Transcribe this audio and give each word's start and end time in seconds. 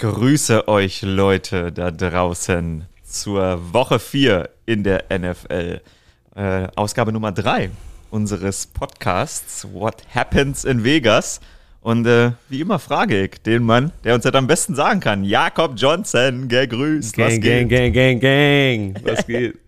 grüße 0.00 0.66
euch 0.66 1.02
Leute 1.02 1.72
da 1.72 1.90
draußen 1.90 2.86
zur 3.04 3.74
Woche 3.74 3.98
4 3.98 4.48
in 4.64 4.82
der 4.82 5.04
NFL. 5.10 5.82
Äh, 6.34 6.68
Ausgabe 6.74 7.12
Nummer 7.12 7.32
3 7.32 7.70
unseres 8.08 8.66
Podcasts 8.66 9.68
What 9.74 9.96
Happens 10.14 10.64
in 10.64 10.84
Vegas. 10.84 11.40
Und 11.82 12.06
äh, 12.06 12.32
wie 12.48 12.62
immer 12.62 12.78
frage 12.78 13.24
ich 13.24 13.42
den 13.42 13.62
Mann, 13.62 13.92
der 14.02 14.14
uns 14.14 14.24
das 14.24 14.32
am 14.32 14.46
besten 14.46 14.74
sagen 14.74 15.00
kann. 15.00 15.22
Jakob 15.22 15.74
Johnson, 15.76 16.48
gegrüßt. 16.48 17.16
Gang, 17.16 17.26
was 17.26 17.40
gang, 17.40 17.68
geht? 17.68 17.92
gang, 17.92 18.20
gang, 18.20 18.20
gang. 18.20 19.04
Was 19.04 19.26
geht? 19.26 19.58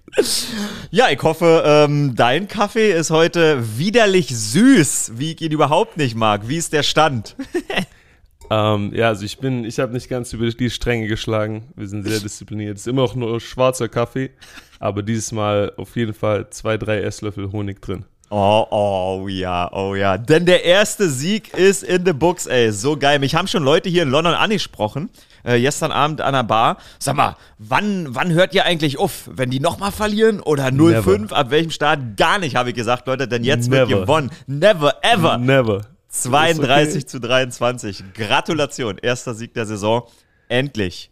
ja, 0.90 1.10
ich 1.10 1.22
hoffe, 1.22 1.62
ähm, 1.66 2.14
dein 2.16 2.48
Kaffee 2.48 2.92
ist 2.92 3.10
heute 3.10 3.62
widerlich 3.76 4.28
süß, 4.28 5.12
wie 5.16 5.32
ich 5.32 5.42
ihn 5.42 5.52
überhaupt 5.52 5.98
nicht 5.98 6.14
mag. 6.14 6.48
Wie 6.48 6.56
ist 6.56 6.72
der 6.72 6.84
Stand? 6.84 7.36
ähm, 8.50 8.92
ja, 8.94 9.08
also 9.08 9.24
ich 9.24 9.38
bin, 9.38 9.64
ich 9.64 9.78
habe 9.78 9.92
nicht 9.92 10.08
ganz 10.08 10.32
über 10.32 10.48
die 10.48 10.70
Stränge 10.70 11.08
geschlagen. 11.08 11.64
Wir 11.76 11.88
sind 11.88 12.06
sehr 12.06 12.20
diszipliniert. 12.20 12.76
Es 12.76 12.82
ist 12.82 12.88
immer 12.88 13.02
noch 13.02 13.14
nur 13.14 13.40
schwarzer 13.40 13.88
Kaffee, 13.88 14.30
aber 14.78 15.02
dieses 15.02 15.32
Mal 15.32 15.72
auf 15.76 15.96
jeden 15.96 16.14
Fall 16.14 16.50
zwei, 16.50 16.76
drei 16.76 17.00
Esslöffel 17.00 17.50
Honig 17.52 17.80
drin. 17.80 18.04
Oh, 18.34 18.66
oh 18.70 19.28
ja, 19.28 19.70
oh 19.74 19.94
ja. 19.94 20.16
Denn 20.16 20.46
der 20.46 20.64
erste 20.64 21.10
Sieg 21.10 21.52
ist 21.52 21.82
in 21.82 22.06
the 22.06 22.14
books, 22.14 22.46
ey. 22.46 22.72
So 22.72 22.96
geil. 22.96 23.18
Mich 23.18 23.34
haben 23.34 23.46
schon 23.46 23.62
Leute 23.62 23.90
hier 23.90 24.04
in 24.04 24.08
London 24.08 24.32
angesprochen, 24.32 25.10
äh, 25.42 25.60
gestern 25.60 25.92
Abend 25.92 26.22
an 26.22 26.32
der 26.32 26.42
Bar. 26.42 26.78
Sag 26.98 27.14
mal, 27.14 27.36
wann, 27.58 28.06
wann 28.14 28.32
hört 28.32 28.54
ihr 28.54 28.64
eigentlich 28.64 28.98
auf? 28.98 29.28
Wenn 29.30 29.50
die 29.50 29.60
nochmal 29.60 29.92
verlieren 29.92 30.40
oder 30.40 30.68
0-5? 30.68 31.30
Ab 31.30 31.50
welchem 31.50 31.70
Start? 31.70 32.16
Gar 32.16 32.38
nicht, 32.38 32.56
habe 32.56 32.70
ich 32.70 32.74
gesagt, 32.74 33.06
Leute, 33.06 33.28
denn 33.28 33.44
jetzt 33.44 33.68
Never. 33.68 33.86
wird 33.86 34.00
gewonnen. 34.00 34.30
Never, 34.46 34.94
ever. 35.02 35.36
Never. 35.36 35.82
32 36.12 36.96
okay. 36.96 37.06
zu 37.06 37.20
23. 37.20 38.04
Gratulation. 38.14 38.98
Erster 38.98 39.34
Sieg 39.34 39.54
der 39.54 39.66
Saison. 39.66 40.08
Endlich 40.48 41.10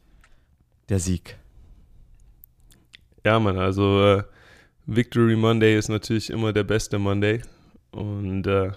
der 0.89 1.01
Sieg. 1.01 1.37
Ja, 3.25 3.39
Mann, 3.39 3.59
also. 3.59 4.03
Äh 4.03 4.23
Victory 4.87 5.37
Monday 5.37 5.79
ist 5.79 5.89
natürlich 5.89 6.31
immer 6.31 6.53
der 6.53 6.65
beste 6.65 6.99
Monday. 6.99 7.43
Und 7.93 8.47
äh, 8.47 8.73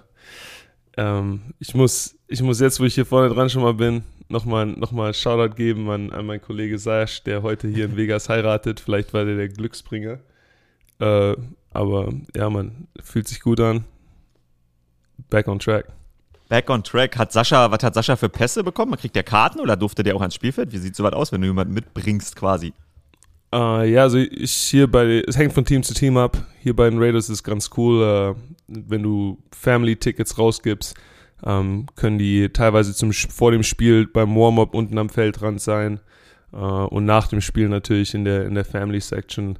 ähm, 0.95 1.41
ich, 1.59 1.73
muss, 1.73 2.15
ich 2.27 2.41
muss 2.43 2.59
jetzt, 2.59 2.79
wo 2.79 2.83
ich 2.83 2.93
hier 2.93 3.05
vorne 3.05 3.33
dran 3.33 3.49
schon 3.49 3.63
mal 3.63 3.73
bin, 3.73 4.03
nochmal 4.29 4.67
noch 4.67 4.91
mal 4.91 5.13
Shoutout 5.13 5.55
geben 5.55 5.89
an, 5.89 6.11
an 6.11 6.25
meinen 6.27 6.41
Kollege 6.41 6.77
Sash, 6.77 7.23
der 7.23 7.41
heute 7.41 7.67
hier 7.67 7.85
in 7.85 7.97
Vegas 7.97 8.29
heiratet. 8.29 8.79
Vielleicht 8.79 9.13
war 9.13 9.25
der 9.25 9.37
der 9.37 9.49
Glücksbringer. 9.49 10.19
Äh, 10.99 11.35
aber 11.71 12.13
ja, 12.35 12.49
man, 12.49 12.87
fühlt 13.01 13.27
sich 13.27 13.39
gut 13.39 13.59
an. 13.59 13.85
Back 15.29 15.47
on 15.47 15.57
track. 15.57 15.87
Back 16.53 16.69
on 16.69 16.83
track. 16.83 17.17
Hat 17.17 17.31
Sascha, 17.31 17.71
was 17.71 17.81
hat 17.81 17.95
Sascha 17.95 18.15
für 18.15 18.29
Pässe 18.29 18.63
bekommen? 18.63 18.95
Kriegt 18.95 19.15
der 19.15 19.23
Karten 19.23 19.59
oder 19.59 19.75
durfte 19.75 20.03
der 20.03 20.15
auch 20.15 20.21
ans 20.21 20.35
Spielfeld? 20.35 20.71
Wie 20.71 20.77
sieht 20.77 20.95
sowas 20.95 21.13
aus, 21.13 21.31
wenn 21.31 21.41
du 21.41 21.47
jemanden 21.47 21.73
mitbringst 21.73 22.35
quasi? 22.35 22.73
Uh, 23.51 23.81
ja, 23.81 24.03
also 24.03 24.19
ich 24.19 24.51
hier 24.51 24.85
bei, 24.85 25.23
es 25.27 25.35
hängt 25.35 25.53
von 25.53 25.65
Team 25.65 25.81
zu 25.81 25.95
Team 25.95 26.15
ab. 26.15 26.37
Hier 26.59 26.75
bei 26.75 26.87
den 26.87 27.01
Raiders 27.01 27.27
ist 27.31 27.41
ganz 27.41 27.71
cool, 27.75 28.03
uh, 28.03 28.35
wenn 28.67 29.01
du 29.01 29.39
Family-Tickets 29.51 30.37
rausgibst, 30.37 30.95
um, 31.41 31.49
ähm, 31.49 31.85
können 31.95 32.19
die 32.19 32.47
teilweise 32.49 32.93
zum, 32.93 33.13
vor 33.13 33.49
dem 33.49 33.63
Spiel 33.63 34.05
beim 34.05 34.35
Warm-up 34.35 34.75
unten 34.75 34.99
am 34.99 35.09
Feldrand 35.09 35.59
sein 35.59 36.01
uh, 36.51 36.85
und 36.85 37.05
nach 37.05 37.29
dem 37.29 37.41
Spiel 37.41 37.67
natürlich 37.67 38.13
in 38.13 38.25
der, 38.25 38.45
in 38.45 38.53
der 38.53 38.65
Family-Section. 38.65 39.57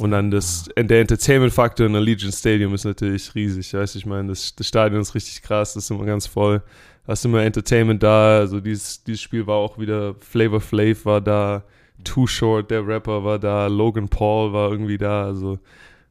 Und 0.00 0.10
dann 0.10 0.30
das, 0.30 0.68
der 0.76 1.00
Entertainment-Faktor 1.00 1.86
in 1.86 1.92
der 1.92 2.02
Legion 2.02 2.32
Stadium 2.32 2.74
ist 2.74 2.84
natürlich 2.84 3.34
riesig. 3.34 3.72
Weißt, 3.74 3.94
ich 3.96 4.06
meine, 4.06 4.28
das, 4.28 4.54
das 4.54 4.66
Stadion 4.66 5.00
ist 5.00 5.14
richtig 5.14 5.42
krass, 5.42 5.74
das 5.74 5.84
ist 5.84 5.90
immer 5.90 6.04
ganz 6.04 6.26
voll. 6.26 6.62
Da 7.06 7.12
ist 7.12 7.24
immer 7.24 7.42
Entertainment 7.42 8.02
da. 8.02 8.38
Also 8.38 8.60
dieses, 8.60 9.02
dieses 9.04 9.20
Spiel 9.20 9.46
war 9.46 9.56
auch 9.56 9.78
wieder 9.78 10.14
Flavor 10.14 10.60
Flav 10.60 11.04
war 11.04 11.20
da. 11.20 11.64
Too 12.04 12.26
Short, 12.26 12.70
der 12.70 12.86
Rapper, 12.86 13.22
war 13.22 13.38
da, 13.38 13.68
Logan 13.68 14.08
Paul 14.08 14.52
war 14.52 14.72
irgendwie 14.72 14.98
da, 14.98 15.24
also 15.24 15.58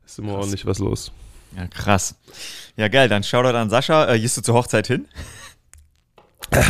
ist 0.06 0.20
immer 0.20 0.30
krass. 0.30 0.40
ordentlich 0.40 0.66
was 0.66 0.80
los. 0.80 1.12
Ja, 1.58 1.68
krass. 1.68 2.16
Ja, 2.78 2.88
geil, 2.88 3.10
dann 3.10 3.24
Shoutout 3.24 3.58
an 3.58 3.70
Sascha. 3.70 4.08
Äh, 4.08 4.20
gehst 4.20 4.38
du 4.38 4.42
zur 4.42 4.56
Hochzeit 4.56 4.88
hin? 4.88 5.08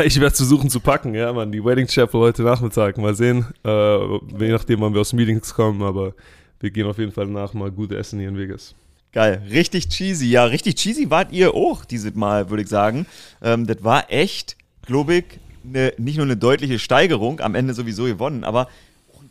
Ich 0.06 0.20
werde 0.20 0.36
versuchen 0.36 0.70
zu 0.70 0.80
packen, 0.80 1.16
ja, 1.16 1.34
Mann. 1.34 1.52
Die 1.52 1.66
Wedding 1.66 1.88
Chapel 1.88 2.20
heute 2.20 2.44
Nachmittag. 2.44 3.00
Mal 3.00 3.16
sehen, 3.16 3.48
äh, 3.66 3.98
je 4.38 4.52
nachdem, 4.52 4.82
wann 4.82 4.94
wir 4.94 5.02
aus 5.02 5.12
Meetings 5.12 5.56
kommen, 5.56 5.82
aber 5.82 6.14
wir 6.62 6.72
gehen 6.72 6.88
auf 6.88 6.98
jeden 6.98 7.12
Fall 7.12 7.28
nach 7.28 7.54
mal 7.54 7.72
gut 7.72 7.92
essen 7.92 8.20
hier 8.20 8.30
in 8.30 8.38
Vegas. 8.38 8.76
Geil, 9.12 9.42
richtig 9.50 9.90
cheesy. 9.90 10.28
Ja, 10.30 10.46
richtig 10.46 10.76
cheesy 10.76 11.10
wart 11.10 11.34
ihr 11.34 11.54
auch 11.54 11.84
dieses 11.84 12.16
Mal, 12.16 12.50
würde 12.50 12.64
ich 12.64 12.70
sagen. 12.70 13.06
Ähm, 13.42 13.68
das 13.68 13.84
war 13.84 14.10
echt, 14.10 14.56
glaube 14.86 15.16
ich, 15.16 15.26
ne, 15.64 15.94
nicht 15.98 16.16
nur 16.16 16.26
eine 16.26 16.38
deutliche 16.38 16.80
Steigerung, 16.80 17.42
am 17.42 17.56
Ende 17.56 17.74
sowieso 17.74 18.06
gewonnen, 18.06 18.44
aber 18.44 18.68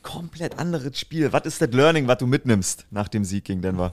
komplett 0.02 0.58
anderes 0.58 0.98
Spiel. 0.98 1.32
Was 1.32 1.44
ist 1.44 1.60
das 1.60 1.70
Learning, 1.72 2.06
was 2.06 2.18
du 2.18 2.26
mitnimmst 2.26 2.86
nach 2.90 3.08
dem 3.08 3.24
Sieg 3.24 3.44
gegen 3.44 3.62
Denver? 3.62 3.92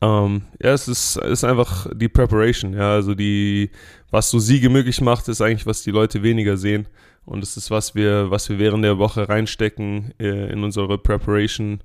Ähm, 0.00 0.42
ja, 0.62 0.72
es 0.72 0.88
ist, 0.88 1.16
ist 1.16 1.44
einfach 1.44 1.86
die 1.94 2.08
Preparation. 2.08 2.74
Ja, 2.74 2.92
also 2.92 3.14
die, 3.14 3.70
was 4.10 4.30
so 4.30 4.38
Siege 4.38 4.68
möglich 4.68 5.00
macht, 5.00 5.28
ist 5.28 5.40
eigentlich, 5.40 5.66
was 5.66 5.82
die 5.82 5.90
Leute 5.90 6.22
weniger 6.22 6.56
sehen. 6.56 6.86
Und 7.24 7.42
es 7.42 7.56
ist, 7.56 7.70
was 7.70 7.94
wir, 7.94 8.30
was 8.30 8.48
wir 8.48 8.58
während 8.58 8.84
der 8.84 8.98
Woche 8.98 9.28
reinstecken 9.28 10.12
äh, 10.18 10.52
in 10.52 10.62
unsere 10.62 10.98
Preparation, 10.98 11.80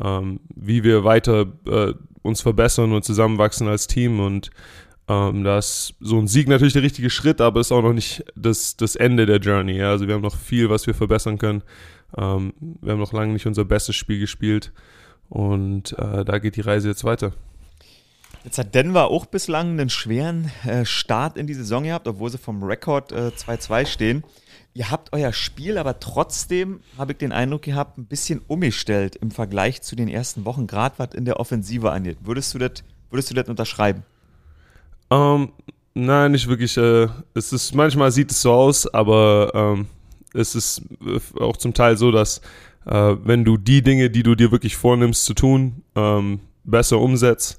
ähm, 0.00 0.40
wie 0.54 0.84
wir 0.84 1.04
weiter 1.04 1.46
äh, 1.66 1.94
uns 2.22 2.42
verbessern 2.42 2.92
und 2.92 3.04
zusammenwachsen 3.04 3.66
als 3.66 3.86
Team. 3.86 4.20
Und 4.20 4.50
ähm, 5.08 5.42
da 5.42 5.58
ist 5.58 5.94
so 6.00 6.18
ein 6.18 6.28
Sieg 6.28 6.48
natürlich 6.48 6.74
der 6.74 6.82
richtige 6.82 7.10
Schritt, 7.10 7.40
aber 7.40 7.60
ist 7.60 7.72
auch 7.72 7.82
noch 7.82 7.92
nicht 7.92 8.24
das, 8.36 8.76
das 8.76 8.94
Ende 8.94 9.26
der 9.26 9.38
Journey. 9.38 9.78
Ja? 9.78 9.90
Also 9.90 10.06
wir 10.06 10.14
haben 10.14 10.22
noch 10.22 10.36
viel, 10.36 10.70
was 10.70 10.86
wir 10.86 10.94
verbessern 10.94 11.38
können. 11.38 11.62
Ähm, 12.16 12.52
wir 12.80 12.92
haben 12.92 13.00
noch 13.00 13.12
lange 13.12 13.32
nicht 13.32 13.46
unser 13.46 13.64
bestes 13.64 13.96
Spiel 13.96 14.20
gespielt 14.20 14.72
und 15.28 15.98
äh, 15.98 16.24
da 16.24 16.38
geht 16.38 16.56
die 16.56 16.60
Reise 16.60 16.88
jetzt 16.88 17.04
weiter. 17.04 17.32
Jetzt 18.44 18.58
hat 18.58 18.74
Denver 18.74 19.10
auch 19.10 19.24
bislang 19.24 19.70
einen 19.70 19.88
schweren 19.88 20.50
äh, 20.66 20.84
Start 20.84 21.38
in 21.38 21.46
die 21.46 21.54
Saison 21.54 21.84
gehabt, 21.84 22.06
obwohl 22.06 22.30
sie 22.30 22.36
vom 22.36 22.62
Rekord 22.62 23.10
2-2 23.10 23.80
äh, 23.80 23.86
stehen. 23.86 24.24
Ihr 24.74 24.90
habt 24.90 25.14
euer 25.14 25.32
Spiel 25.32 25.78
aber 25.78 25.98
trotzdem, 25.98 26.80
habe 26.98 27.12
ich 27.12 27.18
den 27.18 27.32
Eindruck 27.32 27.62
gehabt, 27.62 27.96
ein 27.96 28.04
bisschen 28.04 28.42
umgestellt 28.46 29.16
im 29.16 29.30
Vergleich 29.30 29.80
zu 29.80 29.96
den 29.96 30.08
ersten 30.08 30.44
Wochen, 30.44 30.66
gerade 30.66 30.96
was 30.98 31.14
in 31.14 31.24
der 31.24 31.40
Offensive 31.40 31.90
angeht. 31.90 32.18
Würdest 32.22 32.52
du 32.52 32.58
das, 32.58 32.72
würdest 33.08 33.30
du 33.30 33.34
das 33.34 33.48
unterschreiben? 33.48 34.02
Um, 35.08 35.18
ähm, 35.18 35.52
nein, 35.94 36.32
nicht 36.32 36.46
wirklich. 36.46 36.76
Äh, 36.76 37.08
es 37.32 37.52
ist, 37.52 37.74
manchmal 37.74 38.12
sieht 38.12 38.30
es 38.30 38.42
so 38.42 38.52
aus, 38.52 38.86
aber 38.92 39.52
ähm, 39.54 39.86
es 40.34 40.54
ist 40.54 40.82
äh, 41.06 41.40
auch 41.40 41.56
zum 41.56 41.72
Teil 41.72 41.96
so, 41.96 42.10
dass 42.10 42.42
äh, 42.84 43.16
wenn 43.24 43.44
du 43.44 43.56
die 43.56 43.80
Dinge, 43.80 44.10
die 44.10 44.22
du 44.22 44.34
dir 44.34 44.50
wirklich 44.50 44.76
vornimmst 44.76 45.24
zu 45.24 45.32
tun, 45.32 45.82
ähm, 45.94 46.40
besser 46.64 46.98
umsetzt, 46.98 47.58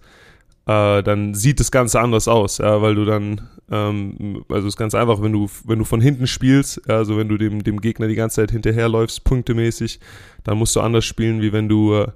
äh, 0.67 1.03
dann 1.03 1.33
sieht 1.33 1.59
das 1.59 1.71
Ganze 1.71 1.99
anders 1.99 2.27
aus, 2.27 2.57
ja, 2.57 2.81
weil 2.81 2.95
du 2.95 3.05
dann, 3.05 3.41
ähm, 3.69 4.43
also 4.49 4.67
es 4.67 4.73
ist 4.73 4.77
ganz 4.77 4.95
einfach, 4.95 5.21
wenn 5.21 5.31
du, 5.31 5.49
wenn 5.65 5.79
du 5.79 5.85
von 5.85 6.01
hinten 6.01 6.27
spielst, 6.27 6.89
also 6.89 7.17
wenn 7.17 7.29
du 7.29 7.37
dem, 7.37 7.63
dem 7.63 7.81
Gegner 7.81 8.07
die 8.07 8.15
ganze 8.15 8.37
Zeit 8.37 8.51
hinterherläufst, 8.51 9.23
punktemäßig, 9.23 9.99
dann 10.43 10.57
musst 10.57 10.75
du 10.75 10.81
anders 10.81 11.05
spielen, 11.05 11.41
wie 11.41 11.53
wenn 11.53 11.69
du 11.69 11.93
äh, 11.95 12.07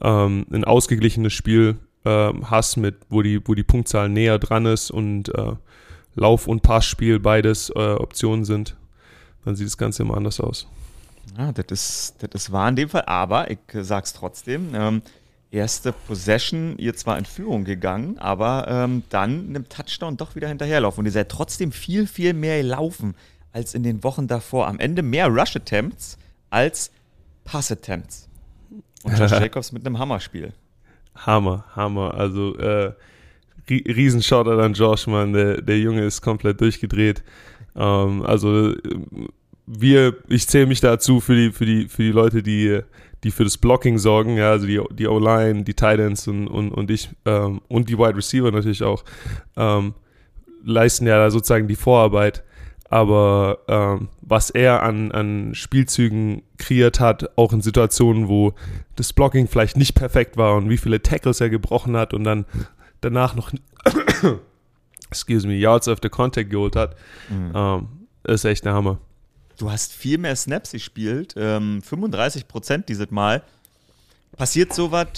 ähm, 0.00 0.46
ein 0.52 0.64
ausgeglichenes 0.64 1.32
Spiel 1.32 1.76
äh, 2.04 2.32
hast, 2.44 2.76
mit, 2.76 2.96
wo 3.08 3.22
die, 3.22 3.40
wo 3.46 3.54
die 3.54 3.64
Punktzahl 3.64 4.08
näher 4.08 4.38
dran 4.38 4.66
ist 4.66 4.90
und 4.90 5.34
äh, 5.34 5.52
Lauf- 6.14 6.46
und 6.46 6.62
Passspiel 6.62 7.20
beides 7.20 7.70
äh, 7.70 7.78
Optionen 7.78 8.44
sind 8.44 8.76
dann 9.44 9.56
sieht 9.56 9.66
das 9.66 9.76
Ganze 9.76 10.02
immer 10.02 10.16
anders 10.16 10.40
aus. 10.40 10.66
Ja, 11.36 11.52
das 11.52 11.66
ist, 11.70 12.14
das 12.20 12.30
ist 12.34 12.52
wahr 12.52 12.68
in 12.68 12.76
dem 12.76 12.88
Fall, 12.88 13.04
aber 13.06 13.50
ich 13.50 13.58
sag's 13.72 14.12
trotzdem. 14.12 14.74
Ähm, 14.74 15.02
erste 15.52 15.92
Possession, 15.92 16.76
ihr 16.78 16.94
zwar 16.94 17.18
in 17.18 17.24
Führung 17.24 17.64
gegangen, 17.64 18.18
aber 18.18 18.66
ähm, 18.68 19.02
dann 19.10 19.48
einem 19.48 19.68
Touchdown 19.68 20.16
doch 20.16 20.34
wieder 20.34 20.48
hinterherlaufen. 20.48 21.00
Und 21.00 21.06
ihr 21.06 21.12
seid 21.12 21.28
trotzdem 21.28 21.72
viel, 21.72 22.06
viel 22.06 22.32
mehr 22.32 22.62
gelaufen 22.62 23.14
als 23.52 23.74
in 23.74 23.82
den 23.82 24.02
Wochen 24.02 24.26
davor. 24.26 24.66
Am 24.66 24.80
Ende 24.80 25.02
mehr 25.02 25.28
Rush-Attempts 25.28 26.16
als 26.50 26.90
Pass-Attempts. 27.44 28.28
Und 29.02 29.18
Josh 29.18 29.30
Jacobs 29.30 29.72
mit 29.72 29.86
einem 29.86 29.98
Hammerspiel. 29.98 30.52
Hammer, 31.14 31.64
Hammer. 31.76 32.14
Also 32.14 32.56
äh, 32.56 32.94
riesen 33.68 34.22
Shoutout 34.22 34.60
an 34.60 34.72
Josh, 34.72 35.06
Mann. 35.06 35.34
Der, 35.34 35.60
der 35.60 35.78
Junge 35.78 36.02
ist 36.04 36.22
komplett 36.22 36.60
durchgedreht. 36.62 37.22
Ähm, 37.76 38.24
also 38.24 38.74
wir, 39.66 40.16
ich 40.28 40.48
zähle 40.48 40.66
mich 40.66 40.80
dazu 40.80 41.20
für 41.20 41.34
die, 41.34 41.52
für 41.52 41.66
die, 41.66 41.88
für 41.88 42.02
die 42.02 42.10
Leute, 42.10 42.42
die, 42.42 42.80
die 43.24 43.30
für 43.30 43.44
das 43.44 43.58
Blocking 43.58 43.98
sorgen, 43.98 44.36
ja, 44.36 44.50
also 44.50 44.66
die, 44.66 44.80
die 44.90 45.06
O-Line, 45.06 45.64
die 45.64 45.74
Titans 45.74 46.26
und, 46.26 46.48
und, 46.48 46.72
und 46.72 46.90
ich 46.90 47.10
ähm, 47.24 47.60
und 47.68 47.88
die 47.88 47.98
Wide 47.98 48.16
Receiver 48.16 48.50
natürlich 48.50 48.82
auch, 48.82 49.04
ähm, 49.56 49.94
leisten 50.64 51.06
ja 51.06 51.18
da 51.18 51.30
sozusagen 51.30 51.68
die 51.68 51.76
Vorarbeit. 51.76 52.44
Aber 52.88 53.60
ähm, 53.68 54.08
was 54.20 54.50
er 54.50 54.82
an, 54.82 55.12
an 55.12 55.54
Spielzügen 55.54 56.42
kreiert 56.58 57.00
hat, 57.00 57.38
auch 57.38 57.54
in 57.54 57.62
Situationen, 57.62 58.28
wo 58.28 58.52
das 58.96 59.14
Blocking 59.14 59.48
vielleicht 59.48 59.78
nicht 59.78 59.94
perfekt 59.94 60.36
war 60.36 60.56
und 60.56 60.68
wie 60.68 60.76
viele 60.76 61.00
Tackles 61.00 61.40
er 61.40 61.48
gebrochen 61.48 61.96
hat 61.96 62.12
und 62.12 62.24
dann 62.24 62.44
danach 63.00 63.34
noch 63.34 63.50
excuse 65.08 65.46
me, 65.46 65.54
Yards 65.54 65.88
after 65.88 66.10
Contact 66.10 66.50
geholt 66.50 66.76
hat, 66.76 66.94
mhm. 67.30 67.52
ähm, 67.54 67.88
ist 68.24 68.44
echt 68.44 68.66
der 68.66 68.74
Hammer. 68.74 68.98
Du 69.58 69.70
hast 69.70 69.92
viel 69.92 70.18
mehr 70.18 70.36
Snaps 70.36 70.72
gespielt, 70.72 71.34
ähm, 71.36 71.82
35 71.82 72.48
Prozent 72.48 72.88
dieses 72.88 73.10
Mal. 73.10 73.42
Passiert 74.36 74.72
sowas, 74.72 75.08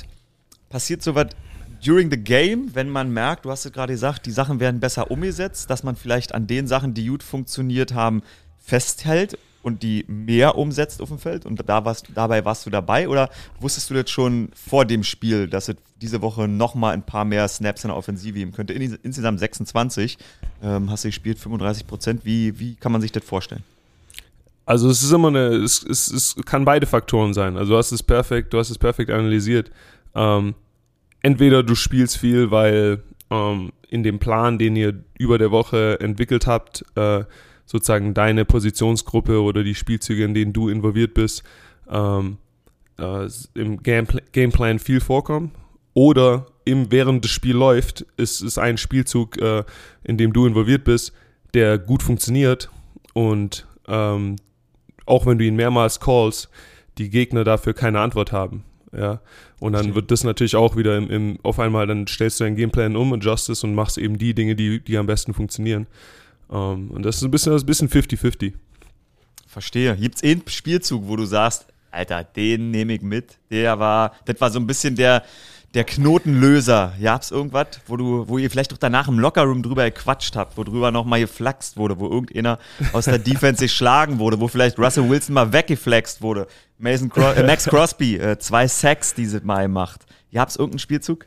passiert 0.68 1.02
sowas 1.02 1.28
during 1.84 2.10
the 2.10 2.16
game, 2.16 2.74
wenn 2.74 2.88
man 2.88 3.12
merkt, 3.12 3.44
du 3.44 3.50
hast 3.50 3.64
es 3.64 3.72
gerade 3.72 3.92
gesagt, 3.92 4.26
die 4.26 4.30
Sachen 4.30 4.58
werden 4.60 4.80
besser 4.80 5.10
umgesetzt, 5.10 5.70
dass 5.70 5.82
man 5.82 5.96
vielleicht 5.96 6.34
an 6.34 6.46
den 6.46 6.66
Sachen, 6.66 6.94
die 6.94 7.06
gut 7.06 7.22
funktioniert 7.22 7.94
haben, 7.94 8.22
festhält 8.58 9.38
und 9.62 9.82
die 9.82 10.04
mehr 10.08 10.56
umsetzt 10.56 11.00
auf 11.00 11.08
dem 11.08 11.18
Feld 11.18 11.46
und 11.46 11.62
da 11.68 11.84
warst, 11.84 12.08
dabei 12.14 12.44
warst 12.44 12.66
du 12.66 12.70
dabei 12.70 13.08
oder 13.08 13.30
wusstest 13.60 13.90
du 13.90 13.94
das 13.94 14.10
schon 14.10 14.50
vor 14.54 14.84
dem 14.84 15.02
Spiel, 15.02 15.48
dass 15.48 15.68
es 15.68 15.76
diese 16.00 16.22
Woche 16.22 16.48
nochmal 16.48 16.92
ein 16.92 17.04
paar 17.04 17.24
mehr 17.24 17.48
Snaps 17.48 17.84
in 17.84 17.88
der 17.88 17.96
Offensive 17.96 18.34
geben 18.34 18.52
könnte? 18.52 18.72
In, 18.72 18.98
insgesamt 19.02 19.40
26 19.40 20.18
ähm, 20.62 20.90
hast 20.90 21.04
du 21.04 21.08
gespielt, 21.08 21.38
35 21.38 21.86
Prozent. 21.86 22.24
Wie, 22.24 22.58
wie 22.58 22.74
kann 22.74 22.92
man 22.92 23.00
sich 23.00 23.12
das 23.12 23.24
vorstellen? 23.24 23.62
Also 24.66 24.88
es 24.88 25.02
ist 25.02 25.12
immer 25.12 25.28
eine, 25.28 25.48
es, 25.48 25.82
es, 25.82 26.10
es 26.10 26.36
kann 26.46 26.64
beide 26.64 26.86
Faktoren 26.86 27.34
sein. 27.34 27.56
Also 27.56 27.72
du 27.72 27.78
hast 27.78 27.92
es 27.92 28.02
perfekt, 28.02 28.52
du 28.52 28.58
hast 28.58 28.70
es 28.70 28.78
perfekt 28.78 29.10
analysiert. 29.10 29.70
Ähm, 30.14 30.54
entweder 31.22 31.62
du 31.62 31.74
spielst 31.74 32.16
viel, 32.16 32.50
weil 32.50 33.02
ähm, 33.30 33.72
in 33.88 34.02
dem 34.02 34.18
Plan, 34.18 34.58
den 34.58 34.76
ihr 34.76 35.04
über 35.18 35.38
der 35.38 35.50
Woche 35.50 36.00
entwickelt 36.00 36.46
habt, 36.46 36.84
äh, 36.96 37.24
sozusagen 37.66 38.14
deine 38.14 38.44
Positionsgruppe 38.44 39.42
oder 39.42 39.64
die 39.64 39.74
Spielzüge, 39.74 40.24
in 40.24 40.34
denen 40.34 40.52
du 40.52 40.68
involviert 40.68 41.14
bist, 41.14 41.42
ähm, 41.90 42.38
äh, 42.98 43.28
im 43.54 43.82
Gamepl 43.82 44.22
Gameplan 44.32 44.78
viel 44.78 45.00
vorkommen. 45.00 45.52
Oder 45.94 46.46
im, 46.64 46.90
während 46.90 47.24
das 47.24 47.30
Spiel 47.30 47.54
läuft, 47.54 48.04
ist 48.16 48.40
es 48.40 48.58
ein 48.58 48.78
Spielzug, 48.78 49.40
äh, 49.40 49.62
in 50.02 50.16
dem 50.16 50.32
du 50.32 50.46
involviert 50.46 50.84
bist, 50.84 51.12
der 51.54 51.78
gut 51.78 52.02
funktioniert 52.02 52.70
und 53.12 53.66
ähm, 53.86 54.36
auch 55.06 55.26
wenn 55.26 55.38
du 55.38 55.44
ihn 55.44 55.56
mehrmals 55.56 56.00
callst, 56.00 56.48
die 56.98 57.10
Gegner 57.10 57.44
dafür 57.44 57.74
keine 57.74 58.00
Antwort 58.00 58.32
haben. 58.32 58.64
Ja, 58.96 59.20
und 59.58 59.72
dann 59.72 59.82
Stimmt. 59.82 59.94
wird 59.96 60.10
das 60.12 60.22
natürlich 60.22 60.54
auch 60.54 60.76
wieder 60.76 60.96
im, 60.96 61.10
im, 61.10 61.38
auf 61.42 61.58
einmal, 61.58 61.86
dann 61.86 62.06
stellst 62.06 62.38
du 62.38 62.44
deinen 62.44 62.54
Gameplan 62.54 62.94
um, 62.94 63.12
adjustest 63.12 63.64
und 63.64 63.74
machst 63.74 63.98
eben 63.98 64.18
die 64.18 64.34
Dinge, 64.34 64.54
die, 64.54 64.78
die 64.78 64.96
am 64.96 65.06
besten 65.06 65.34
funktionieren. 65.34 65.86
Um, 66.46 66.58
ähm, 66.58 66.90
und 66.92 67.02
das 67.02 67.16
ist 67.16 67.24
ein 67.24 67.30
bisschen, 67.30 67.52
das 67.52 67.64
bisschen 67.64 67.88
50-50. 67.88 68.52
Verstehe. 69.48 69.96
Gibt 69.96 70.16
es 70.16 70.22
einen 70.22 70.42
Spielzug, 70.46 71.08
wo 71.08 71.16
du 71.16 71.24
sagst, 71.24 71.66
Alter, 71.90 72.24
den 72.24 72.70
nehme 72.70 72.94
ich 72.94 73.02
mit. 73.02 73.38
Der 73.50 73.78
war, 73.78 74.12
das 74.26 74.40
war 74.40 74.50
so 74.50 74.58
ein 74.58 74.66
bisschen 74.66 74.96
der, 74.96 75.22
der 75.74 75.84
Knotenlöser. 75.84 76.94
Gab's 77.02 77.30
irgendwas, 77.30 77.66
wo 77.86 77.96
du, 77.96 78.28
wo 78.28 78.38
ihr 78.38 78.50
vielleicht 78.50 78.72
doch 78.72 78.78
danach 78.78 79.08
im 79.08 79.18
Lockerroom 79.18 79.62
drüber 79.62 79.84
gequatscht 79.90 80.36
habt, 80.36 80.56
wo 80.56 80.64
drüber 80.64 80.90
nochmal 80.90 81.20
geflaxt 81.20 81.76
wurde, 81.76 81.98
wo 81.98 82.08
irgendeiner 82.08 82.58
aus 82.92 83.06
der 83.06 83.18
Defense 83.18 83.64
geschlagen 83.64 84.18
wurde, 84.18 84.40
wo 84.40 84.48
vielleicht 84.48 84.78
Russell 84.78 85.08
Wilson 85.08 85.34
mal 85.34 85.52
weggeflext 85.52 86.22
wurde. 86.22 86.46
Mason 86.78 87.08
Cro 87.08 87.32
äh, 87.32 87.44
Max 87.44 87.64
Crosby, 87.66 88.16
äh, 88.16 88.38
zwei 88.38 88.68
Sacks 88.68 89.14
dieses 89.14 89.42
Mal 89.42 89.68
macht. 89.68 90.06
Gab's 90.32 90.56
irgendeinen 90.56 90.80
Spielzug? 90.80 91.26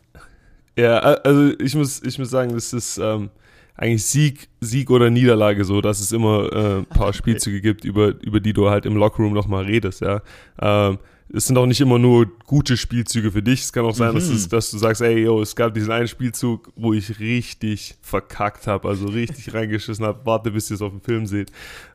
Ja, 0.77 0.99
also 0.99 1.53
ich 1.59 1.75
muss, 1.75 2.01
ich 2.03 2.19
muss 2.19 2.29
sagen, 2.29 2.53
das 2.53 2.71
ist, 2.71 2.97
ähm, 2.97 3.29
eigentlich 3.77 4.05
Sieg, 4.05 4.49
Sieg 4.59 4.89
oder 4.89 5.09
Niederlage 5.09 5.63
so, 5.63 5.81
dass 5.81 5.99
es 5.99 6.11
immer 6.11 6.51
äh, 6.51 6.77
ein 6.79 6.85
paar 6.85 7.13
Spielzüge 7.13 7.61
gibt, 7.61 7.85
über, 7.85 8.13
über 8.21 8.39
die 8.39 8.53
du 8.53 8.69
halt 8.69 8.85
im 8.85 8.95
Lockerroom 8.95 9.33
nochmal 9.33 9.65
redest, 9.65 10.01
ja. 10.01 10.21
Ähm, 10.59 10.97
es 11.33 11.47
sind 11.47 11.57
auch 11.57 11.65
nicht 11.65 11.81
immer 11.81 11.99
nur 11.99 12.27
gute 12.45 12.77
Spielzüge 12.77 13.31
für 13.31 13.41
dich. 13.41 13.61
Es 13.61 13.73
kann 13.73 13.85
auch 13.85 13.93
sein, 13.93 14.11
mhm. 14.11 14.15
dass, 14.15 14.29
es, 14.29 14.47
dass, 14.47 14.71
du 14.71 14.77
sagst, 14.77 15.01
ey, 15.01 15.23
yo, 15.23 15.41
es 15.41 15.55
gab 15.55 15.73
diesen 15.73 15.91
einen 15.91 16.07
Spielzug, 16.07 16.71
wo 16.75 16.93
ich 16.93 17.19
richtig 17.19 17.95
verkackt 18.01 18.67
habe, 18.67 18.87
also 18.87 19.07
richtig 19.07 19.53
reingeschissen 19.53 20.05
habe. 20.05 20.21
Warte, 20.23 20.51
bis 20.51 20.69
ihr 20.69 20.75
es 20.75 20.81
auf 20.81 20.91
dem 20.91 21.01
Film 21.01 21.25
seht. 21.25 21.51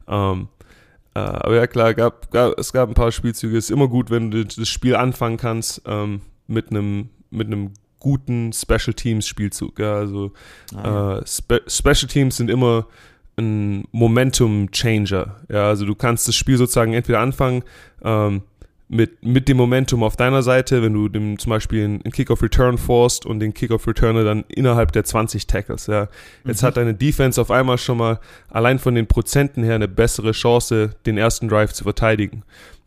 Ähm, 0.06 0.48
äh, 1.14 1.20
aber 1.20 1.56
ja, 1.56 1.66
klar, 1.66 1.94
gab, 1.94 2.30
gab, 2.30 2.58
es 2.58 2.72
gab 2.72 2.88
ein 2.88 2.94
paar 2.94 3.12
Spielzüge. 3.12 3.56
Es 3.56 3.66
ist 3.66 3.70
immer 3.70 3.88
gut, 3.88 4.10
wenn 4.10 4.30
du 4.30 4.44
das 4.44 4.68
Spiel 4.68 4.96
anfangen 4.96 5.36
kannst 5.38 5.82
ähm, 5.86 6.20
mit 6.46 6.70
einem 6.70 7.08
mit 7.30 7.46
einem 7.46 7.70
guten 7.98 8.52
Special 8.52 8.94
Teams 8.94 9.26
Spielzug. 9.26 9.78
Ja, 9.78 9.94
also 9.94 10.32
ah, 10.74 11.18
Äh, 11.18 11.26
Spe 11.26 11.62
Special 11.66 12.08
Teams 12.08 12.36
sind 12.36 12.50
immer 12.50 12.86
ein 13.36 13.84
Momentum 13.92 14.70
Changer. 14.70 15.36
Ja, 15.48 15.68
also 15.68 15.86
du 15.86 15.94
kannst 15.94 16.28
das 16.28 16.34
Spiel 16.34 16.58
sozusagen 16.58 16.92
entweder 16.92 17.20
anfangen 17.20 17.62
ähm, 18.04 18.42
mit, 18.92 19.24
mit 19.24 19.48
dem 19.48 19.56
Momentum 19.56 20.02
auf 20.02 20.16
deiner 20.16 20.42
Seite, 20.42 20.82
wenn 20.82 20.92
du 20.92 21.08
dem 21.08 21.38
zum 21.38 21.48
Beispiel 21.48 21.84
einen 21.84 22.02
Kickoff 22.12 22.42
Return 22.42 22.76
forst 22.76 23.24
und 23.24 23.40
den 23.40 23.54
Kickoff 23.54 23.86
Returner 23.86 24.22
dann 24.22 24.44
innerhalb 24.48 24.92
der 24.92 25.02
20 25.02 25.46
Tackles. 25.46 25.86
Ja. 25.86 26.08
Jetzt 26.44 26.60
mhm. 26.60 26.66
hat 26.66 26.76
deine 26.76 26.92
Defense 26.92 27.40
auf 27.40 27.50
einmal 27.50 27.78
schon 27.78 27.96
mal 27.96 28.20
allein 28.50 28.78
von 28.78 28.94
den 28.94 29.06
Prozenten 29.06 29.64
her 29.64 29.76
eine 29.76 29.88
bessere 29.88 30.32
Chance, 30.32 30.90
den 31.06 31.16
ersten 31.16 31.48
Drive 31.48 31.72
zu 31.72 31.84
verteidigen. 31.84 32.42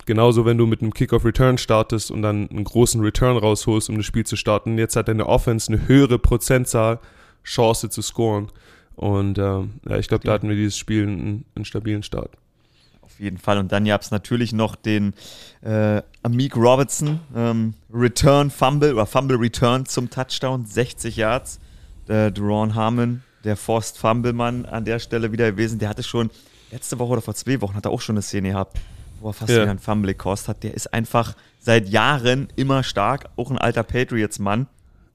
Genauso, 0.05 0.45
wenn 0.45 0.59
du 0.59 0.67
mit 0.67 0.83
einem 0.83 0.93
Kickoff-Return 0.93 1.57
startest 1.57 2.11
und 2.11 2.21
dann 2.21 2.51
einen 2.51 2.65
großen 2.65 3.01
Return 3.01 3.35
rausholst, 3.37 3.89
um 3.89 3.97
das 3.97 4.05
Spiel 4.05 4.27
zu 4.27 4.35
starten. 4.35 4.77
Jetzt 4.77 4.95
hat 4.95 5.07
deine 5.07 5.25
Offense 5.25 5.73
eine 5.73 5.87
höhere 5.87 6.19
Prozentzahl 6.19 6.99
Chance 7.43 7.89
zu 7.89 8.03
scoren. 8.03 8.51
Und 8.95 9.39
ähm, 9.39 9.73
ja, 9.89 9.97
ich 9.97 10.07
glaube, 10.07 10.23
da 10.23 10.33
hatten 10.33 10.47
wir 10.47 10.55
dieses 10.55 10.77
Spiel 10.77 11.03
einen, 11.03 11.45
einen, 11.55 11.65
stabilen 11.65 12.03
Start. 12.03 12.31
Auf 13.15 13.21
jeden 13.21 13.37
Fall. 13.37 13.59
Und 13.59 13.71
dann 13.71 13.85
gab 13.85 14.01
es 14.01 14.11
natürlich 14.11 14.51
noch 14.51 14.75
den 14.75 15.13
äh, 15.61 16.01
Amik 16.21 16.57
Robertson 16.57 17.21
ähm, 17.33 17.73
Return 17.93 18.51
Fumble 18.51 18.93
oder 18.93 19.05
Fumble 19.05 19.37
Return 19.37 19.85
zum 19.85 20.09
Touchdown, 20.09 20.65
60 20.65 21.15
Yards. 21.15 21.59
Der 22.09 22.29
Duran 22.29 22.75
Harmon, 22.75 23.23
der 23.45 23.55
Forced 23.55 23.97
Fumble 23.97 24.33
Mann 24.33 24.65
an 24.65 24.83
der 24.83 24.99
Stelle 24.99 25.31
wieder 25.31 25.49
gewesen. 25.49 25.79
Der 25.79 25.87
hatte 25.87 26.03
schon 26.03 26.29
letzte 26.71 26.99
Woche 26.99 27.13
oder 27.13 27.21
vor 27.21 27.35
zwei 27.35 27.61
Wochen 27.61 27.75
hat 27.75 27.85
er 27.85 27.91
auch 27.91 28.01
schon 28.01 28.15
eine 28.15 28.21
Szene 28.21 28.49
gehabt, 28.49 28.77
wo 29.21 29.29
er 29.29 29.33
fast 29.33 29.49
ja. 29.49 29.61
wieder 29.61 29.71
einen 29.71 29.79
Fumble 29.79 30.11
gekostet 30.11 30.49
hat. 30.49 30.63
Der 30.63 30.73
ist 30.73 30.93
einfach 30.93 31.35
seit 31.59 31.87
Jahren 31.87 32.49
immer 32.57 32.83
stark, 32.83 33.29
auch 33.37 33.49
ein 33.49 33.57
alter 33.57 33.83
Patriots-Mann. 33.83 34.67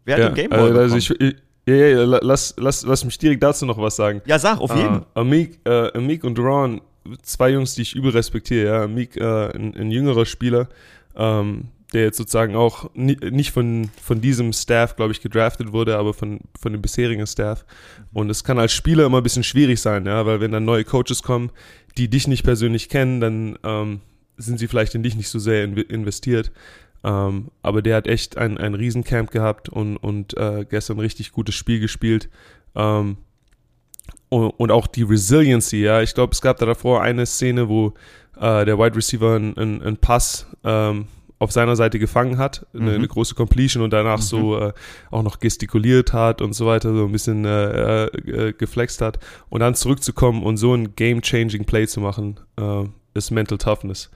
Wer 0.06 0.14
hat 0.14 0.22
ja, 0.22 0.28
den 0.30 0.34
Gameboy 0.36 0.78
also 0.78 0.96
ich, 0.96 1.10
ich, 1.10 1.36
ja, 1.66 1.74
ja, 1.74 2.04
lass, 2.04 2.54
lass, 2.56 2.82
lass 2.82 3.04
mich 3.04 3.18
direkt 3.18 3.42
dazu 3.42 3.66
noch 3.66 3.78
was 3.78 3.94
sagen. 3.94 4.22
Ja, 4.24 4.38
sag, 4.38 4.58
auf 4.58 4.74
jeden. 4.74 5.00
Uh, 5.00 5.04
Amik, 5.14 5.60
uh, 5.68 5.88
Amik 5.94 6.24
und 6.24 6.36
Duran, 6.36 6.80
zwei 7.22 7.50
Jungs, 7.50 7.74
die 7.74 7.82
ich 7.82 7.94
übel 7.94 8.10
respektiere. 8.10 8.66
Ja. 8.66 8.84
Amik, 8.84 9.16
uh, 9.20 9.50
ein, 9.54 9.74
ein, 9.76 9.90
jüngerer 9.90 10.26
Spieler, 10.26 10.68
ähm, 11.16 11.68
der 11.92 12.02
jetzt 12.02 12.18
sozusagen 12.18 12.54
auch 12.54 12.90
nie, 12.94 13.16
nicht 13.30 13.50
von, 13.50 13.90
von 14.02 14.20
diesem 14.20 14.52
Staff, 14.52 14.96
glaube 14.96 15.12
ich, 15.12 15.20
gedraftet 15.20 15.72
wurde, 15.72 15.98
aber 15.98 16.14
von, 16.14 16.40
von 16.58 16.72
dem 16.72 16.82
bisherigen 16.82 17.26
Staff. 17.26 17.64
Und 18.12 18.30
es 18.30 18.44
kann 18.44 18.58
als 18.58 18.72
Spieler 18.72 19.06
immer 19.06 19.18
ein 19.18 19.22
bisschen 19.22 19.44
schwierig 19.44 19.80
sein, 19.80 20.06
ja, 20.06 20.24
weil 20.26 20.40
wenn 20.40 20.52
dann 20.52 20.64
neue 20.64 20.84
Coaches 20.84 21.22
kommen, 21.22 21.50
die 21.96 22.08
dich 22.08 22.28
nicht 22.28 22.44
persönlich 22.44 22.88
kennen, 22.88 23.20
dann 23.20 23.58
ähm, 23.64 24.00
sind 24.36 24.58
sie 24.58 24.68
vielleicht 24.68 24.94
in 24.94 25.02
dich 25.02 25.16
nicht 25.16 25.28
so 25.28 25.38
sehr 25.38 25.64
in, 25.64 25.76
investiert. 25.76 26.52
Ähm, 27.02 27.50
aber 27.62 27.82
der 27.82 27.96
hat 27.96 28.06
echt 28.06 28.36
ein, 28.36 28.58
ein 28.58 28.74
Riesencamp 28.74 29.30
gehabt 29.30 29.68
und, 29.68 29.96
und 29.96 30.36
äh, 30.36 30.66
gestern 30.68 30.98
richtig 30.98 31.32
gutes 31.32 31.54
Spiel 31.54 31.80
gespielt. 31.80 32.28
Ähm, 32.74 33.16
und, 34.30 34.70
auch 34.70 34.86
die 34.86 35.02
Resiliency, 35.02 35.82
ja. 35.82 36.02
Ich 36.02 36.14
glaube, 36.14 36.32
es 36.32 36.40
gab 36.40 36.58
da 36.58 36.66
davor 36.66 37.02
eine 37.02 37.26
Szene, 37.26 37.68
wo 37.68 37.94
äh, 38.40 38.64
der 38.64 38.78
Wide 38.78 38.96
Receiver 38.96 39.34
einen 39.34 39.82
ein 39.82 39.96
Pass 39.96 40.46
ähm, 40.64 41.06
auf 41.40 41.52
seiner 41.52 41.74
Seite 41.74 41.98
gefangen 41.98 42.38
hat, 42.38 42.66
eine, 42.74 42.90
mhm. 42.90 42.96
eine 42.96 43.08
große 43.08 43.34
Completion 43.34 43.82
und 43.82 43.92
danach 43.92 44.18
mhm. 44.18 44.22
so 44.22 44.58
äh, 44.58 44.72
auch 45.10 45.22
noch 45.22 45.40
gestikuliert 45.40 46.12
hat 46.12 46.42
und 46.42 46.52
so 46.52 46.66
weiter, 46.66 46.94
so 46.94 47.06
ein 47.06 47.12
bisschen 47.12 47.44
äh, 47.44 48.04
äh, 48.04 48.52
geflext 48.52 49.00
hat 49.00 49.18
und 49.48 49.60
dann 49.60 49.74
zurückzukommen 49.74 50.42
und 50.42 50.58
so 50.58 50.74
ein 50.74 50.94
game-changing 50.94 51.64
Play 51.64 51.86
zu 51.86 52.00
machen, 52.00 52.38
äh, 52.58 52.84
ist 53.14 53.30
Mental 53.30 53.58
Toughness. 53.58 54.10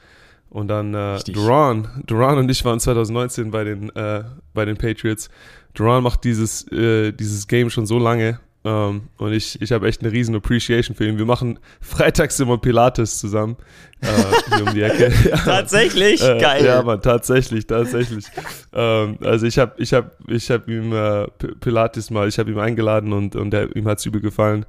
Und 0.50 0.68
dann 0.68 0.94
äh, 0.94 1.18
Duran, 1.26 2.02
Duran 2.06 2.38
und 2.38 2.50
ich 2.50 2.64
waren 2.64 2.78
2019 2.78 3.50
bei 3.50 3.64
den, 3.64 3.90
äh, 3.96 4.22
bei 4.52 4.64
den 4.64 4.76
Patriots. 4.76 5.28
Duran 5.72 6.04
macht 6.04 6.22
dieses, 6.22 6.70
äh, 6.70 7.10
dieses 7.10 7.48
Game 7.48 7.70
schon 7.70 7.86
so 7.86 7.98
lange 7.98 8.38
um, 8.64 8.70
ähm, 8.70 9.02
und 9.18 9.32
ich, 9.34 9.60
ich 9.60 9.72
habe 9.72 9.86
echt 9.86 10.00
eine 10.00 10.10
riesen 10.10 10.34
Appreciation 10.34 10.96
für 10.96 11.06
ihn. 11.06 11.18
Wir 11.18 11.26
machen 11.26 11.58
freitags 11.82 12.40
immer 12.40 12.56
Pilates 12.56 13.18
zusammen 13.18 13.56
äh, 14.00 14.06
hier 14.56 14.66
um 14.66 14.72
die 14.72 14.80
Ecke. 14.80 15.12
tatsächlich? 15.44 16.22
Äh, 16.22 16.38
Geil. 16.38 16.64
Ja, 16.64 16.82
man, 16.82 17.02
tatsächlich, 17.02 17.66
tatsächlich. 17.66 18.24
ähm, 18.72 19.18
also 19.22 19.44
ich 19.44 19.58
habe 19.58 19.74
ich 19.76 19.92
hab, 19.92 20.16
ich 20.30 20.50
hab 20.50 20.66
ihm 20.66 20.94
äh, 20.94 21.26
Pilates 21.60 22.10
mal, 22.10 22.26
ich 22.26 22.38
habe 22.38 22.52
ihm 22.52 22.58
eingeladen 22.58 23.12
und, 23.12 23.36
und 23.36 23.50
der, 23.50 23.76
ihm 23.76 23.86
hat 23.86 23.98
es 23.98 24.06
übel 24.06 24.22
gefallen. 24.22 24.64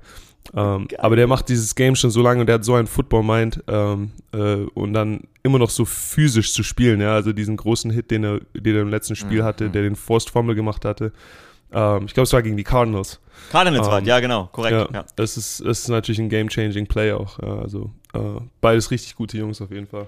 Ähm, 0.53 0.87
aber 0.97 1.15
der 1.15 1.27
macht 1.27 1.49
dieses 1.49 1.75
Game 1.75 1.95
schon 1.95 2.11
so 2.11 2.21
lange 2.21 2.41
und 2.41 2.47
der 2.47 2.55
hat 2.55 2.65
so 2.65 2.75
einen 2.75 2.87
Football-Mind 2.87 3.63
ähm, 3.67 4.11
äh, 4.31 4.55
und 4.73 4.93
dann 4.93 5.21
immer 5.43 5.59
noch 5.59 5.69
so 5.69 5.85
physisch 5.85 6.53
zu 6.53 6.63
spielen, 6.63 7.01
ja, 7.01 7.13
also 7.13 7.33
diesen 7.33 7.57
großen 7.57 7.91
Hit, 7.91 8.11
den 8.11 8.23
er, 8.23 8.39
den 8.53 8.75
er 8.75 8.81
im 8.81 8.89
letzten 8.89 9.15
Spiel 9.15 9.41
mhm. 9.41 9.45
hatte, 9.45 9.69
der 9.69 9.81
den 9.81 9.95
Forced 9.95 10.29
Fumble 10.29 10.55
gemacht 10.55 10.85
hatte. 10.85 11.11
Ähm, 11.71 12.05
ich 12.05 12.13
glaube, 12.13 12.25
es 12.25 12.33
war 12.33 12.41
gegen 12.41 12.57
die 12.57 12.63
Cardinals. 12.63 13.19
Cardinals 13.51 13.87
ähm, 13.87 13.91
war, 13.91 14.01
ja, 14.03 14.19
genau, 14.19 14.49
korrekt. 14.51 14.91
Ja, 14.91 14.99
ja. 14.99 15.05
Das, 15.15 15.37
ist, 15.37 15.61
das 15.65 15.81
ist 15.81 15.87
natürlich 15.89 16.19
ein 16.19 16.29
game-changing 16.29 16.87
Play 16.87 17.11
auch. 17.11 17.39
Ja, 17.39 17.59
also 17.59 17.91
äh, 18.13 18.19
beides 18.61 18.91
richtig 18.91 19.15
gute 19.15 19.37
Jungs 19.37 19.61
auf 19.61 19.71
jeden 19.71 19.87
Fall. 19.87 20.07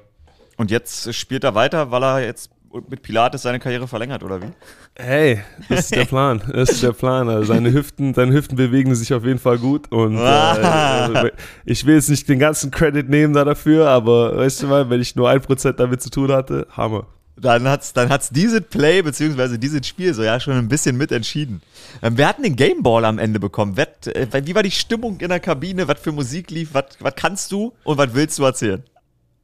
Und 0.57 0.71
jetzt 0.71 1.13
spielt 1.13 1.43
er 1.43 1.55
weiter, 1.55 1.91
weil 1.91 2.03
er 2.03 2.25
jetzt 2.25 2.49
und 2.77 2.89
mit 2.89 3.01
Pilates 3.01 3.41
seine 3.41 3.59
Karriere 3.59 3.87
verlängert, 3.87 4.23
oder 4.23 4.41
wie? 4.41 4.47
Hey, 4.95 5.41
das 5.67 5.81
ist 5.81 5.95
der 5.95 6.05
Plan. 6.05 6.41
Das 6.53 6.69
ist 6.69 6.83
der 6.83 6.93
Plan. 6.93 7.27
Also 7.27 7.53
seine 7.53 7.73
Hüften, 7.73 8.13
seine 8.13 8.33
Hüften 8.33 8.55
bewegen 8.55 8.95
sich 8.95 9.13
auf 9.13 9.25
jeden 9.25 9.39
Fall 9.39 9.57
gut. 9.57 9.91
Und 9.91 10.17
äh, 10.17 11.31
ich 11.65 11.85
will 11.85 11.95
jetzt 11.95 12.09
nicht 12.09 12.29
den 12.29 12.39
ganzen 12.39 12.71
Credit 12.71 13.09
nehmen 13.09 13.33
da 13.33 13.43
dafür, 13.43 13.89
aber 13.89 14.37
weißt 14.37 14.63
du 14.63 14.67
mal, 14.67 14.89
wenn 14.89 15.01
ich 15.01 15.15
nur 15.15 15.29
ein 15.29 15.41
Prozent 15.41 15.79
damit 15.79 16.01
zu 16.01 16.09
tun 16.09 16.31
hatte, 16.31 16.67
Hammer. 16.71 17.07
Dann 17.39 17.67
hat's, 17.67 17.93
dann 17.93 18.09
hat's 18.09 18.29
dieses 18.31 18.61
Play 18.61 19.03
beziehungsweise 19.03 19.59
dieses 19.59 19.85
Spiel 19.85 20.11
so 20.15 20.23
ja 20.23 20.39
schon 20.39 20.53
ein 20.53 20.67
bisschen 20.67 20.97
mitentschieden. 20.97 21.61
Ähm, 22.01 22.17
wir 22.17 22.27
hatten 22.27 22.41
den 22.41 22.55
Gameball 22.55 23.05
am 23.05 23.19
Ende 23.19 23.39
bekommen. 23.39 23.77
Wett, 23.77 24.07
äh, 24.07 24.27
wie 24.45 24.55
war 24.55 24.63
die 24.63 24.71
Stimmung 24.71 25.19
in 25.19 25.29
der 25.29 25.39
Kabine? 25.39 25.87
Was 25.87 25.99
für 25.99 26.11
Musik 26.11 26.49
lief? 26.49 26.69
Was, 26.73 26.85
was 26.99 27.15
kannst 27.15 27.51
du 27.51 27.73
und 27.83 27.97
was 27.97 28.13
willst 28.13 28.39
du 28.39 28.43
erzählen? 28.43 28.83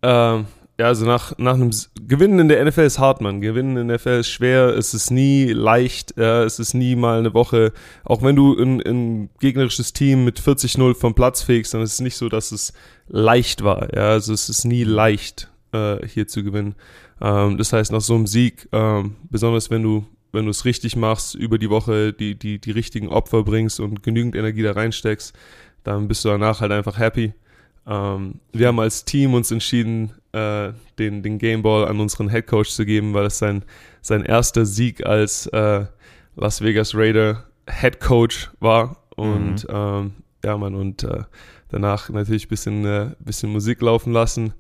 Ähm, 0.01 0.45
ja, 0.79 0.87
also 0.87 1.05
nach, 1.05 1.37
nach 1.37 1.53
einem 1.53 1.69
Gewinnen 2.07 2.39
in 2.39 2.47
der 2.47 2.65
NFL 2.65 2.81
ist 2.81 2.97
hart, 2.97 3.21
man. 3.21 3.41
Gewinnen 3.41 3.77
in 3.77 3.87
der 3.87 3.97
NFL 3.97 4.19
ist 4.19 4.29
schwer, 4.29 4.75
es 4.75 4.93
ist 4.93 5.11
nie 5.11 5.51
leicht, 5.51 6.17
ja, 6.17 6.43
es 6.43 6.57
ist 6.57 6.73
nie 6.73 6.95
mal 6.95 7.19
eine 7.19 7.33
Woche. 7.35 7.73
Auch 8.03 8.23
wenn 8.23 8.35
du 8.35 8.57
ein, 8.57 8.81
ein 8.81 9.29
gegnerisches 9.39 9.93
Team 9.93 10.25
mit 10.25 10.39
40-0 10.39 10.95
vom 10.95 11.13
Platz 11.13 11.43
fegst, 11.43 11.73
dann 11.75 11.81
ist 11.81 11.93
es 11.93 11.99
nicht 11.99 12.17
so, 12.17 12.27
dass 12.27 12.51
es 12.51 12.73
leicht 13.07 13.63
war. 13.63 13.93
Ja, 13.95 14.09
also 14.09 14.33
es 14.33 14.49
ist 14.49 14.65
nie 14.65 14.83
leicht, 14.83 15.51
äh, 15.73 16.05
hier 16.07 16.27
zu 16.27 16.43
gewinnen. 16.43 16.73
Ähm, 17.21 17.57
das 17.57 17.71
heißt, 17.71 17.91
nach 17.91 18.01
so 18.01 18.15
einem 18.15 18.25
Sieg, 18.25 18.67
ähm, 18.71 19.15
besonders 19.29 19.69
wenn 19.69 19.83
du 19.83 20.05
wenn 20.33 20.45
du 20.45 20.51
es 20.51 20.65
richtig 20.65 20.95
machst, 20.95 21.35
über 21.35 21.59
die 21.59 21.69
Woche 21.69 22.11
die, 22.11 22.33
die, 22.33 22.59
die 22.59 22.71
richtigen 22.71 23.07
Opfer 23.07 23.43
bringst 23.43 23.79
und 23.79 24.01
genügend 24.01 24.35
Energie 24.35 24.63
da 24.63 24.71
reinsteckst, 24.71 25.33
dann 25.83 26.07
bist 26.07 26.25
du 26.25 26.29
danach 26.29 26.59
halt 26.59 26.71
einfach 26.71 26.97
happy. 26.97 27.33
Ähm, 27.85 28.39
wir 28.51 28.67
haben 28.67 28.79
als 28.79 29.05
Team 29.05 29.33
uns 29.33 29.51
entschieden, 29.51 30.13
äh, 30.31 30.71
den, 30.97 31.23
den 31.23 31.37
Gameball 31.37 31.87
an 31.87 31.99
unseren 31.99 32.29
Head 32.29 32.47
Coach 32.47 32.69
zu 32.69 32.85
geben, 32.85 33.13
weil 33.13 33.25
es 33.25 33.37
sein, 33.37 33.63
sein 34.01 34.23
erster 34.23 34.65
Sieg 34.65 35.05
als 35.05 35.47
äh, 35.47 35.85
Las 36.35 36.61
Vegas 36.61 36.95
Raider 36.95 37.43
Head 37.69 37.99
Coach 37.99 38.49
war. 38.59 38.97
Und 39.15 39.67
mhm. 39.67 39.69
ähm, 39.69 40.13
ja, 40.43 40.57
man, 40.57 40.75
und 40.75 41.03
äh, 41.03 41.23
danach 41.69 42.09
natürlich 42.09 42.45
ein 42.45 42.49
bisschen, 42.49 42.85
äh, 42.85 43.11
bisschen 43.19 43.51
Musik 43.51 43.81
laufen 43.81 44.13
lassen. 44.13 44.53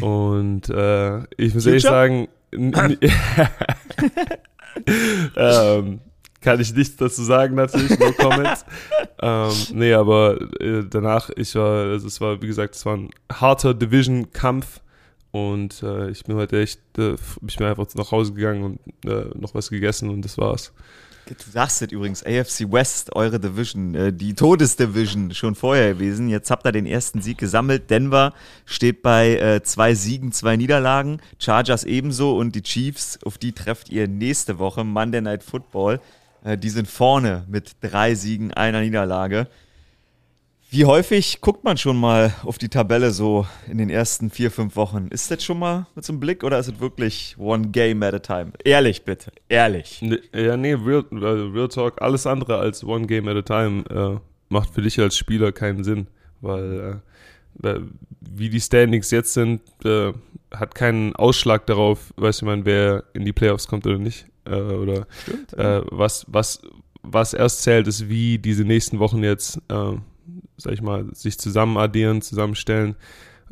Und 0.00 0.70
äh, 0.70 1.18
ich 1.36 1.54
muss 1.54 1.66
ehrlich 1.66 1.82
sagen, 1.82 2.28
ähm, 5.36 6.00
kann 6.40 6.60
ich 6.60 6.74
nichts 6.74 6.96
dazu 6.96 7.22
sagen, 7.22 7.54
natürlich, 7.54 7.98
no 7.98 8.12
comments. 8.12 8.64
ähm, 9.22 9.52
nee, 9.74 9.92
aber 9.92 10.40
äh, 10.60 10.84
danach, 10.88 11.30
ich 11.36 11.54
war, 11.54 11.90
also 11.90 12.06
es 12.06 12.20
war, 12.20 12.40
wie 12.40 12.46
gesagt, 12.46 12.74
es 12.74 12.86
war 12.86 12.96
ein 12.96 13.10
harter 13.30 13.74
Division-Kampf 13.74 14.80
und 15.32 15.82
äh, 15.82 16.10
ich 16.10 16.24
bin 16.24 16.36
heute 16.36 16.60
echt, 16.60 16.80
äh, 16.98 17.14
ich 17.46 17.56
bin 17.56 17.66
einfach 17.66 17.86
nach 17.94 18.10
Hause 18.10 18.32
gegangen 18.32 18.64
und 18.64 19.10
äh, 19.10 19.26
noch 19.38 19.54
was 19.54 19.70
gegessen 19.70 20.10
und 20.10 20.24
das 20.24 20.38
war's. 20.38 20.72
Du 21.26 21.50
sagst 21.50 21.80
es 21.80 21.92
übrigens, 21.92 22.24
AFC 22.24 22.72
West, 22.72 23.14
eure 23.14 23.38
Division, 23.38 23.94
äh, 23.94 24.12
die 24.12 24.34
Todesdivision 24.34 25.32
schon 25.32 25.54
vorher 25.54 25.94
gewesen. 25.94 26.28
Jetzt 26.28 26.50
habt 26.50 26.66
ihr 26.66 26.72
den 26.72 26.86
ersten 26.86 27.22
Sieg 27.22 27.38
gesammelt. 27.38 27.88
Denver 27.88 28.32
steht 28.64 29.02
bei 29.02 29.36
äh, 29.36 29.62
zwei 29.62 29.94
Siegen, 29.94 30.32
zwei 30.32 30.56
Niederlagen. 30.56 31.20
Chargers 31.38 31.84
ebenso 31.84 32.36
und 32.36 32.56
die 32.56 32.62
Chiefs, 32.62 33.20
auf 33.24 33.38
die 33.38 33.52
trefft 33.52 33.90
ihr 33.90 34.08
nächste 34.08 34.58
Woche, 34.58 34.82
Monday 34.82 35.20
Night 35.20 35.44
Football. 35.44 36.00
Äh, 36.44 36.56
die 36.56 36.70
sind 36.70 36.88
vorne 36.88 37.44
mit 37.48 37.76
drei 37.80 38.14
Siegen, 38.14 38.52
einer 38.52 38.80
Niederlage. 38.80 39.48
Wie 40.72 40.84
häufig 40.84 41.40
guckt 41.40 41.64
man 41.64 41.76
schon 41.76 41.96
mal 41.98 42.32
auf 42.44 42.56
die 42.56 42.68
Tabelle 42.68 43.10
so 43.10 43.44
in 43.68 43.78
den 43.78 43.90
ersten 43.90 44.30
vier, 44.30 44.52
fünf 44.52 44.76
Wochen? 44.76 45.08
Ist 45.08 45.28
das 45.28 45.42
schon 45.42 45.58
mal 45.58 45.86
mit 45.96 46.04
so 46.04 46.12
einem 46.12 46.20
Blick 46.20 46.44
oder 46.44 46.60
ist 46.60 46.68
es 46.68 46.78
wirklich 46.78 47.34
one 47.38 47.70
game 47.70 48.04
at 48.04 48.14
a 48.14 48.20
time? 48.20 48.52
Ehrlich 48.62 49.04
bitte, 49.04 49.32
ehrlich. 49.48 50.00
Ja, 50.32 50.56
nee, 50.56 50.74
Real, 50.74 51.04
Real 51.10 51.66
Talk, 51.66 52.00
alles 52.00 52.24
andere 52.24 52.58
als 52.58 52.84
one 52.84 53.08
game 53.08 53.26
at 53.26 53.36
a 53.36 53.42
time 53.42 53.84
äh, 53.90 54.20
macht 54.48 54.72
für 54.72 54.82
dich 54.82 55.00
als 55.00 55.16
Spieler 55.16 55.50
keinen 55.50 55.82
Sinn, 55.82 56.06
weil 56.40 57.02
äh, 57.64 57.80
wie 58.20 58.48
die 58.48 58.60
Standings 58.60 59.10
jetzt 59.10 59.32
sind, 59.32 59.62
äh, 59.84 60.12
hat 60.52 60.76
keinen 60.76 61.16
Ausschlag 61.16 61.66
darauf, 61.66 62.14
weißt 62.16 62.42
du, 62.42 62.46
man, 62.46 62.64
wer 62.64 63.02
in 63.12 63.24
die 63.24 63.32
Playoffs 63.32 63.66
kommt 63.66 63.88
oder 63.88 63.98
nicht. 63.98 64.26
Äh, 64.44 64.60
oder 64.60 65.06
Stimmt, 65.22 65.52
ja. 65.56 65.78
Äh, 65.78 65.82
was, 65.90 66.26
was, 66.28 66.62
was 67.02 67.34
erst 67.34 67.62
zählt, 67.62 67.86
ist, 67.86 68.08
wie 68.08 68.38
diese 68.38 68.64
nächsten 68.64 68.98
Wochen 68.98 69.22
jetzt, 69.22 69.58
äh, 69.68 69.96
sag 70.56 70.72
ich 70.72 70.82
mal, 70.82 71.06
sich 71.14 71.38
zusammen 71.38 71.76
addieren, 71.76 72.22
zusammenstellen. 72.22 72.96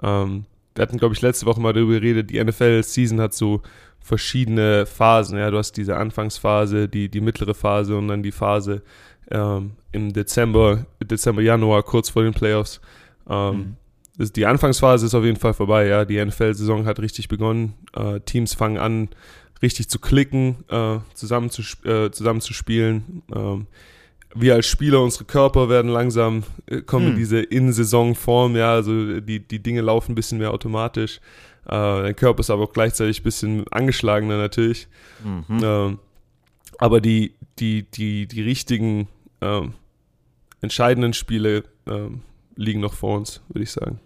Ähm, 0.03 0.45
wir 0.75 0.83
hatten, 0.83 0.99
glaube 0.99 1.15
ich, 1.15 1.23
letzte 1.23 1.47
Woche 1.47 1.61
mal 1.61 1.73
darüber 1.73 1.95
geredet, 1.95 2.31
die 2.31 2.43
NFL-Season 2.43 3.21
hat 3.21 3.35
so 3.35 3.63
verschiedene 4.01 4.87
Phasen. 4.87 5.39
Ja, 5.39 5.51
du 5.51 5.59
hast 5.59 5.73
diese 5.73 5.97
Anfangsphase, 5.97 6.89
die, 6.89 7.09
die 7.09 7.21
mittlere 7.21 7.55
Phase 7.55 7.97
und 7.97 8.09
dann 8.09 8.23
die 8.23 8.33
Phase 8.33 8.83
ähm, 9.31 9.73
im 9.93 10.13
Dezember, 10.13 10.87
Dezember, 11.03 11.43
Januar, 11.43 11.83
kurz 11.83 12.11
vor 12.11 12.23
den 12.23 12.33
Playoffs. 12.33 12.81
Ähm, 13.29 13.77
mhm. 14.19 14.33
Die 14.35 14.47
Anfangsphase 14.47 15.07
ist 15.07 15.15
auf 15.15 15.25
jeden 15.25 15.39
Fall 15.39 15.55
vorbei, 15.55 15.87
ja. 15.87 16.05
Die 16.05 16.25
NFL-Saison 16.25 16.87
hat 16.87 16.99
richtig 16.99 17.29
begonnen. 17.29 17.75
Äh, 17.95 18.21
Teams 18.21 18.55
fangen 18.55 18.79
an, 18.79 19.09
richtig 19.63 19.89
zu 19.89 19.99
klicken, 19.99 20.65
äh, 20.69 20.99
zusammen, 21.15 21.51
zu, 21.51 21.63
äh, 21.87 22.11
zusammen 22.11 22.41
zu 22.41 22.53
spielen. 22.53 23.23
Ähm, 23.35 23.67
wir 24.35 24.55
als 24.55 24.67
Spieler, 24.67 25.03
unsere 25.03 25.25
Körper 25.25 25.69
werden 25.69 25.91
langsam, 25.91 26.45
äh, 26.67 26.83
kommen 26.83 27.07
hm. 27.07 27.13
in 27.13 27.19
diese 27.19 27.41
In-Saison-Form, 27.41 28.57
ja, 28.57 28.73
also 28.73 29.21
die, 29.21 29.41
die 29.41 29.63
Dinge 29.63 29.81
laufen 29.81 30.13
ein 30.13 30.15
bisschen 30.15 30.39
mehr 30.39 30.53
automatisch. 30.53 31.21
Äh, 31.65 31.71
dein 31.71 32.17
Körper 32.17 32.41
ist 32.41 32.51
aber 32.51 32.65
auch 32.65 32.73
gleichzeitig 32.73 33.21
ein 33.21 33.25
bisschen 33.25 33.69
angeschlagener 33.69 34.39
natürlich. 34.39 34.89
Mhm. 35.23 35.61
Ähm, 35.63 35.99
aber 36.79 37.01
die, 37.01 37.35
die, 37.59 37.83
die, 37.83 38.27
die 38.27 38.43
richtigen 38.43 39.09
ähm, 39.41 39.75
entscheidenden 40.61 41.13
Spiele 41.13 41.65
ähm, 41.87 42.23
liegen 42.57 42.81
noch 42.81 42.95
vor 42.95 43.19
uns, 43.19 43.43
würde 43.49 43.65
ich 43.65 43.71
sagen. 43.71 44.01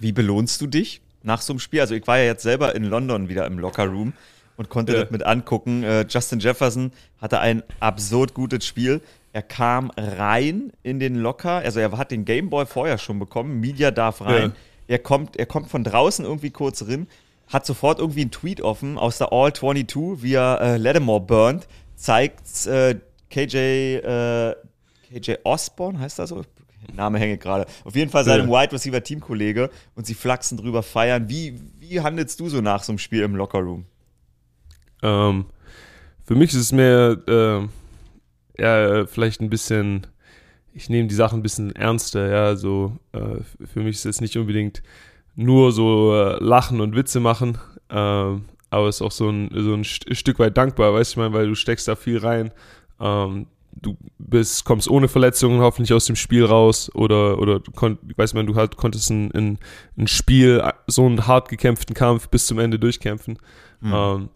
Wie 0.00 0.12
belohnst 0.12 0.60
du 0.60 0.66
dich 0.66 1.02
nach 1.22 1.40
so 1.40 1.52
einem 1.52 1.60
Spiel? 1.60 1.80
Also 1.80 1.94
ich 1.94 2.06
war 2.06 2.18
ja 2.18 2.24
jetzt 2.24 2.42
selber 2.42 2.74
in 2.74 2.84
London 2.84 3.28
wieder 3.28 3.46
im 3.46 3.58
Locker 3.58 3.86
Room 3.86 4.12
und 4.56 4.68
konnte 4.68 4.92
ja. 4.94 5.02
das 5.02 5.10
mit 5.10 5.24
angucken. 5.24 5.82
Äh, 5.82 6.06
Justin 6.08 6.40
Jefferson 6.40 6.92
hatte 7.20 7.40
ein 7.40 7.62
absurd 7.80 8.34
gutes 8.34 8.66
Spiel. 8.66 9.00
Er 9.32 9.42
kam 9.42 9.90
rein 9.96 10.72
in 10.82 10.98
den 10.98 11.16
Locker, 11.16 11.58
also 11.58 11.78
er 11.78 11.96
hat 11.98 12.10
den 12.10 12.24
Gameboy 12.24 12.64
vorher 12.64 12.96
schon 12.96 13.18
bekommen, 13.18 13.60
Media 13.60 13.90
darf 13.90 14.22
rein. 14.22 14.52
Ja. 14.88 14.94
Er, 14.94 14.98
kommt, 14.98 15.36
er 15.36 15.46
kommt 15.46 15.68
von 15.68 15.84
draußen 15.84 16.24
irgendwie 16.24 16.50
kurz 16.50 16.86
rein, 16.86 17.06
hat 17.48 17.66
sofort 17.66 17.98
irgendwie 17.98 18.22
einen 18.22 18.30
Tweet 18.30 18.62
offen 18.62 18.96
aus 18.96 19.18
der 19.18 19.32
All 19.32 19.52
22, 19.52 20.22
wie 20.22 20.34
er 20.34 20.60
äh, 20.62 20.76
Lattimore 20.78 21.20
burnt, 21.20 21.68
zeigt 21.96 22.66
äh, 22.66 22.98
KJ, 23.28 23.56
äh, 23.56 24.54
KJ 25.10 25.34
Osborne, 25.44 25.98
heißt 25.98 26.18
das 26.18 26.30
so? 26.30 26.42
Name 26.94 27.18
hänge 27.18 27.36
gerade. 27.36 27.66
Auf 27.84 27.94
jeden 27.94 28.10
Fall 28.10 28.24
seinem 28.24 28.50
ja. 28.50 28.62
Wide 28.62 28.72
Receiver 28.72 29.02
Teamkollege 29.02 29.70
und 29.94 30.06
sie 30.06 30.14
flachsen 30.14 30.56
drüber 30.56 30.82
feiern. 30.82 31.28
Wie, 31.28 31.60
wie 31.78 32.00
handelst 32.00 32.40
du 32.40 32.48
so 32.48 32.60
nach 32.60 32.82
so 32.82 32.92
einem 32.92 32.98
Spiel 32.98 33.22
im 33.22 33.36
Lockerroom? 33.36 33.84
Ähm, 35.02 35.46
für 36.24 36.34
mich 36.34 36.50
ist 36.50 36.60
es 36.60 36.72
mehr, 36.72 37.18
äh, 37.28 38.62
ja, 38.62 39.06
vielleicht 39.06 39.40
ein 39.40 39.50
bisschen, 39.50 40.06
ich 40.72 40.88
nehme 40.88 41.08
die 41.08 41.14
Sachen 41.14 41.40
ein 41.40 41.42
bisschen 41.42 41.74
ernster, 41.74 42.28
ja, 42.28 42.56
so, 42.56 42.96
äh, 43.12 43.42
für 43.66 43.80
mich 43.80 43.96
ist 43.96 44.06
es 44.06 44.20
nicht 44.20 44.36
unbedingt 44.36 44.82
nur 45.34 45.72
so 45.72 46.14
äh, 46.14 46.42
lachen 46.42 46.80
und 46.80 46.96
Witze 46.96 47.20
machen, 47.20 47.58
ähm, 47.90 48.44
aber 48.70 48.88
es 48.88 48.96
ist 48.96 49.02
auch 49.02 49.12
so 49.12 49.28
ein, 49.28 49.50
so 49.54 49.74
ein 49.74 49.84
Stück 49.84 50.38
weit 50.38 50.56
dankbar, 50.56 50.92
weißt 50.92 51.12
du, 51.12 51.14
ich 51.14 51.16
meine, 51.22 51.34
weil 51.34 51.48
du 51.48 51.54
steckst 51.54 51.86
da 51.86 51.94
viel 51.94 52.18
rein, 52.18 52.50
ähm, 53.00 53.46
du 53.80 53.96
bist, 54.18 54.64
kommst 54.64 54.88
ohne 54.88 55.08
Verletzungen 55.08 55.60
hoffentlich 55.60 55.92
aus 55.92 56.06
dem 56.06 56.16
Spiel 56.16 56.44
raus 56.44 56.90
oder, 56.94 57.38
oder 57.38 57.60
konnt, 57.74 58.00
weiß 58.16 58.34
man, 58.34 58.46
du 58.46 58.54
halt 58.54 58.76
konntest 58.76 59.10
ein, 59.10 59.30
ein, 59.32 59.58
ein 59.96 60.06
Spiel, 60.08 60.62
so 60.86 61.04
einen 61.04 61.26
hart 61.26 61.48
gekämpften 61.48 61.94
Kampf 61.94 62.28
bis 62.28 62.46
zum 62.46 62.58
Ende 62.58 62.78
durchkämpfen. 62.78 63.38
Mhm. 63.80 63.92
Ähm, 63.94 64.28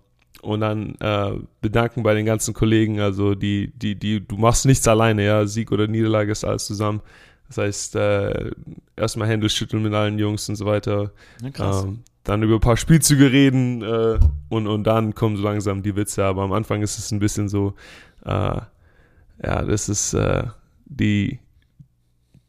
und 0.42 0.60
dann 0.60 0.94
äh, 1.00 1.32
bedanken 1.60 2.02
bei 2.02 2.14
den 2.14 2.26
ganzen 2.26 2.54
Kollegen. 2.54 3.00
Also 3.00 3.34
die, 3.34 3.72
die, 3.74 3.94
die, 3.94 4.26
du 4.26 4.36
machst 4.36 4.66
nichts 4.66 4.86
alleine, 4.88 5.24
ja. 5.24 5.46
Sieg 5.46 5.72
oder 5.72 5.86
Niederlage 5.86 6.32
ist 6.32 6.44
alles 6.44 6.66
zusammen. 6.66 7.00
Das 7.48 7.58
heißt, 7.58 7.96
äh, 7.96 8.50
erstmal 8.96 9.28
Hände 9.28 9.48
schütteln 9.48 9.82
mit 9.82 9.92
allen 9.92 10.18
Jungs 10.18 10.48
und 10.48 10.56
so 10.56 10.66
weiter. 10.66 11.12
Ja. 11.56 11.82
Ähm, 11.82 12.00
dann 12.22 12.42
über 12.42 12.54
ein 12.54 12.60
paar 12.60 12.76
Spielzüge 12.76 13.32
reden 13.32 13.82
äh, 13.82 14.18
und, 14.48 14.66
und 14.66 14.84
dann 14.84 15.14
kommen 15.14 15.36
so 15.36 15.42
langsam 15.42 15.82
die 15.82 15.96
Witze. 15.96 16.24
Aber 16.24 16.42
am 16.42 16.52
Anfang 16.52 16.82
ist 16.82 16.98
es 16.98 17.10
ein 17.10 17.18
bisschen 17.18 17.48
so, 17.48 17.74
äh, 18.24 18.60
ja, 19.42 19.62
das 19.64 19.88
ist 19.88 20.14
äh, 20.14 20.44
die, 20.84 21.40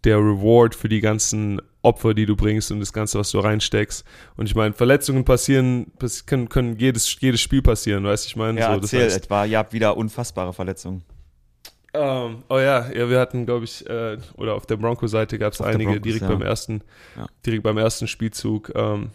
der 0.03 0.17
Reward 0.17 0.75
für 0.75 0.89
die 0.89 1.00
ganzen 1.00 1.62
Opfer, 1.83 2.13
die 2.13 2.25
du 2.25 2.35
bringst 2.35 2.71
und 2.71 2.79
das 2.79 2.93
Ganze, 2.93 3.17
was 3.19 3.31
du 3.31 3.39
reinsteckst. 3.39 4.05
Und 4.38 4.45
ich 4.45 4.55
meine, 4.55 4.73
Verletzungen 4.73 5.25
passieren, 5.25 5.91
können, 6.25 6.50
können 6.50 6.77
jedes, 6.77 7.19
jedes 7.19 7.41
Spiel 7.41 7.61
passieren, 7.61 8.03
weißt 8.03 8.25
du, 8.25 8.27
ich 8.27 8.35
meine? 8.35 8.59
Ja, 8.59 8.67
so, 8.67 8.81
erzähl 8.81 9.03
das 9.05 9.13
heißt, 9.13 9.25
etwa, 9.25 9.45
ihr 9.45 9.57
habt 9.57 9.73
wieder 9.73 9.97
unfassbare 9.97 10.53
Verletzungen. 10.53 11.03
Um, 11.93 12.01
ähm, 12.01 12.43
oh 12.47 12.57
ja, 12.57 12.89
ja, 12.89 13.09
wir 13.09 13.19
hatten, 13.19 13.45
glaube 13.45 13.65
ich, 13.65 13.85
äh, 13.89 14.17
oder 14.38 14.55
auf 14.55 14.65
der 14.65 14.77
Bronco-Seite 14.77 15.38
gab 15.38 15.51
es 15.51 15.59
einige 15.59 15.91
Broncos, 15.91 16.03
direkt 16.03 16.21
ja. 16.21 16.29
beim 16.29 16.41
ersten, 16.41 16.81
ja. 17.17 17.27
direkt 17.45 17.63
beim 17.63 17.77
ersten 17.77 18.07
Spielzug. 18.07 18.71
Ähm, 18.75 19.09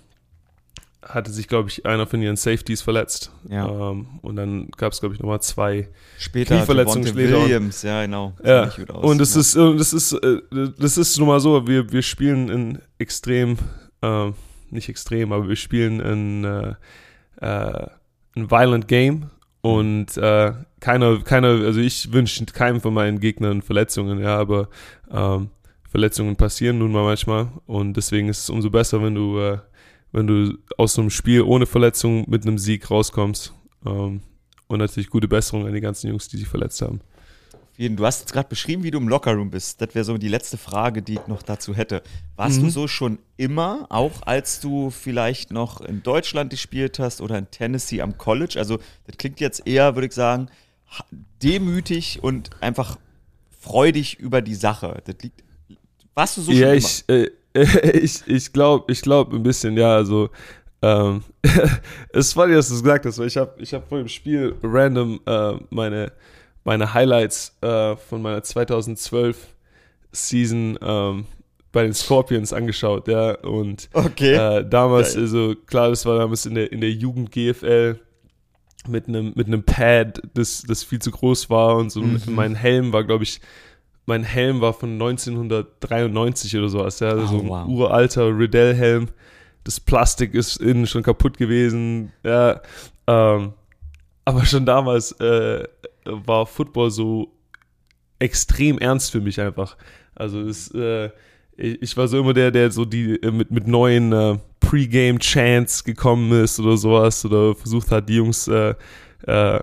hatte 1.02 1.30
sich, 1.30 1.48
glaube 1.48 1.68
ich, 1.68 1.86
einer 1.86 2.06
von 2.06 2.20
ihren 2.20 2.36
Safeties 2.36 2.82
verletzt. 2.82 3.30
Ja. 3.48 3.90
Ähm, 3.90 4.06
und 4.22 4.36
dann 4.36 4.68
gab 4.76 4.92
es, 4.92 5.00
glaube 5.00 5.14
ich, 5.14 5.20
nochmal 5.20 5.40
zwei 5.40 5.88
Später 6.18 6.56
Knieverletzungen 6.56 7.08
später. 7.08 7.42
Williams, 7.42 7.82
ja 7.82 8.02
genau. 8.02 8.34
Ja, 8.44 8.70
und 8.88 9.18
das 9.18 9.34
ja. 9.34 9.40
ist, 9.40 9.56
und 9.56 9.78
das 9.78 9.92
ist, 9.92 10.12
äh, 10.12 10.40
das 10.78 10.98
ist 10.98 11.18
nun 11.18 11.28
mal 11.28 11.40
so, 11.40 11.66
wir, 11.66 11.92
wir 11.92 12.02
spielen 12.02 12.48
in 12.48 12.78
extrem, 12.98 13.56
äh, 14.02 14.30
nicht 14.70 14.88
extrem, 14.88 15.32
aber 15.32 15.48
wir 15.48 15.56
spielen 15.56 16.00
in 16.00 16.44
äh, 16.44 16.74
äh, 17.40 17.86
ein 18.36 18.50
violent 18.50 18.88
Game 18.88 19.30
und 19.60 20.16
äh, 20.16 20.52
keiner, 20.80 21.20
keiner, 21.20 21.48
also 21.48 21.80
ich 21.80 22.12
wünsche 22.12 22.44
keinem 22.46 22.80
von 22.80 22.94
meinen 22.94 23.20
Gegnern 23.20 23.62
Verletzungen, 23.62 24.20
ja, 24.20 24.36
aber 24.38 24.68
ähm, 25.10 25.50
Verletzungen 25.88 26.36
passieren 26.36 26.78
nun 26.78 26.92
mal 26.92 27.04
manchmal 27.04 27.48
und 27.66 27.96
deswegen 27.96 28.28
ist 28.28 28.40
es 28.40 28.50
umso 28.50 28.70
besser, 28.70 29.02
wenn 29.02 29.14
du, 29.14 29.38
äh, 29.38 29.58
wenn 30.16 30.26
du 30.26 30.56
aus 30.78 30.98
einem 30.98 31.10
Spiel 31.10 31.42
ohne 31.42 31.66
Verletzung 31.66 32.24
mit 32.28 32.42
einem 32.46 32.56
Sieg 32.56 32.90
rauskommst. 32.90 33.52
Ähm, 33.84 34.22
und 34.66 34.78
natürlich 34.78 35.10
gute 35.10 35.28
Besserung 35.28 35.66
an 35.66 35.74
die 35.74 35.80
ganzen 35.80 36.08
Jungs, 36.08 36.26
die 36.26 36.38
sich 36.38 36.48
verletzt 36.48 36.80
haben. 36.80 37.00
Du 37.78 38.06
hast 38.06 38.20
jetzt 38.20 38.32
gerade 38.32 38.48
beschrieben, 38.48 38.82
wie 38.82 38.90
du 38.90 38.96
im 38.96 39.08
Lockerroom 39.08 39.50
bist. 39.50 39.82
Das 39.82 39.94
wäre 39.94 40.06
so 40.06 40.16
die 40.16 40.28
letzte 40.28 40.56
Frage, 40.56 41.02
die 41.02 41.14
ich 41.14 41.26
noch 41.26 41.42
dazu 41.42 41.74
hätte. 41.74 42.02
Warst 42.34 42.58
Mhm. 42.58 42.64
du 42.64 42.70
so 42.70 42.88
schon 42.88 43.18
immer, 43.36 43.86
auch 43.90 44.22
als 44.22 44.60
du 44.60 44.88
vielleicht 44.88 45.52
noch 45.52 45.82
in 45.82 46.02
Deutschland 46.02 46.48
gespielt 46.48 46.98
hast 46.98 47.20
oder 47.20 47.36
in 47.36 47.50
Tennessee 47.50 48.00
am 48.00 48.16
College? 48.16 48.54
Also, 48.58 48.78
das 49.06 49.18
klingt 49.18 49.38
jetzt 49.40 49.66
eher, 49.66 49.94
würde 49.94 50.06
ich 50.06 50.14
sagen, 50.14 50.48
demütig 51.42 52.20
und 52.22 52.50
einfach 52.62 52.96
freudig 53.60 54.18
über 54.18 54.40
die 54.40 54.54
Sache. 54.54 55.02
Das 55.04 55.16
liegt. 55.22 55.44
Warst 56.14 56.38
du 56.38 56.40
so 56.40 56.52
ja, 56.52 56.68
schon 56.68 56.76
ich, 56.78 57.04
äh, 57.08 57.30
ich, 57.92 58.26
ich 58.26 58.52
glaube 58.52 58.92
ich 58.92 59.02
glaub 59.02 59.32
ein 59.32 59.42
bisschen, 59.42 59.76
ja, 59.76 59.96
also 59.96 60.30
ähm, 60.82 61.22
es 62.12 62.28
ist 62.28 62.32
funny, 62.34 62.54
dass 62.54 62.68
du 62.68 62.74
es 62.74 62.82
gesagt 62.82 63.06
hast, 63.06 63.18
weil 63.18 63.26
ich 63.26 63.36
habe 63.36 63.54
ich 63.58 63.72
hab 63.72 63.88
vor 63.88 63.98
dem 63.98 64.08
Spiel 64.08 64.54
random 64.62 65.20
äh, 65.26 65.52
meine, 65.70 66.12
meine 66.64 66.92
Highlights 66.92 67.56
äh, 67.62 67.96
von 67.96 68.22
meiner 68.22 68.42
2012 68.42 69.36
Season 70.12 70.78
ähm, 70.82 71.26
bei 71.72 71.82
den 71.82 71.94
Scorpions 71.94 72.52
angeschaut, 72.52 73.08
ja, 73.08 73.34
und? 73.40 73.88
Okay. 73.92 74.34
äh, 74.34 74.68
damals, 74.68 75.14
Geil. 75.14 75.22
also 75.22 75.54
klar, 75.66 75.90
das 75.90 76.06
war 76.06 76.18
damals 76.18 76.46
in 76.46 76.54
der, 76.54 76.72
in 76.72 76.80
der 76.80 76.90
Jugend 76.90 77.30
GFL 77.32 77.98
mit 78.88 79.08
einem 79.08 79.32
mit 79.34 79.48
einem 79.48 79.64
Pad, 79.64 80.22
das, 80.34 80.62
das 80.62 80.84
viel 80.84 81.00
zu 81.00 81.10
groß 81.10 81.50
war 81.50 81.76
und 81.76 81.90
so. 81.90 82.00
Mhm. 82.00 82.20
Mein 82.28 82.54
Helm 82.54 82.92
war, 82.92 83.04
glaube 83.04 83.24
ich, 83.24 83.40
mein 84.06 84.22
Helm 84.22 84.60
war 84.60 84.72
von 84.72 84.92
1993 84.92 86.56
oder 86.56 86.68
sowas, 86.68 87.00
ja, 87.00 87.14
Oh, 87.14 87.26
so 87.26 87.40
ein 87.40 87.48
wow. 87.48 87.66
uralter 87.68 88.28
Riddell-Helm. 88.36 89.08
Das 89.64 89.80
Plastik 89.80 90.34
ist 90.34 90.56
innen 90.58 90.86
schon 90.86 91.02
kaputt 91.02 91.36
gewesen, 91.36 92.12
ja. 92.22 92.60
Ähm, 93.08 93.52
aber 94.24 94.44
schon 94.44 94.64
damals 94.64 95.12
äh, 95.20 95.64
war 96.04 96.46
Football 96.46 96.90
so 96.90 97.32
extrem 98.18 98.78
ernst 98.78 99.10
für 99.10 99.20
mich 99.20 99.40
einfach. 99.40 99.76
Also 100.14 100.40
es, 100.40 100.70
äh, 100.72 101.10
ich, 101.56 101.82
ich 101.82 101.96
war 101.96 102.08
so 102.08 102.18
immer 102.20 102.32
der, 102.32 102.50
der 102.50 102.70
so 102.70 102.84
die 102.84 103.16
äh, 103.22 103.30
mit, 103.30 103.50
mit 103.50 103.66
neuen 103.66 104.12
äh, 104.12 104.38
Pre-Game-Chants 104.60 105.84
gekommen 105.84 106.32
ist 106.42 106.58
oder 106.60 106.76
sowas 106.76 107.24
oder 107.24 107.54
versucht 107.54 107.90
hat, 107.90 108.08
die 108.08 108.16
Jungs, 108.16 108.48
äh, 108.48 108.74
äh, 109.26 109.60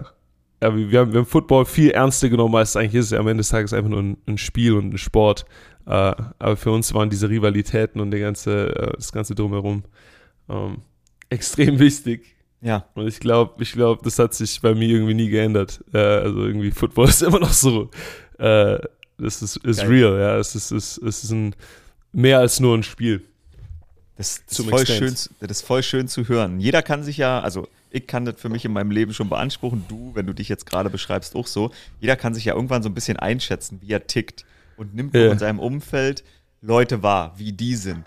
ja, 0.64 0.76
wir, 0.76 1.00
haben, 1.00 1.12
wir 1.12 1.20
haben 1.20 1.26
Football 1.26 1.66
viel 1.66 1.92
ernster 1.92 2.30
genommen, 2.30 2.56
als 2.56 2.70
es 2.70 2.76
eigentlich 2.78 2.96
ist. 2.96 3.14
Am 3.14 3.28
Ende 3.28 3.42
des 3.42 3.50
Tages 3.50 3.74
einfach 3.74 3.90
nur 3.90 4.02
ein, 4.02 4.18
ein 4.28 4.38
Spiel 4.38 4.74
und 4.74 4.94
ein 4.94 4.98
Sport. 4.98 5.46
Äh, 5.86 5.90
aber 5.92 6.56
für 6.56 6.72
uns 6.72 6.94
waren 6.94 7.10
diese 7.10 7.30
Rivalitäten 7.30 8.00
und 8.00 8.12
der 8.12 8.22
ganze, 8.22 8.74
äh, 8.76 8.94
das 8.96 9.12
Ganze 9.12 9.36
drumherum 9.36 9.84
ähm, 10.50 10.78
extrem 11.30 11.80
wichtig. 11.80 12.36
ja. 12.62 12.86
Und 12.96 13.08
ich 13.08 13.20
glaube, 13.20 13.62
ich 13.62 13.74
glaube, 13.74 14.02
das 14.04 14.18
hat 14.20 14.34
sich 14.34 14.62
bei 14.62 14.74
mir 14.74 14.88
irgendwie 14.88 15.14
nie 15.14 15.30
geändert. 15.30 15.84
Äh, 15.94 15.98
also 15.98 16.46
irgendwie 16.46 16.72
Football 16.72 17.08
ist 17.10 17.22
immer 17.22 17.40
noch 17.40 17.54
so. 17.54 17.90
Äh, 18.40 18.80
das 19.18 19.42
ist, 19.42 19.58
ist 19.58 19.80
Geil. 19.80 19.88
real, 19.90 20.20
ja. 20.20 20.38
Es 20.38 20.56
ist, 20.56 20.72
es 20.72 20.98
ist 20.98 21.32
ein, 21.32 21.56
mehr 22.14 22.40
als 22.40 22.60
nur 22.60 22.78
ein 22.78 22.84
Spiel. 22.84 23.22
Das, 24.16 24.42
das, 24.48 24.60
ist 24.60 24.70
voll 24.70 24.82
Extent. 24.82 25.00
schön, 25.00 25.16
zu- 25.16 25.30
das 25.42 25.52
ist 25.58 25.68
voll 25.68 25.84
schön 25.84 26.08
zu 26.08 26.28
hören. 26.28 26.60
Jeder 26.60 26.82
kann 26.82 27.04
sich 27.04 27.18
ja, 27.18 27.40
also 27.42 27.68
ich 27.94 28.08
kann 28.08 28.26
das 28.26 28.36
für 28.42 28.50
mich 28.50 28.66
in 28.66 28.74
meinem 28.74 28.92
Leben 28.92 29.14
schon 29.14 29.30
beanspruchen, 29.30 29.86
du, 29.88 30.12
wenn 30.16 30.26
du 30.26 30.34
dich 30.34 30.50
jetzt 30.50 30.66
gerade 30.66 30.90
beschreibst, 30.90 31.36
auch 31.36 31.48
so. 31.48 31.72
Jeder 32.00 32.16
kann 32.16 32.34
sich 32.34 32.46
ja 32.46 32.56
irgendwann 32.56 32.84
so 32.84 32.90
ein 32.90 32.94
bisschen 32.94 33.18
einschätzen, 33.18 33.80
wie 33.82 33.92
er 33.92 34.08
tickt 34.08 34.44
und 34.78 34.94
nimmt 34.96 35.14
Ja. 35.16 35.32
in 35.32 35.40
seinem 35.40 35.60
Umfeld 35.60 36.24
Leute 36.62 37.04
wahr, 37.04 37.34
wie 37.38 37.54
die 37.54 37.76
sind. 37.76 38.04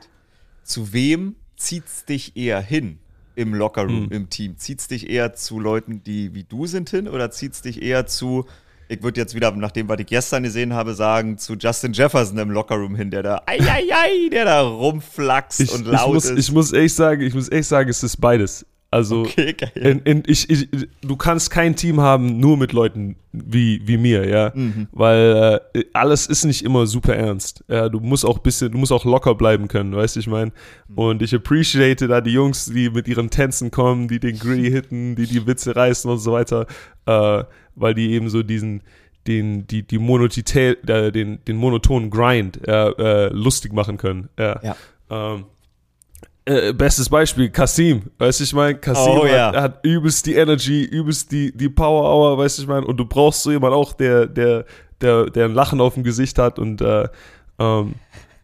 Zu 0.64 0.92
wem 0.92 1.36
zieht's 1.56 2.04
dich 2.04 2.36
eher 2.36 2.60
hin 2.60 2.98
im 3.36 3.54
Lockerroom, 3.54 4.04
Hm. 4.06 4.12
im 4.12 4.30
Team? 4.30 4.56
Zieht's 4.58 4.88
dich 4.88 5.08
eher 5.08 5.34
zu 5.34 5.60
Leuten, 5.60 6.02
die 6.04 6.34
wie 6.34 6.44
du 6.44 6.66
sind 6.66 6.90
hin 6.90 7.06
oder 7.08 7.30
zieht's 7.30 7.62
dich 7.62 7.80
eher 7.82 8.06
zu 8.06 8.46
ich 8.88 9.02
würde 9.02 9.20
jetzt 9.20 9.34
wieder, 9.34 9.50
nachdem 9.50 9.88
was 9.88 9.98
ich 9.98 10.06
gestern 10.06 10.44
gesehen 10.44 10.72
habe, 10.72 10.94
sagen, 10.94 11.38
zu 11.38 11.54
Justin 11.54 11.92
Jefferson 11.92 12.38
im 12.38 12.50
Lockerroom 12.52 12.94
hin, 12.94 13.10
der 13.10 13.24
da, 13.24 13.42
ei, 13.46 13.58
ei, 13.60 13.82
ei, 13.92 14.28
der 14.30 14.44
da 14.44 14.60
rumflaxt 14.62 15.58
Ich, 15.58 15.72
und 15.72 15.86
ich, 15.86 15.92
laut 15.92 16.14
muss, 16.14 16.26
ist. 16.26 16.38
ich 16.38 16.52
muss 16.52 16.72
echt 16.72 16.94
sagen, 16.94 17.20
ich 17.22 17.34
muss 17.34 17.50
echt 17.50 17.68
sagen, 17.68 17.90
es 17.90 18.04
ist 18.04 18.20
beides. 18.20 18.64
Also 18.90 19.22
Okay, 19.22 19.54
in, 19.74 19.98
in, 20.00 20.22
ich, 20.26 20.48
ich, 20.48 20.68
du 21.02 21.16
kannst 21.16 21.50
kein 21.50 21.74
Team 21.74 22.00
haben 22.00 22.38
nur 22.38 22.56
mit 22.56 22.72
Leuten 22.72 23.16
wie, 23.32 23.82
wie 23.86 23.96
mir, 23.98 24.26
ja, 24.28 24.52
Mhm. 24.54 24.86
weil 24.92 25.60
äh, 25.74 25.84
alles 25.92 26.26
ist 26.28 26.44
nicht 26.44 26.64
immer 26.64 26.86
super 26.86 27.14
ernst. 27.16 27.64
Ja, 27.68 27.88
du 27.88 27.98
musst 28.00 28.24
auch 28.24 28.38
bisschen, 28.38 28.70
du 28.72 28.78
musst 28.78 28.92
auch 28.92 29.04
locker 29.04 29.34
bleiben 29.34 29.68
können, 29.68 29.94
weißt 29.94 30.16
du, 30.16 30.20
ich 30.20 30.28
meine. 30.28 30.52
Mhm. 30.88 30.98
Und 30.98 31.22
ich 31.22 31.34
appreciate 31.34 32.06
da 32.06 32.20
die 32.20 32.30
Jungs, 32.32 32.66
die 32.66 32.88
mit 32.88 33.08
ihren 33.08 33.28
Tänzen 33.28 33.70
kommen, 33.70 34.08
die 34.08 34.20
den 34.20 34.38
Gritty 34.38 34.70
hitten, 34.70 35.16
die 35.16 35.26
die 35.26 35.46
Witze 35.46 35.74
reißen 35.74 36.08
und 36.10 36.18
so 36.18 36.32
weiter, 36.32 36.66
äh, 37.06 37.44
weil 37.74 37.94
die 37.94 38.12
eben 38.12 38.28
so 38.30 38.42
diesen 38.42 38.82
den, 39.26 39.66
die, 39.66 39.82
die 39.82 39.98
Monotität, 39.98 40.88
äh, 40.88 41.10
den, 41.10 41.44
den 41.44 41.56
monotonen 41.56 42.10
Grind 42.10 42.60
äh, 42.66 43.28
lustig 43.30 43.72
machen 43.72 43.96
können. 43.96 44.28
Ja. 44.38 44.60
Ja. 44.62 44.76
Ähm, 45.10 45.44
äh, 46.46 46.72
bestes 46.72 47.08
Beispiel, 47.08 47.50
Kasim, 47.50 48.02
weißt 48.18 48.40
du, 48.40 48.44
ich 48.44 48.52
meine, 48.54 48.78
Kasim 48.78 49.12
Oh, 49.12 49.24
hat, 49.24 49.32
ja. 49.32 49.62
hat 49.62 49.84
übelst 49.84 50.24
die 50.26 50.34
Energy, 50.34 50.84
übelst 50.84 51.30
die, 51.32 51.54
die 51.56 51.68
Power 51.68 52.04
Hour, 52.08 52.38
weißt 52.38 52.58
du, 52.58 52.62
ich 52.62 52.68
meine, 52.68 52.86
und 52.86 52.96
du 52.96 53.04
brauchst 53.04 53.42
so 53.42 53.50
jemanden 53.50 53.76
auch, 53.76 53.92
der, 53.92 54.26
der, 54.26 54.64
der, 55.00 55.26
der 55.26 55.46
ein 55.46 55.54
Lachen 55.54 55.80
auf 55.80 55.94
dem 55.94 56.04
Gesicht 56.04 56.38
hat 56.38 56.58
und 56.58 56.80
äh, 56.80 57.08
ähm, 57.58 57.94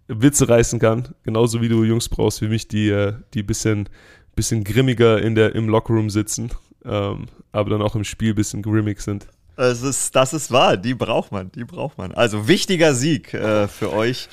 Witze 0.09 0.49
reißen 0.49 0.79
kann, 0.81 1.09
genauso 1.23 1.61
wie 1.61 1.69
du 1.69 1.85
Jungs 1.85 2.09
brauchst 2.09 2.43
wie 2.43 2.49
mich, 2.49 2.67
die, 2.69 2.91
äh, 2.91 3.15
die 3.35 3.43
bisschen, 3.43 3.89
bisschen 4.35 4.65
grimmiger 4.65 5.23
in 5.23 5.35
der, 5.35 5.55
im 5.55 5.69
Lockerroom 5.69 6.11
sitzen, 6.11 6.51
ähm, 6.85 7.27
aber 7.53 7.71
dann 7.71 7.83
auch 7.83 7.95
im 7.95 8.05
Spiel 8.05 8.35
bisschen 8.35 8.63
grimmig 8.63 9.01
sind. 9.01 9.29
Das 9.55 9.83
ist, 9.83 10.17
das 10.17 10.33
ist 10.33 10.51
wahr, 10.51 10.77
die 10.77 10.95
braucht 10.95 11.31
man, 11.31 11.53
die 11.53 11.65
braucht 11.65 11.99
man. 11.99 12.13
Also 12.13 12.49
wichtiger 12.49 12.95
Sieg 12.95 13.33
äh, 13.33 13.69
für 13.69 13.93
euch 13.93 14.29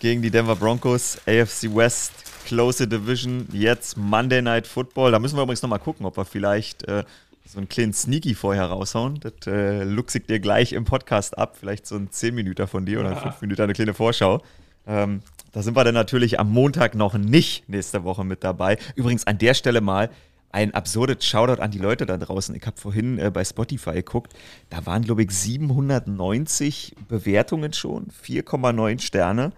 gegen 0.00 0.20
die 0.20 0.30
Denver 0.30 0.56
Broncos, 0.56 1.16
AFC 1.26 1.74
West, 1.74 2.12
Close 2.44 2.86
Division, 2.86 3.48
jetzt 3.52 3.96
Monday 3.96 4.42
Night 4.42 4.66
Football. 4.66 5.12
Da 5.12 5.18
müssen 5.18 5.36
wir 5.36 5.42
übrigens 5.42 5.62
nochmal 5.62 5.78
gucken, 5.78 6.04
ob 6.04 6.16
wir 6.16 6.24
vielleicht 6.24 6.86
äh, 6.86 7.04
so 7.46 7.58
einen 7.58 7.68
kleinen 7.68 7.92
Sneaky 7.92 8.34
vorher 8.34 8.66
raushauen. 8.66 9.20
Das 9.20 9.46
äh, 9.46 9.84
luchse 9.84 10.18
ich 10.18 10.26
dir 10.26 10.40
gleich 10.40 10.72
im 10.72 10.84
Podcast 10.84 11.38
ab. 11.38 11.56
Vielleicht 11.58 11.86
so 11.86 11.96
ein 11.96 12.10
10 12.10 12.34
Minuten 12.34 12.66
von 12.66 12.84
dir 12.84 13.00
oder 13.00 13.10
ein 13.10 13.16
5 13.16 13.40
Minuten 13.40 13.62
eine 13.62 13.72
kleine 13.72 13.94
Vorschau. 13.94 14.42
Ähm, 14.86 15.22
da 15.52 15.62
sind 15.62 15.74
wir 15.74 15.84
dann 15.84 15.94
natürlich 15.94 16.38
am 16.38 16.52
Montag 16.52 16.94
noch 16.94 17.14
nicht 17.14 17.68
nächste 17.68 18.04
Woche 18.04 18.24
mit 18.24 18.44
dabei. 18.44 18.76
Übrigens 18.94 19.26
an 19.26 19.38
der 19.38 19.54
Stelle 19.54 19.80
mal 19.80 20.10
ein 20.52 20.74
absurdes 20.74 21.24
Shoutout 21.24 21.62
an 21.62 21.70
die 21.70 21.78
Leute 21.78 22.06
da 22.06 22.16
draußen. 22.16 22.54
Ich 22.54 22.66
habe 22.66 22.78
vorhin 22.78 23.18
äh, 23.18 23.30
bei 23.30 23.44
Spotify 23.44 23.94
geguckt, 23.94 24.34
da 24.70 24.84
waren, 24.86 25.02
glaube 25.02 25.22
ich, 25.22 25.30
790 25.30 26.94
Bewertungen 27.08 27.72
schon, 27.72 28.08
4,9 28.24 29.00
Sterne. 29.00 29.52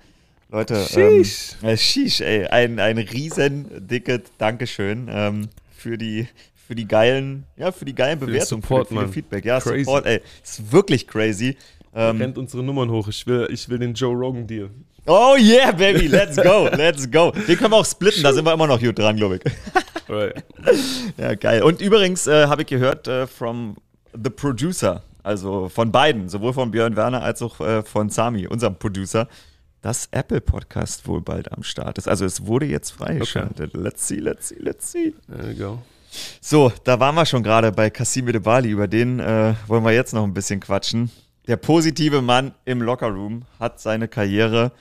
Leute, 0.49 0.85
Sheesh. 0.87 1.57
Ähm, 1.63 1.69
äh, 1.69 1.77
sheesh, 1.77 2.21
ey, 2.21 2.47
ein, 2.47 2.79
ein 2.79 2.99
riesen 2.99 3.87
dickes 3.87 4.21
Dankeschön 4.39 5.09
ähm, 5.11 5.49
für 5.77 5.99
die 5.99 6.29
für 6.67 6.75
die 6.75 6.89
geilen, 6.89 7.45
ja, 7.57 7.71
für 7.71 7.85
die 7.85 7.95
geilen 7.95 8.19
Bewertungen, 8.19 8.63
für, 8.63 8.85
für 8.85 9.07
die 9.07 9.13
Feedback. 9.13 9.45
Ja, 9.45 9.61
Crazy. 9.61 9.85
Support, 9.85 10.07
ey, 10.07 10.21
ist 10.43 10.73
wirklich 10.73 11.07
crazy. 11.07 11.57
Ähm, 11.95 12.19
Rennt 12.19 12.39
unsere 12.39 12.63
Nummern 12.63 12.91
hoch. 12.91 13.07
Ich 13.09 13.25
will, 13.27 13.49
ich 13.51 13.69
will 13.69 13.79
den 13.79 13.95
Joe 13.95 14.15
Rogan 14.15 14.47
Deal. 14.47 14.71
oh 15.07 15.37
yeah, 15.39 15.71
baby, 15.71 16.09
let's 16.09 16.37
go, 16.37 16.69
let's 16.77 17.09
go. 17.09 17.31
Den 17.31 17.57
können 17.57 17.71
wir 17.71 17.77
auch 17.77 17.87
splitten, 17.87 18.23
da 18.23 18.33
sind 18.33 18.45
wir 18.45 18.53
immer 18.53 18.67
noch 18.67 18.81
gut 18.81 18.99
dran, 18.99 19.17
glaube 19.17 19.37
ich. 19.37 19.53
Alright. 20.09 20.45
Ja, 21.17 21.35
geil. 21.35 21.63
Und 21.63 21.81
übrigens 21.81 22.27
äh, 22.27 22.47
habe 22.47 22.63
ich 22.63 22.69
gehört 22.69 23.07
äh, 23.07 23.27
from 23.27 23.77
the 24.13 24.31
producer, 24.31 25.03
also 25.23 25.69
von 25.69 25.93
beiden, 25.93 26.29
sowohl 26.29 26.53
von 26.53 26.71
Björn 26.71 26.97
Werner 26.97 27.23
als 27.23 27.43
auch 27.43 27.61
äh, 27.61 27.83
von 27.83 28.11
Sami, 28.11 28.47
unserem 28.47 28.77
Producer, 28.77 29.29
dass 29.83 30.09
Apple 30.11 30.41
Podcast 30.41 31.07
wohl 31.07 31.21
bald 31.21 31.53
am 31.53 31.63
Start 31.63 31.99
ist. 31.99 32.09
Also 32.09 32.25
es 32.25 32.47
wurde 32.47 32.67
jetzt 32.67 32.91
freigeschaltet. 32.91 33.75
Let's 33.75 34.07
see, 34.09 34.17
let's 34.17 34.49
see, 34.49 34.59
let's 34.59 34.91
see. 34.91 35.15
There 35.29 35.53
you 35.53 35.59
go. 35.59 35.83
So, 36.41 36.73
da 36.85 36.99
waren 36.99 37.15
wir 37.15 37.27
schon 37.27 37.43
gerade 37.43 37.73
bei 37.73 37.91
Kassim 37.91 38.27
Bali. 38.43 38.71
Über 38.71 38.89
den 38.89 39.21
äh, 39.21 39.55
wollen 39.67 39.85
wir 39.85 39.93
jetzt 39.93 40.15
noch 40.15 40.25
ein 40.25 40.35
bisschen 40.35 40.61
quatschen. 40.61 41.11
Der 41.47 41.57
positive 41.57 42.23
Mann 42.23 42.55
im 42.65 42.83
Lockerroom 42.83 43.45
hat 43.61 43.81
seine 43.81 44.09
Karriere 44.09 44.73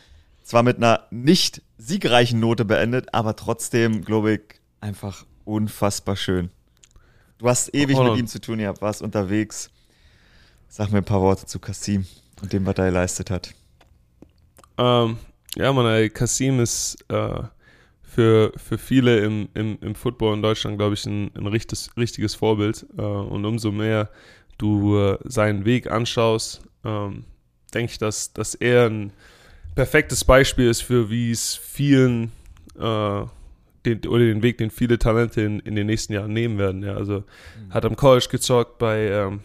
zwar 0.43 0.63
mit 0.63 0.77
einer 0.77 1.01
nicht 1.11 1.61
siegreichen 1.77 2.39
Note 2.39 2.65
beendet, 2.65 3.13
aber 3.13 3.35
trotzdem, 3.35 4.03
glaube 4.03 4.33
ich, 4.33 4.41
einfach 4.81 5.25
unfassbar 5.43 6.15
schön. 6.15 6.49
Du 7.37 7.49
hast 7.49 7.73
ewig 7.73 7.97
mit 7.97 8.17
ihm 8.17 8.27
zu 8.27 8.39
tun 8.39 8.59
gehabt, 8.59 8.81
warst 8.81 9.01
unterwegs. 9.01 9.69
Sag 10.69 10.91
mir 10.91 10.99
ein 10.99 11.05
paar 11.05 11.21
Worte 11.21 11.45
zu 11.45 11.59
Kasim 11.59 12.05
und 12.41 12.53
dem, 12.53 12.65
was 12.65 12.75
er 12.77 12.85
geleistet 12.85 13.29
hat. 13.29 13.53
Ähm, 14.77 15.17
ja, 15.55 15.71
man, 15.71 15.85
ey, 15.85 16.09
Kasim 16.09 16.59
ist 16.59 16.97
äh, 17.09 17.43
für, 18.03 18.51
für 18.55 18.77
viele 18.77 19.19
im, 19.19 19.49
im, 19.53 19.77
im 19.81 19.95
Football 19.95 20.35
in 20.35 20.41
Deutschland, 20.41 20.77
glaube 20.77 20.93
ich, 20.93 21.05
ein, 21.05 21.31
ein 21.35 21.47
richtiges, 21.47 21.89
richtiges 21.97 22.35
Vorbild. 22.35 22.85
Äh, 22.97 23.01
und 23.01 23.45
umso 23.45 23.71
mehr 23.71 24.09
du 24.57 24.97
äh, 24.97 25.17
seinen 25.23 25.65
Weg 25.65 25.89
anschaust, 25.91 26.61
ähm, 26.83 27.25
denke 27.73 27.91
ich, 27.91 27.97
dass, 27.97 28.33
dass 28.33 28.55
er 28.55 28.89
ein 28.89 29.11
perfektes 29.75 30.23
Beispiel 30.23 30.69
ist 30.69 30.81
für, 30.81 31.09
wie 31.09 31.31
es 31.31 31.55
vielen 31.55 32.31
äh, 32.79 33.25
den, 33.85 34.07
oder 34.07 34.23
den 34.23 34.41
Weg, 34.41 34.57
den 34.57 34.71
viele 34.71 34.97
Talente 34.97 35.41
in, 35.41 35.59
in 35.59 35.75
den 35.75 35.87
nächsten 35.87 36.13
Jahren 36.13 36.33
nehmen 36.33 36.57
werden. 36.57 36.83
Ja, 36.83 36.95
also 36.95 37.19
mhm. 37.19 37.73
hat 37.73 37.85
am 37.85 37.95
College 37.95 38.27
gezockt 38.31 38.77
bei, 38.77 39.09
ähm, 39.09 39.41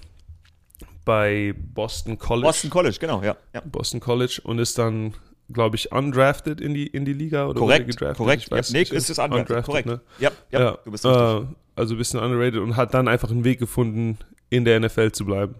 bei 1.10 1.52
Boston 1.56 2.16
College. 2.20 2.46
Boston 2.46 2.70
College, 2.70 2.96
genau, 3.00 3.20
ja. 3.20 3.36
ja. 3.52 3.60
Boston 3.64 3.98
College 3.98 4.40
und 4.44 4.60
ist 4.60 4.78
dann, 4.78 5.14
glaube 5.52 5.74
ich, 5.74 5.90
undrafted 5.90 6.60
in 6.60 6.72
die, 6.72 6.86
in 6.86 7.04
die 7.04 7.12
Liga 7.12 7.48
oder 7.48 7.58
korrekt, 7.58 7.88
gedraftet? 7.88 8.16
Korrekt, 8.16 8.42
ich 8.44 8.50
weiß, 8.52 8.70
ja, 8.70 8.78
nee, 8.78 8.82
ist 8.82 9.10
es 9.10 9.18
undrafted, 9.18 9.40
undrafted 9.40 9.64
korrekt. 9.64 9.86
Ne? 9.88 10.00
Ja, 10.20 10.30
ja, 10.52 10.60
ja, 10.60 10.78
du 10.84 10.90
bist 10.92 11.04
richtig. 11.04 11.20
Äh, 11.20 11.46
also 11.74 11.94
ein 11.94 11.98
bisschen 11.98 12.20
underrated 12.20 12.60
und 12.60 12.76
hat 12.76 12.94
dann 12.94 13.08
einfach 13.08 13.28
einen 13.28 13.42
Weg 13.42 13.58
gefunden, 13.58 14.18
in 14.50 14.64
der 14.64 14.78
NFL 14.78 15.10
zu 15.10 15.24
bleiben. 15.24 15.56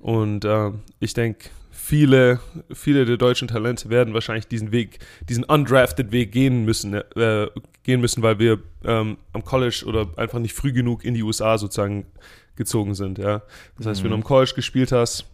Und 0.00 0.44
äh, 0.44 0.70
ich 0.98 1.14
denke, 1.14 1.48
viele, 1.70 2.40
viele 2.70 3.06
der 3.06 3.16
deutschen 3.16 3.48
Talente 3.48 3.88
werden 3.88 4.12
wahrscheinlich 4.12 4.48
diesen 4.48 4.70
Weg, 4.70 4.98
diesen 5.30 5.44
undrafted 5.44 6.12
Weg 6.12 6.30
gehen 6.30 6.66
müssen, 6.66 6.92
äh, 6.92 7.46
gehen 7.84 8.02
müssen, 8.02 8.22
weil 8.22 8.38
wir 8.38 8.58
ähm, 8.84 9.16
am 9.32 9.44
College 9.46 9.84
oder 9.86 10.08
einfach 10.18 10.40
nicht 10.40 10.52
früh 10.52 10.74
genug 10.74 11.06
in 11.06 11.14
die 11.14 11.22
USA 11.22 11.56
sozusagen 11.56 12.04
gezogen 12.56 12.94
sind. 12.94 13.18
Ja. 13.18 13.42
Das 13.76 13.86
heißt, 13.86 14.00
mhm. 14.00 14.04
wenn 14.04 14.10
du 14.10 14.16
am 14.16 14.24
College 14.24 14.52
gespielt 14.54 14.92
hast, 14.92 15.26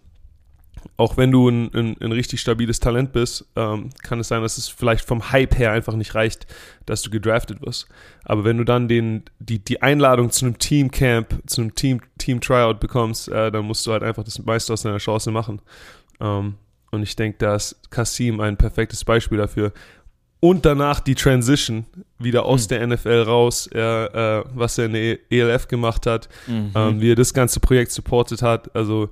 auch 0.97 1.17
wenn 1.17 1.31
du 1.31 1.49
ein, 1.49 1.75
ein, 1.75 1.97
ein 2.01 2.13
richtig 2.13 2.41
stabiles 2.41 2.81
Talent 2.81 3.13
bist, 3.13 3.45
ähm, 3.57 3.91
kann 4.03 4.21
es 4.21 4.29
sein, 4.29 4.43
dass 4.43 4.59
es 4.59 4.69
vielleicht 4.69 5.05
vom 5.05 5.33
Hype 5.33 5.59
her 5.59 5.73
einfach 5.73 5.95
nicht 5.95 6.15
reicht, 6.15 6.47
dass 6.87 7.03
du 7.03 7.11
gedraftet 7.11 7.61
wirst. 7.63 7.89
Aber 8.25 8.45
wenn 8.45 8.59
du 8.59 8.65
dann 8.65 8.89
den, 8.89 9.25
die, 9.39 9.59
die 9.59 9.83
Einladung 9.83 10.31
zu 10.31 10.47
einem 10.47 10.59
Teamcamp, 10.59 11.43
zu 11.47 11.63
einem 11.63 11.75
Team, 11.75 12.01
Team 12.19 12.41
Tryout 12.41 12.81
bekommst, 12.81 13.29
äh, 13.29 13.51
dann 13.51 13.65
musst 13.65 13.87
du 13.87 13.93
halt 13.93 14.03
einfach 14.03 14.25
das 14.25 14.39
meiste 14.45 14.73
aus 14.73 14.83
deiner 14.83 14.99
Chance 14.99 15.31
machen. 15.31 15.61
Ähm, 16.21 16.55
und 16.91 17.03
ich 17.03 17.17
denke, 17.17 17.39
da 17.39 17.57
ist 17.57 17.91
Kasim 17.91 18.41
ein 18.41 18.57
perfektes 18.57 19.05
Beispiel 19.05 19.39
dafür. 19.39 19.73
Und 20.41 20.65
danach 20.65 21.01
die 21.01 21.15
Transition 21.15 21.87
wieder 22.19 22.45
aus 22.45 22.65
mhm. 22.65 22.69
der 22.69 22.87
NFL 22.87 23.23
raus, 23.27 23.67
er, 23.67 24.45
äh, 24.47 24.51
was 24.55 24.79
er 24.79 24.87
in 24.87 24.93
der 24.93 25.19
ELF 25.31 25.69
gemacht 25.69 26.07
hat, 26.07 26.29
mhm. 26.47 26.73
ähm, 26.75 27.01
wie 27.01 27.13
er 27.13 27.15
das 27.15 27.35
ganze 27.35 27.61
Projekt 27.61 27.93
supportet 27.93 28.43
hat. 28.43 28.75
Also, 28.75 29.11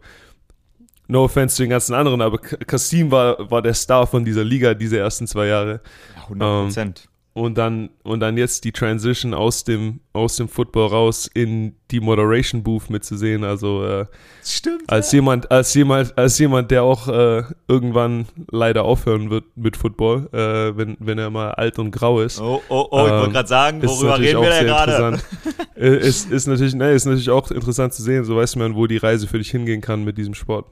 no 1.06 1.24
offense 1.24 1.56
zu 1.56 1.62
den 1.62 1.70
ganzen 1.70 1.94
anderen, 1.94 2.22
aber 2.22 2.38
Kasim 2.38 3.10
war, 3.10 3.50
war 3.50 3.62
der 3.62 3.74
Star 3.74 4.06
von 4.06 4.24
dieser 4.24 4.44
Liga 4.44 4.74
diese 4.74 4.98
ersten 4.98 5.26
zwei 5.26 5.46
Jahre. 5.46 5.80
Ja, 6.16 6.22
100 6.22 6.64
Prozent. 6.64 7.02
Ähm, 7.04 7.13
und 7.34 7.58
dann 7.58 7.90
und 8.04 8.20
dann 8.20 8.36
jetzt 8.36 8.62
die 8.62 8.70
Transition 8.70 9.34
aus 9.34 9.64
dem 9.64 9.98
aus 10.12 10.36
dem 10.36 10.48
Football 10.48 10.86
raus 10.86 11.28
in 11.34 11.74
die 11.90 11.98
Moderation 11.98 12.62
Booth 12.62 12.90
mitzusehen 12.90 13.42
also 13.42 13.84
äh, 13.84 14.06
Stimmt, 14.44 14.88
als 14.88 15.10
ja. 15.10 15.16
jemand 15.16 15.50
als 15.50 15.74
jemand 15.74 16.16
als 16.16 16.38
jemand 16.38 16.70
der 16.70 16.84
auch 16.84 17.08
äh, 17.08 17.42
irgendwann 17.66 18.26
leider 18.52 18.84
aufhören 18.84 19.30
wird 19.30 19.44
mit 19.56 19.76
Football 19.76 20.28
äh, 20.32 20.76
wenn 20.76 20.96
wenn 21.00 21.18
er 21.18 21.30
mal 21.30 21.50
alt 21.50 21.80
und 21.80 21.90
grau 21.90 22.20
ist 22.20 22.40
oh 22.40 22.62
oh 22.68 22.86
oh 22.92 23.04
ich 23.04 23.10
wollte 23.10 23.26
ähm, 23.26 23.32
gerade 23.32 23.48
sagen 23.48 23.82
worüber 23.82 24.18
reden 24.20 24.40
wir 24.40 24.50
denn 24.50 24.66
gerade 24.66 25.18
äh, 25.76 25.96
ist 25.96 26.30
ist 26.30 26.46
natürlich 26.46 26.76
ne, 26.76 26.92
ist 26.92 27.04
natürlich 27.04 27.30
auch 27.30 27.50
interessant 27.50 27.94
zu 27.94 28.02
sehen 28.04 28.24
so 28.24 28.36
weiß 28.36 28.54
man 28.56 28.76
wo 28.76 28.86
die 28.86 28.98
Reise 28.98 29.26
für 29.26 29.38
dich 29.38 29.50
hingehen 29.50 29.80
kann 29.80 30.04
mit 30.04 30.18
diesem 30.18 30.34
Sport 30.34 30.66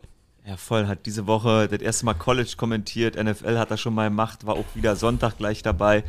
ja, 0.44 0.56
voll. 0.56 0.88
Hat 0.88 1.06
diese 1.06 1.28
Woche 1.28 1.68
das 1.68 1.80
erste 1.80 2.04
Mal 2.04 2.14
College 2.14 2.54
kommentiert. 2.56 3.14
NFL 3.14 3.58
hat 3.58 3.70
er 3.70 3.76
schon 3.76 3.94
mal 3.94 4.08
gemacht, 4.08 4.44
war 4.44 4.56
auch 4.56 4.64
wieder 4.74 4.96
Sonntag 4.96 5.38
gleich 5.38 5.62
dabei 5.62 6.02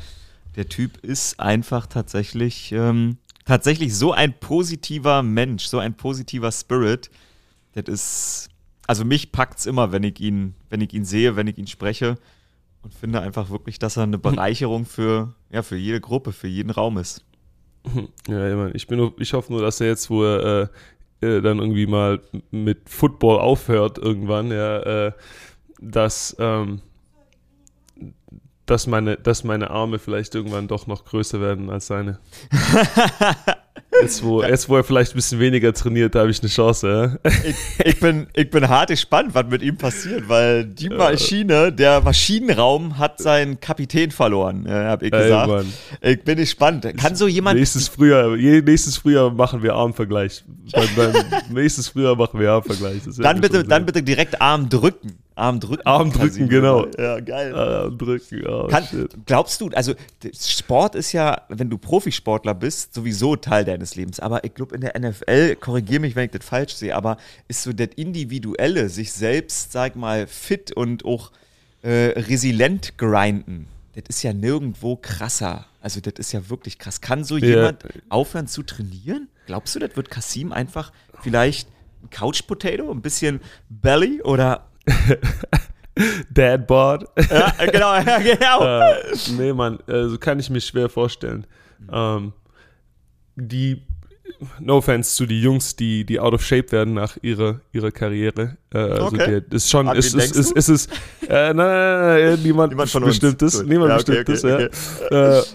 der 0.56 0.70
Typ 0.70 0.98
ist 1.04 1.39
einfach 1.39 1.88
tatsächlich, 1.88 2.72
ähm, 2.72 3.18
tatsächlich 3.46 3.96
so 3.96 4.13
ein 4.13 4.39
positiver 4.39 5.24
Mensch, 5.24 5.66
so 5.66 5.80
ein 5.80 5.96
positiver 5.96 6.52
Spirit. 6.52 7.10
Das 7.74 7.86
ist, 7.86 8.50
also 8.88 9.06
mich 9.06 9.32
packt 9.32 9.60
es 9.60 9.66
immer, 9.66 9.92
wenn 9.92 10.04
ich 10.04 10.20
ihn, 10.20 10.56
wenn 10.70 10.82
ich 10.82 10.94
ihn 10.94 11.06
sehe, 11.06 11.36
wenn 11.36 11.48
ich 11.48 11.58
ihn 11.58 11.68
spreche 11.68 12.18
und 12.84 12.94
finde 12.94 13.22
einfach 13.22 13.50
wirklich, 13.50 13.80
dass 13.80 13.98
er 13.98 14.04
eine 14.04 14.18
Bereicherung 14.18 14.86
für, 14.86 15.34
ja, 15.52 15.63
für 15.63 15.78
jede 15.78 16.02
Gruppe, 16.02 16.32
für 16.32 16.48
jeden 16.48 16.70
Raum 16.70 16.98
ist. 16.98 17.26
Ja, 18.28 18.68
ich, 18.70 18.88
bin 18.88 19.12
ich 19.18 19.34
hoffe 19.34 19.52
nur, 19.52 19.62
dass 19.62 19.82
er 19.82 19.88
jetzt, 19.88 20.10
wo 20.10 20.24
er 20.24 20.70
äh, 21.22 21.28
äh, 21.38 21.42
dann 21.42 21.60
irgendwie 21.60 21.88
mal 21.88 22.22
mit 22.52 22.89
Football 22.89 23.39
aufhört 23.39 23.98
irgendwann, 23.98 24.52
ja, 24.52 25.08
äh, 25.08 25.12
dass 25.82 26.36
ähm, 26.39 26.82
dass 28.74 28.88
meine, 28.88 29.18
dass 29.18 29.44
meine 29.44 29.70
Arme 29.70 30.00
vielleicht 30.00 30.34
irgendwann 30.34 30.68
doch 30.68 30.88
noch 30.88 31.06
größer 31.06 31.40
werden 31.40 31.70
als 31.70 31.86
seine. 31.86 32.18
Jetzt 34.02 34.24
wo, 34.24 34.42
jetzt, 34.42 34.70
wo 34.70 34.76
er 34.76 34.84
vielleicht 34.84 35.14
ein 35.14 35.16
bisschen 35.16 35.40
weniger 35.40 35.72
trainiert, 35.72 36.16
da 36.16 36.22
habe 36.22 36.32
ich 36.32 36.42
eine 36.42 36.50
Chance. 36.50 37.20
Ja? 37.24 37.32
Ich, 37.44 37.56
ich, 37.86 38.00
bin, 38.00 38.28
ich 38.34 38.50
bin 38.50 38.68
hart 38.68 38.90
gespannt, 38.90 39.34
was 39.34 39.46
mit 39.48 39.62
ihm 39.62 39.78
passiert, 39.78 40.28
weil 40.28 40.66
die 40.66 40.90
Maschine, 40.90 41.72
der 41.72 42.02
Maschinenraum 42.02 42.98
hat 42.98 43.20
seinen 43.20 43.60
Kapitän 43.60 44.10
verloren, 44.10 44.68
habe 44.68 45.06
ich 45.06 45.12
gesagt. 45.12 45.66
Ey, 46.02 46.14
ich 46.14 46.24
bin 46.24 46.38
gespannt. 46.38 46.88
Kann 46.98 47.16
so 47.16 47.28
jemand. 47.28 47.60
Nächstes 47.60 47.88
Frühjahr, 47.88 48.36
nächstes 48.36 48.98
Frühjahr 48.98 49.32
machen 49.32 49.62
wir 49.62 49.76
Armvergleich. 49.76 50.44
nächstes 51.52 51.90
Frühjahr 51.90 52.16
machen 52.16 52.40
wir 52.40 52.52
Armvergleich. 52.52 53.02
Dann 53.18 53.42
bitte, 53.42 53.64
dann 53.64 53.86
bitte 53.86 54.02
direkt 54.02 54.42
Arm 54.42 54.70
drücken. 54.70 55.23
Arm 55.36 55.60
drücken. 55.60 55.86
Arm 55.86 56.12
drücken, 56.12 56.48
genau. 56.48 56.86
Ja, 56.98 57.19
geil. 57.19 57.56
Arm 57.56 57.98
drücken, 57.98 58.46
oh, 58.48 58.67
Kann, 58.67 58.86
glaubst 59.26 59.62
du, 59.62 59.69
also 59.69 59.93
Sport 60.36 60.96
ist 60.96 61.12
ja, 61.12 61.41
wenn 61.50 61.69
du 61.69 61.78
Profisportler 61.78 62.54
bist, 62.54 62.93
sowieso 62.93 63.36
Teil 63.36 63.65
deines 63.65 63.96
Lebens. 63.96 64.19
Aber 64.19 64.43
ich 64.43 64.54
glaube, 64.54 64.76
in 64.76 64.82
der 64.82 65.00
NFL, 65.00 65.56
korrigiere 65.56 66.02
mich, 66.02 66.15
wenn 66.15 66.26
ich 66.26 66.32
das 66.32 66.46
falsch 66.46 66.74
sehe, 66.74 66.96
aber 66.96 67.17
ist 67.48 67.63
so 67.63 67.74
das 67.74 67.89
Individuelle, 67.96 68.89
sich 68.89 69.12
selbst, 69.12 69.72
sag 69.72 69.96
mal, 69.96 70.28
fit 70.28 70.72
und 70.72 71.06
auch 71.06 71.32
äh, 71.82 72.13
resilient 72.19 72.98
grinden, 72.98 73.67
das 73.96 74.04
ist 74.10 74.24
ja 74.24 74.34
nirgendwo 74.34 74.96
krasser. 74.96 75.65
Also, 75.82 76.00
das 76.00 76.13
ist 76.17 76.32
ja 76.32 76.50
wirklich 76.50 76.80
krass. 76.80 77.02
Kann 77.02 77.24
so 77.24 77.38
jemand 77.38 77.84
aufhören 78.10 78.48
zu 78.48 78.63
trainieren? 78.63 79.28
Glaubst 79.46 79.76
du, 79.76 79.80
das 79.80 79.96
wird 79.96 80.10
Kasim 80.10 80.52
einfach 80.52 80.91
vielleicht 81.22 81.67
ein 82.02 82.10
Couch 82.10 82.46
Potato, 82.48 82.89
ein 82.89 83.02
bisschen 83.02 83.39
Belly 83.69 84.22
oder 84.22 84.65
Dadbot. 86.34 87.06
Ja, 87.30 87.54
genau, 87.72 87.93
ja, 88.06 88.19
genau. 88.19 88.63
äh, 88.65 88.93
nee, 89.38 89.54
Mann, 89.54 89.80
äh, 89.88 90.08
so 90.08 90.17
kann 90.17 90.39
ich 90.39 90.50
mir 90.50 90.62
schwer 90.62 90.89
vorstellen. 90.89 91.46
Ähm, 91.91 92.34
die, 93.36 93.86
no 94.60 94.78
offense 94.78 95.15
zu 95.15 95.26
die 95.26 95.41
Jungs, 95.41 95.76
die, 95.76 96.06
die 96.06 96.19
out 96.19 96.34
of 96.34 96.43
shape 96.43 96.72
werden 96.72 96.93
nach 96.93 97.17
ihrer, 97.22 97.62
ihrer 97.72 97.91
Karriere. 97.91 98.58
Äh, 98.74 98.78
also 98.78 99.06
okay. 99.08 99.41
der, 99.41 99.52
ist 99.52 99.69
schon, 99.69 99.88
An 99.88 99.98
ist, 99.98 100.15
ist, 100.15 100.36
ist, 100.36 100.52
ist, 100.52 100.69
ist, 100.69 100.91
äh, 101.28 101.54
nein, 101.54 101.56
nein, 101.56 102.30
nein, 102.30 102.39
niemand, 102.43 102.72
niemand 102.72 102.89
von 102.89 103.04
bestimmtes, 103.04 103.56
uns. 103.56 103.69
niemand 103.69 103.89
ja, 103.89 103.98
okay, 103.98 104.24
bestimmtes, 104.24 104.43
okay, 104.43 104.69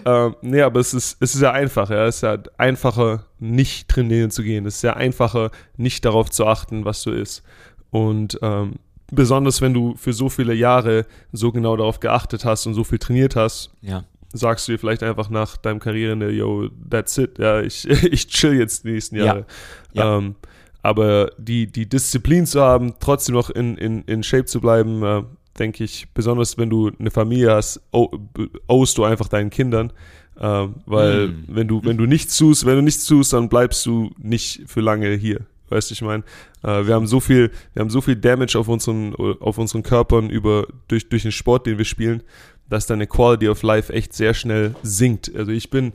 ja. 0.05 0.25
Äh, 0.25 0.27
äh, 0.27 0.31
nee, 0.41 0.61
aber 0.61 0.79
es 0.79 0.93
ist, 0.93 1.17
es 1.19 1.35
ist 1.35 1.41
ja 1.41 1.51
einfach, 1.51 1.89
ja, 1.89 2.05
es 2.05 2.17
ist 2.17 2.21
ja 2.21 2.37
einfacher, 2.57 3.25
nicht 3.39 3.89
trainieren 3.89 4.31
zu 4.31 4.43
gehen. 4.43 4.65
Es 4.65 4.77
ist 4.77 4.83
ja 4.83 4.93
einfacher, 4.93 5.51
nicht 5.77 6.05
darauf 6.05 6.29
zu 6.29 6.45
achten, 6.45 6.85
was 6.85 7.03
du 7.03 7.11
isst. 7.11 7.43
Und 7.91 8.37
ähm, 8.41 8.75
besonders 9.11 9.61
wenn 9.61 9.73
du 9.73 9.95
für 9.95 10.13
so 10.13 10.29
viele 10.29 10.53
Jahre 10.53 11.05
so 11.31 11.51
genau 11.51 11.75
darauf 11.75 11.99
geachtet 11.99 12.45
hast 12.45 12.65
und 12.65 12.73
so 12.73 12.83
viel 12.83 12.99
trainiert 12.99 13.35
hast, 13.35 13.71
ja. 13.81 14.03
sagst 14.33 14.67
du 14.67 14.73
dir 14.73 14.79
vielleicht 14.79 15.03
einfach 15.03 15.29
nach 15.29 15.57
deinem 15.57 15.79
Karriereende, 15.79 16.31
yo, 16.31 16.69
that's 16.89 17.17
it, 17.17 17.39
ja, 17.39 17.61
ich, 17.61 17.87
ich 17.89 18.27
chill 18.27 18.53
jetzt 18.53 18.83
die 18.83 18.91
nächsten 18.91 19.15
Jahre. 19.17 19.45
Ja. 19.93 20.03
Ja. 20.03 20.17
Ähm, 20.17 20.35
aber 20.81 21.31
die, 21.37 21.67
die 21.67 21.87
Disziplin 21.87 22.45
zu 22.45 22.61
haben, 22.61 22.93
trotzdem 22.99 23.35
noch 23.35 23.49
in, 23.49 23.77
in, 23.77 24.03
in 24.03 24.23
Shape 24.23 24.45
zu 24.45 24.61
bleiben, 24.61 25.03
äh, 25.03 25.23
denke 25.57 25.83
ich, 25.83 26.07
besonders 26.13 26.57
wenn 26.57 26.69
du 26.69 26.91
eine 26.99 27.11
Familie 27.11 27.53
hast, 27.53 27.81
owest 27.91 28.97
du 28.97 29.03
einfach 29.03 29.27
deinen 29.27 29.49
Kindern. 29.49 29.91
Äh, 30.39 30.67
weil 30.85 31.27
mm. 31.27 31.43
wenn 31.49 31.67
du, 31.67 31.83
wenn 31.83 31.97
du 31.97 32.05
nichts 32.05 32.37
tust, 32.37 32.65
wenn 32.65 32.77
du 32.77 32.81
nichts 32.81 33.05
tust, 33.05 33.33
dann 33.33 33.49
bleibst 33.49 33.85
du 33.85 34.11
nicht 34.17 34.63
für 34.67 34.79
lange 34.79 35.13
hier. 35.15 35.41
Weißt 35.69 35.89
du, 35.89 35.93
ich 35.93 36.01
meine, 36.01 36.23
äh, 36.63 36.85
wir 36.85 36.93
haben 36.93 37.07
so 37.07 37.19
viel, 37.19 37.51
wir 37.73 37.81
haben 37.81 37.89
so 37.89 38.01
viel 38.01 38.15
Damage 38.15 38.57
auf 38.57 38.67
unseren, 38.67 39.15
auf 39.15 39.57
unseren 39.57 39.83
Körpern 39.83 40.29
über, 40.29 40.67
durch, 40.87 41.09
durch 41.09 41.23
den 41.23 41.31
Sport, 41.31 41.65
den 41.65 41.77
wir 41.77 41.85
spielen, 41.85 42.23
dass 42.69 42.85
deine 42.85 43.07
Quality 43.07 43.49
of 43.49 43.63
Life 43.63 43.91
echt 43.91 44.13
sehr 44.13 44.33
schnell 44.33 44.75
sinkt. 44.83 45.35
Also 45.35 45.51
ich 45.51 45.69
bin 45.69 45.93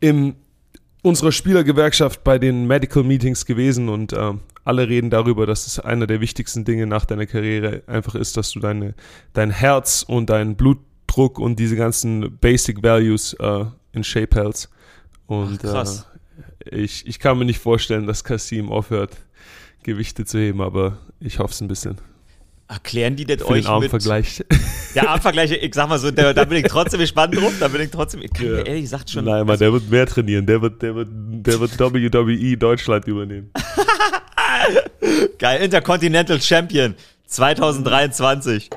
in 0.00 0.36
unserer 1.02 1.32
Spielergewerkschaft 1.32 2.24
bei 2.24 2.38
den 2.38 2.66
Medical 2.66 3.04
Meetings 3.04 3.46
gewesen 3.46 3.88
und 3.88 4.12
äh, 4.12 4.32
alle 4.64 4.88
reden 4.88 5.10
darüber, 5.10 5.46
dass 5.46 5.66
es 5.66 5.78
einer 5.78 6.06
der 6.06 6.20
wichtigsten 6.20 6.64
Dinge 6.64 6.86
nach 6.86 7.04
deiner 7.04 7.26
Karriere 7.26 7.82
einfach 7.86 8.14
ist, 8.14 8.36
dass 8.36 8.50
du 8.52 8.60
deine, 8.60 8.94
dein 9.34 9.50
Herz 9.50 10.04
und 10.06 10.30
deinen 10.30 10.56
Blutdruck 10.56 11.38
und 11.38 11.58
diese 11.58 11.76
ganzen 11.76 12.38
Basic 12.38 12.82
Values 12.82 13.34
äh, 13.34 13.66
in 13.92 14.02
Shape 14.02 14.34
hältst. 14.40 14.70
Und 15.26 15.60
Ach, 15.64 15.70
krass. 15.70 16.06
Ich, 16.70 17.06
ich 17.06 17.18
kann 17.18 17.38
mir 17.38 17.44
nicht 17.44 17.58
vorstellen, 17.60 18.06
dass 18.06 18.24
Kasim 18.24 18.70
aufhört, 18.70 19.12
Gewichte 19.82 20.24
zu 20.24 20.38
heben, 20.38 20.60
aber 20.62 20.98
ich 21.20 21.38
hoffe 21.38 21.52
es 21.52 21.60
ein 21.60 21.68
bisschen. 21.68 21.98
Erklären 22.66 23.14
die 23.14 23.26
das 23.26 23.42
Für 23.42 23.48
euch 23.48 23.64
den 23.64 23.70
Armvergleich. 23.70 24.42
der 24.94 25.08
Armvergleich? 25.10 25.52
Ich 25.52 25.74
sag 25.74 25.86
mal 25.88 25.98
so, 25.98 26.10
da, 26.10 26.32
da 26.32 26.44
bin 26.44 26.58
ich 26.58 26.64
trotzdem 26.70 26.98
gespannt 26.98 27.36
drauf. 27.36 27.52
Da 27.60 27.68
bin 27.68 27.82
ich 27.82 27.90
trotzdem. 27.90 28.22
Ich 28.22 28.32
kann 28.32 28.46
Ja. 28.46 28.52
mir 28.52 28.66
ehrlich 28.66 28.82
gesagt 28.84 29.10
schon. 29.10 29.26
Nein, 29.26 29.46
Mann, 29.46 29.58
der 29.58 29.70
wird 29.70 29.90
mehr 29.90 30.06
trainieren. 30.06 30.46
Der 30.46 30.62
wird, 30.62 30.80
der 30.80 30.94
wird, 30.94 31.08
der 31.12 31.60
wird 31.60 31.78
WWE 31.78 32.56
Deutschland 32.56 33.06
übernehmen. 33.06 33.50
Geil, 35.38 35.62
Intercontinental 35.62 36.40
Champion 36.40 36.94
2023. 37.26 38.70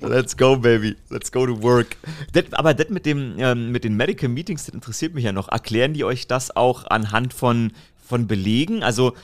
Let's 0.00 0.36
go, 0.36 0.56
baby. 0.56 0.96
Let's 1.10 1.30
go 1.32 1.46
to 1.46 1.62
work. 1.62 1.96
Das, 2.32 2.44
aber 2.52 2.74
das 2.74 2.88
mit, 2.90 3.06
dem, 3.06 3.34
ähm, 3.38 3.72
mit 3.72 3.84
den 3.84 3.96
Medical 3.96 4.28
Meetings, 4.28 4.66
das 4.66 4.74
interessiert 4.74 5.14
mich 5.14 5.24
ja 5.24 5.32
noch. 5.32 5.48
Erklären 5.48 5.92
die 5.94 6.04
euch 6.04 6.26
das 6.26 6.54
auch 6.54 6.86
anhand 6.86 7.34
von, 7.34 7.72
von 8.04 8.26
Belegen? 8.26 8.82
Also, 8.82 9.14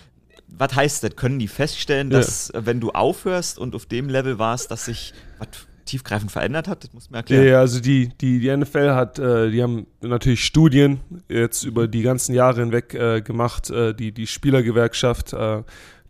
was 0.48 0.74
heißt 0.74 1.02
das? 1.04 1.16
Können 1.16 1.38
die 1.38 1.48
feststellen, 1.48 2.10
Ja. 2.10 2.18
dass, 2.18 2.50
äh, 2.50 2.62
wenn 2.66 2.80
du 2.80 2.90
aufhörst 2.90 3.58
und 3.58 3.74
auf 3.74 3.86
dem 3.86 4.08
Level 4.08 4.38
warst, 4.38 4.70
dass 4.70 4.86
sich 4.86 5.12
was 5.38 5.48
tiefgreifend 5.84 6.30
verändert 6.30 6.68
hat? 6.68 6.84
Das 6.84 6.92
mir 6.92 7.00
Ja, 7.10 7.16
erklären. 7.18 7.46
ja, 7.46 7.58
also 7.60 7.80
die, 7.80 8.08
die, 8.20 8.38
die 8.40 8.56
NFL 8.56 8.90
hat, 8.92 9.18
äh, 9.18 9.50
die 9.50 9.62
haben 9.62 9.86
natürlich 10.00 10.44
Studien 10.44 11.00
jetzt 11.28 11.64
über 11.64 11.88
die 11.88 12.02
ganzen 12.02 12.34
Jahre 12.34 12.60
hinweg 12.60 12.94
äh, 12.94 13.20
gemacht. 13.20 13.70
Äh, 13.70 13.94
die, 13.94 14.12
die 14.12 14.26
Spielergewerkschaft 14.26 15.32
äh, 15.32 15.62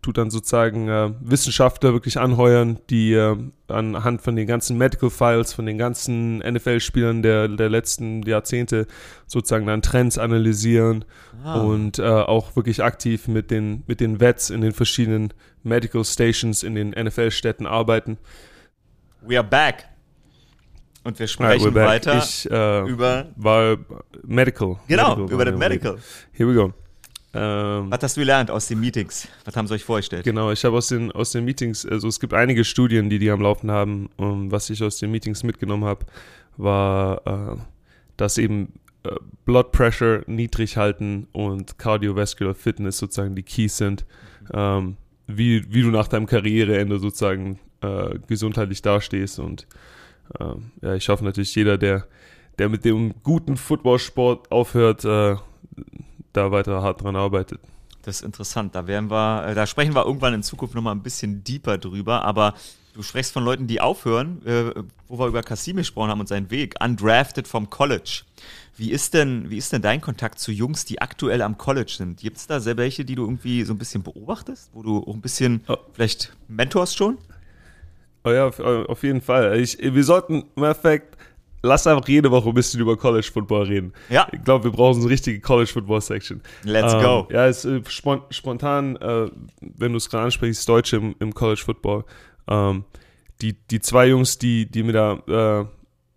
tut 0.03 0.19
dann 0.19 0.31
sozusagen 0.31 0.89
äh, 0.89 1.11
Wissenschaftler 1.21 1.93
wirklich 1.93 2.19
anheuern, 2.19 2.79
die 2.91 3.15
äh, 3.15 3.37
anhand 3.69 4.21
von 4.21 4.35
den 4.37 4.47
ganzen 4.47 4.77
Medical 4.77 5.11
Files, 5.11 5.53
von 5.53 5.65
den 5.65 5.79
ganzen 5.79 6.39
NFL-Spielern 6.39 7.23
der, 7.23 7.49
der 7.49 7.71
letzten 7.71 8.23
Jahrzehnte 8.25 8.87
sozusagen 9.27 9.67
dann 9.67 9.81
Trends 9.81 10.19
analysieren 10.19 11.05
Ah. 11.45 11.61
und 11.61 11.99
äh, 11.99 12.03
auch 12.03 12.55
wirklich 12.57 12.83
aktiv 12.85 13.27
mit 13.29 13.51
den, 13.51 13.83
mit 13.87 14.01
den 14.01 14.21
Vets 14.21 14.51
in 14.51 14.61
den 14.61 14.73
verschiedenen 14.73 15.33
Medical 15.63 16.05
Stations 16.05 16.63
in 16.63 16.75
den 16.75 16.91
NFL-Städten 16.91 17.67
arbeiten. 17.67 18.19
We 19.23 19.39
are 19.39 19.47
back. 19.47 19.89
Und 21.05 21.19
wir 21.19 21.27
sprechen 21.27 21.75
back. 21.75 21.89
weiter 21.89 22.19
ich, 22.19 22.49
äh, 22.51 22.89
über. 22.89 23.27
war 23.37 23.77
Medical. 24.25 24.77
Genau, 24.87 25.17
Medical 25.17 25.35
über 25.35 25.45
das 25.45 25.57
Medical. 25.59 25.99
Here 26.33 26.49
we 26.49 26.55
go. 26.55 26.73
Ähm, 27.35 27.91
Was 27.91 28.03
hast 28.03 28.17
du 28.17 28.21
gelernt 28.21 28.51
aus 28.51 28.67
den 28.69 28.81
Meetings? 28.81 29.29
Was 29.45 29.57
haben 29.57 29.67
sie 29.67 29.75
euch 29.75 29.85
vorgestellt? 29.85 30.25
genau, 30.25 30.51
ich 30.51 30.65
habe 30.65 30.77
aus 30.77 30.89
den, 30.89 31.11
aus 31.13 31.33
den 31.33 31.45
Meetings, 31.45 31.87
also 31.87 32.09
es 32.09 32.21
gibt 32.21 32.35
einige 32.35 32.65
Studien, 32.65 33.09
die 33.09 33.19
die 33.19 33.31
am 33.31 33.41
Laufen 33.41 33.71
haben. 33.71 34.11
Und 34.17 34.51
was 34.51 34.69
ich 34.71 34.83
aus 34.83 34.99
den 34.99 35.11
Meetings 35.11 35.43
mitgenommen 35.43 35.85
habe, 35.85 36.05
war, 36.57 37.27
äh, 37.27 37.57
dass 38.17 38.37
eben 38.39 38.75
äh, 39.05 39.11
Blood 39.47 39.73
Pressure 39.73 40.23
niedrig 40.27 40.77
halten 40.77 41.27
und 41.33 41.79
Cardiovascular 41.79 42.55
Fitness 42.55 42.99
sozusagen 42.99 43.35
die 43.35 43.43
Keys 43.43 43.79
sind, 43.79 44.05
ähm, 44.53 44.97
wie, 45.27 45.65
wie 45.73 45.83
du 45.83 45.89
nach 45.89 46.09
deinem 46.09 46.27
Karriereende 46.27 46.99
sozusagen 46.99 47.59
äh, 47.81 48.19
gesundheitlich 48.29 48.83
dastehst. 48.83 49.39
Und 49.39 49.67
ähm, 50.39 50.73
ja, 50.83 50.95
ich 50.95 51.09
hoffe 51.09 51.25
natürlich, 51.25 51.55
jeder, 51.55 51.79
der, 51.79 52.07
der 52.59 52.69
mit 52.69 52.85
dem 52.85 53.15
guten 53.23 53.57
Footballsport 53.57 54.53
aufhört, 54.53 55.05
äh, 55.05 55.37
da 56.33 56.51
weiter 56.51 56.83
hart 56.83 57.03
dran 57.03 57.17
arbeitet. 57.17 57.61
Das 58.03 58.17
ist 58.17 58.23
interessant. 58.23 58.75
Da 58.75 58.87
werden 58.87 59.11
wir, 59.11 59.47
äh, 59.47 59.55
da 59.55 59.67
sprechen 59.67 59.95
wir 59.95 60.05
irgendwann 60.05 60.35
in 60.35 60.43
Zukunft 60.43 60.75
nochmal 60.75 60.95
ein 60.95 61.03
bisschen 61.03 61.45
deeper 61.45 61.79
drüber. 61.79 62.25
Aber 62.25 62.55
du 62.95 63.03
sprichst 63.03 63.33
von 63.33 63.45
Leuten, 63.45 63.67
die 63.69 63.81
aufhören, 63.81 64.45
äh, 64.45 64.73
wo 65.09 65.19
wir 65.19 65.27
über 65.29 65.43
Kassim 65.43 65.77
gesprochen 65.77 66.11
haben 66.11 66.21
und 66.21 66.29
seinen 66.29 66.51
Weg. 66.51 66.75
Undrafted 66.83 67.47
vom 67.47 67.71
College. 67.71 68.23
Wie 68.77 68.91
ist 68.91 69.15
denn, 69.15 69.51
wie 69.51 69.59
ist 69.59 69.73
denn 69.73 69.83
dein 69.83 70.01
Kontakt 70.01 70.39
zu 70.41 70.51
Jungs, 70.51 70.85
die 70.85 71.01
aktuell 71.01 71.43
am 71.43 71.59
College 71.59 71.93
sind? 71.97 72.21
Gibt 72.21 72.39
es 72.39 72.47
da 72.47 72.59
sehr 72.59 72.77
welche, 72.77 73.05
die 73.05 73.15
du 73.15 73.23
irgendwie 73.23 73.63
so 73.65 73.75
ein 73.75 73.79
bisschen 73.79 74.03
beobachtest, 74.03 74.71
wo 74.73 74.83
du 74.83 74.99
auch 75.07 75.15
ein 75.15 75.21
bisschen 75.21 75.63
Oh. 75.69 75.77
vielleicht 75.93 76.35
mentorst 76.49 76.97
schon? 76.97 77.19
Oh 78.25 78.31
ja, 78.31 78.47
auf, 78.47 78.59
auf 78.61 79.03
jeden 79.03 79.21
Fall. 79.21 79.59
Ich, 79.59 79.79
wir 79.79 80.05
sollten, 80.05 80.45
im 80.57 80.63
Endeffekt, 80.65 81.12
lass 81.63 81.87
einfach 81.87 82.07
jede 82.09 82.31
Woche 82.31 82.49
ein 82.49 82.55
bisschen 82.55 82.81
über 82.81 82.97
College 82.97 83.29
Football 83.33 83.65
reden. 83.65 83.93
Ja. 84.11 84.27
Ich 84.33 84.43
glaube, 84.45 84.65
wir 84.65 84.71
brauchen 84.73 84.95
so 84.95 85.01
eine 85.03 85.11
richtige 85.11 85.41
College 85.41 85.71
Football 85.73 86.01
Section. 86.01 86.43
Let's 86.65 86.93
ähm, 86.95 87.03
go. 87.03 87.29
Ja, 87.31 87.47
es 87.47 87.65
ist 87.65 87.91
spon 87.93 88.23
spontan, 88.31 88.97
äh, 88.97 89.31
wenn 89.61 89.93
du 89.93 89.99
es 89.99 90.11
gerade 90.11 90.25
ansprichst, 90.25 90.69
Deutsche 90.69 90.97
im, 90.97 91.15
im 91.19 91.33
College 91.35 91.63
Football. 91.65 92.05
Ähm, 92.49 92.85
die, 93.41 93.55
die 93.71 93.81
zwei 93.81 94.09
Jungs, 94.09 94.39
die, 94.39 94.71
die 94.71 94.83
mir 94.83 94.93
da 94.93 95.63
äh, 95.63 95.67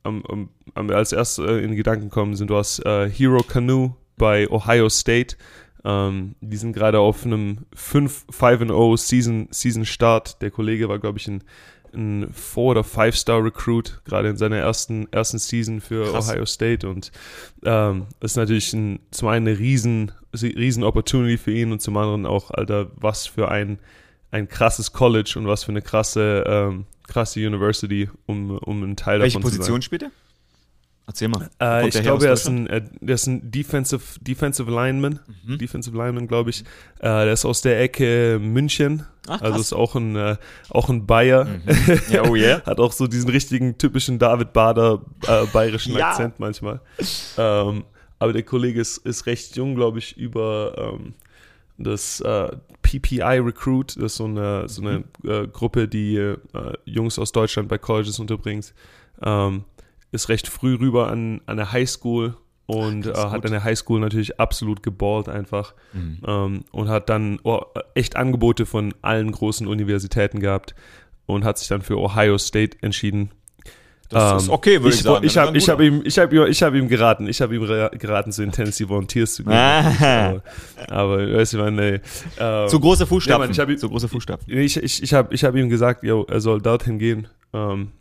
am, 0.04 0.24
am, 0.26 0.50
am, 0.74 0.90
als 0.90 1.12
erstes 1.12 1.46
äh, 1.46 1.64
in 1.64 1.76
Gedanken 1.76 2.10
kommen, 2.10 2.36
sind 2.36 2.50
du 2.50 2.58
hast 2.58 2.86
äh, 2.86 3.10
Hero 3.10 3.42
Canoe 3.44 3.96
bei 4.18 4.50
Ohio 4.50 4.90
State. 4.90 5.36
Ähm, 5.84 6.36
die 6.42 6.58
sind 6.58 6.74
gerade 6.74 7.00
auf 7.00 7.26
einem 7.26 7.66
5-5-0 7.76 8.98
Season, 8.98 9.48
Season 9.52 9.86
Start. 9.86 10.42
Der 10.42 10.52
Kollege 10.52 10.90
war, 10.90 11.00
glaube 11.00 11.20
ich, 11.20 11.28
ein, 11.28 11.44
ein 11.96 12.28
4- 12.32 12.58
oder 12.58 12.82
5-Star-Recruit, 12.82 14.02
gerade 14.06 14.30
in 14.30 14.38
seiner 14.38 14.58
ersten, 14.58 15.12
ersten 15.12 15.40
Season 15.40 15.82
für 15.82 16.12
Krass. 16.12 16.30
Ohio 16.30 16.46
State. 16.46 16.88
Und 16.88 17.12
ähm, 17.64 18.08
das 18.20 18.32
ist 18.32 18.38
natürlich 18.38 18.74
ein, 18.74 19.00
zum 19.12 19.28
einen 19.30 19.48
eine 19.48 19.58
riesen, 19.58 20.12
riesen 20.34 20.84
Opportunity 20.84 21.38
für 21.38 21.52
ihn 21.52 21.72
und 21.72 21.82
zum 21.82 21.98
anderen 21.98 22.26
auch, 22.26 22.52
Alter, 22.52 22.92
was 22.96 23.28
für 23.28 23.50
ein, 23.50 23.80
ein 24.32 24.48
krasses 24.48 24.94
College 24.94 25.36
und 25.38 25.48
was 25.48 25.64
für 25.64 25.72
eine 25.72 25.82
krasse, 25.82 26.44
ähm, 26.48 26.86
krasse 27.08 27.40
University, 27.40 28.10
um, 28.26 28.58
um 28.58 28.84
ein 28.84 28.96
Teil 28.96 29.20
Welche 29.20 29.38
davon 29.38 29.44
zu 29.44 29.50
sein. 29.50 29.58
Position 29.60 29.82
spielt 29.82 30.04
er? 30.04 30.12
Erzähl 31.08 31.28
mal. 31.28 31.50
Äh, 31.62 31.88
ich 31.88 32.02
glaube, 32.02 32.26
er 32.26 32.34
ist 32.34 32.48
ein, 32.48 32.68
äh, 32.68 32.84
der 33.00 33.16
ist 33.16 33.28
ein 33.28 33.52
Defensive, 33.52 34.20
Defensive 34.22 34.70
Lineman. 34.72 35.20
Mhm. 35.46 35.60
Defensive 35.60 35.96
Lineman, 35.96 36.28
glaube 36.28 36.50
ich. 36.50 36.62
Äh, 37.00 37.26
der 37.26 37.34
ist 37.34 37.46
aus 37.46 37.62
der 37.62 37.80
Ecke 37.80 38.40
München. 38.42 39.06
Ach, 39.28 39.42
also 39.42 39.60
ist 39.60 39.74
auch 39.74 39.96
ein, 39.96 40.16
äh, 40.16 40.38
auch 40.70 40.90
ein 40.90 41.06
Bayer. 41.06 41.48
Ja, 42.10 42.24
oh 42.28 42.36
yeah. 42.36 42.62
Hat 42.66 42.80
auch 42.80 42.92
so 42.92 43.06
diesen 43.06 43.30
richtigen 43.30 43.78
typischen 43.78 44.18
David 44.18 44.54
Bader 44.54 45.02
äh, 45.28 45.46
bayerischen 45.54 45.96
Ja. 45.96 46.10
Akzent 46.10 46.40
manchmal. 46.40 46.82
Ähm, 47.38 47.84
aber 48.18 48.34
der 48.34 48.44
Kollege 48.44 48.82
ist, 48.82 48.98
ist 49.00 49.28
recht 49.28 49.56
jung, 49.56 49.76
glaube 49.76 50.00
ich, 50.00 50.18
über 50.18 50.96
ähm, 51.00 51.14
das 51.78 52.20
äh, 52.22 52.50
PPI 52.82 53.40
Recruit. 53.40 53.96
Das 53.96 54.14
ist 54.14 54.16
so 54.16 54.26
eine, 54.26 54.68
so 54.68 54.82
eine 54.82 55.04
äh, 55.24 55.48
Gruppe, 55.48 55.88
die 55.88 56.36
Jungs 56.86 57.20
aus 57.20 57.32
Deutschland 57.32 57.68
bei 57.70 57.78
Colleges 57.78 58.18
unterbringt. 58.18 58.74
Ähm, 59.22 59.66
ist 60.16 60.30
recht 60.30 60.48
früh 60.48 60.76
rüber 60.76 61.10
an, 61.12 61.42
an 61.46 61.58
der 61.58 61.72
Highschool 61.72 62.36
und 62.68 63.06
äh, 63.06 63.10
das 63.12 63.20
ist 63.20 63.26
hat 63.32 63.46
an 63.46 63.52
der 63.52 63.64
Highschool 63.64 64.00
natürlich 64.00 64.40
absolut 64.40 64.82
geballt 64.82 65.30
einfach 65.30 65.74
Mhm. 65.94 66.18
ähm, 66.28 66.64
und 66.72 66.90
hat 66.90 67.10
dann 67.10 67.40
oh, 67.44 67.62
echt 67.94 68.16
Angebote 68.16 68.66
von 68.66 68.94
allen 69.04 69.32
großen 69.32 69.68
Universitäten 69.68 70.40
gehabt 70.40 70.74
und 71.28 71.44
hat 71.44 71.58
sich 71.60 71.68
dann 71.68 71.82
für 71.84 71.98
Ohio 72.00 72.38
State 72.40 72.78
entschieden. 72.82 73.30
Das 74.10 74.44
ist 74.44 74.48
Ähm, 74.50 74.54
okay, 74.54 74.82
würde 74.84 74.90
ich, 74.90 74.96
ich, 74.98 75.02
sagen. 75.02 75.26
Ich 75.26 75.32
ist 75.32 75.38
habe 75.40 75.58
ich 75.58 75.68
hab 75.70 75.80
ihm, 75.82 76.02
ich 76.06 76.20
hab 76.20 76.32
ihm, 76.32 76.46
ich 76.46 76.62
hab 76.64 76.74
ihm 76.76 76.88
geraten, 76.88 77.28
ich 77.28 77.42
habe 77.42 77.56
ihm 77.56 77.64
ra- 77.64 77.88
geraten, 77.90 78.32
zu 78.32 78.42
den 78.44 78.52
Tennessee 78.52 78.88
Volunteers 78.88 79.34
zu 79.34 79.44
gehen. 79.44 79.52
Aber, 79.54 80.42
aber 80.90 81.34
weißt 81.34 81.54
du, 81.54 81.58
man, 81.58 81.76
nee. 81.76 82.00
Ähm, 82.40 82.68
Zu 82.70 82.80
große 82.80 83.08
Fußstapfen. 83.08 83.32
Ja, 83.42 83.46
Mann, 83.46 83.50
ich 83.52 83.60
hab 83.60 83.68
ihn- 83.70 83.80
Zu 83.80 83.90
große 83.90 84.08
Fußstapfen. 84.08 84.56
ich, 84.56 84.78
ich, 84.78 85.02
ich 85.02 85.14
habe 85.16 85.34
ich 85.34 85.44
hab 85.44 85.56
ihm 85.56 85.70
gesagt, 85.70 86.04
yo, 86.04 86.24
er 86.30 86.40
soll 86.40 86.62
dorthin 86.62 87.00
gehen, 87.00 87.28
ähm, 87.54 87.92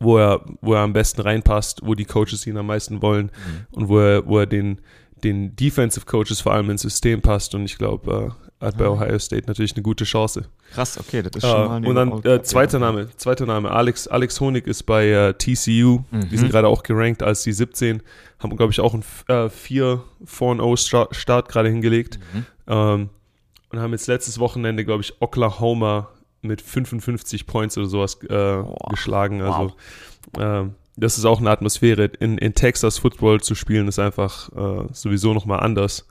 wo, 0.00 0.18
er, 0.18 0.44
wo 0.60 0.74
er 0.74 0.80
am 0.80 0.92
besten 0.92 1.20
reinpasst, 1.20 1.80
wo 1.84 1.94
die 1.94 2.04
Coaches 2.04 2.46
ihn 2.46 2.56
am 2.56 2.66
meisten 2.66 3.02
wollen 3.02 3.30
und 3.70 3.88
wo 3.88 3.98
er, 3.98 4.26
wo 4.26 4.38
er 4.38 4.46
den, 4.46 4.80
den 5.24 5.56
Defensive 5.56 6.06
Coaches 6.06 6.40
vor 6.40 6.52
allem 6.52 6.70
ins 6.70 6.82
System 6.82 7.20
passt. 7.22 7.54
Und 7.54 7.64
ich 7.64 7.78
glaube, 7.78 8.32
äh, 8.60 8.64
hat 8.64 8.76
bei 8.76 8.86
Ah. 8.86 8.90
Ohio 8.90 9.18
State 9.18 9.46
natürlich 9.46 9.74
eine 9.74 9.82
gute 9.82 10.04
Chance. 10.04 10.46
Krass, 10.72 10.98
okay, 10.98 11.22
das 11.22 11.32
ist 11.36 11.44
Äh, 11.44 11.48
schon 11.48 11.66
mal 11.68 11.76
eine 11.76 11.88
und 11.88 11.94
dann 11.94 12.24
äh, 12.24 12.42
zweiter 12.42 12.78
Name, 12.80 13.08
zweiter 13.16 13.46
Name, 13.46 13.70
Alex, 13.70 14.08
Alex 14.08 14.40
Honig 14.40 14.66
ist 14.66 14.82
bei 14.84 15.06
äh, 15.08 15.34
TCU. 15.34 16.00
Mhm. 16.10 16.28
Die 16.28 16.36
sind 16.36 16.50
gerade 16.50 16.66
auch 16.68 16.82
gerankt 16.82 17.22
als 17.22 17.42
die 17.44 17.52
17. 17.52 18.02
Haben, 18.40 18.56
glaube 18.56 18.72
ich, 18.72 18.80
auch 18.80 18.94
einen 18.94 19.04
äh, 19.28 19.48
4 19.48 20.02
4-0 20.26 20.76
Start, 20.76 21.14
Start 21.16 21.48
gerade 21.48 21.68
hingelegt. 21.68 22.18
Mhm. 22.34 22.46
Ähm, 22.66 23.08
und 23.70 23.78
haben 23.80 23.92
jetzt 23.92 24.06
letztes 24.08 24.38
Wochenende, 24.38 24.84
glaube 24.84 25.02
ich, 25.02 25.14
Oklahoma 25.20 26.08
mit 26.42 26.62
55 26.62 27.46
Points 27.46 27.76
oder 27.78 27.86
sowas 27.86 28.18
äh, 28.28 28.62
geschlagen. 28.90 29.42
Also 29.42 29.72
ähm, 30.38 30.74
das 30.96 31.16
ist 31.18 31.24
auch 31.24 31.40
eine 31.40 31.50
Atmosphäre. 31.50 32.04
In, 32.20 32.38
in 32.38 32.54
Texas 32.54 32.98
Football 32.98 33.40
zu 33.40 33.54
spielen 33.54 33.88
ist 33.88 33.98
einfach 33.98 34.50
äh, 34.52 34.88
sowieso 34.92 35.34
nochmal 35.34 35.60
anders. 35.60 36.06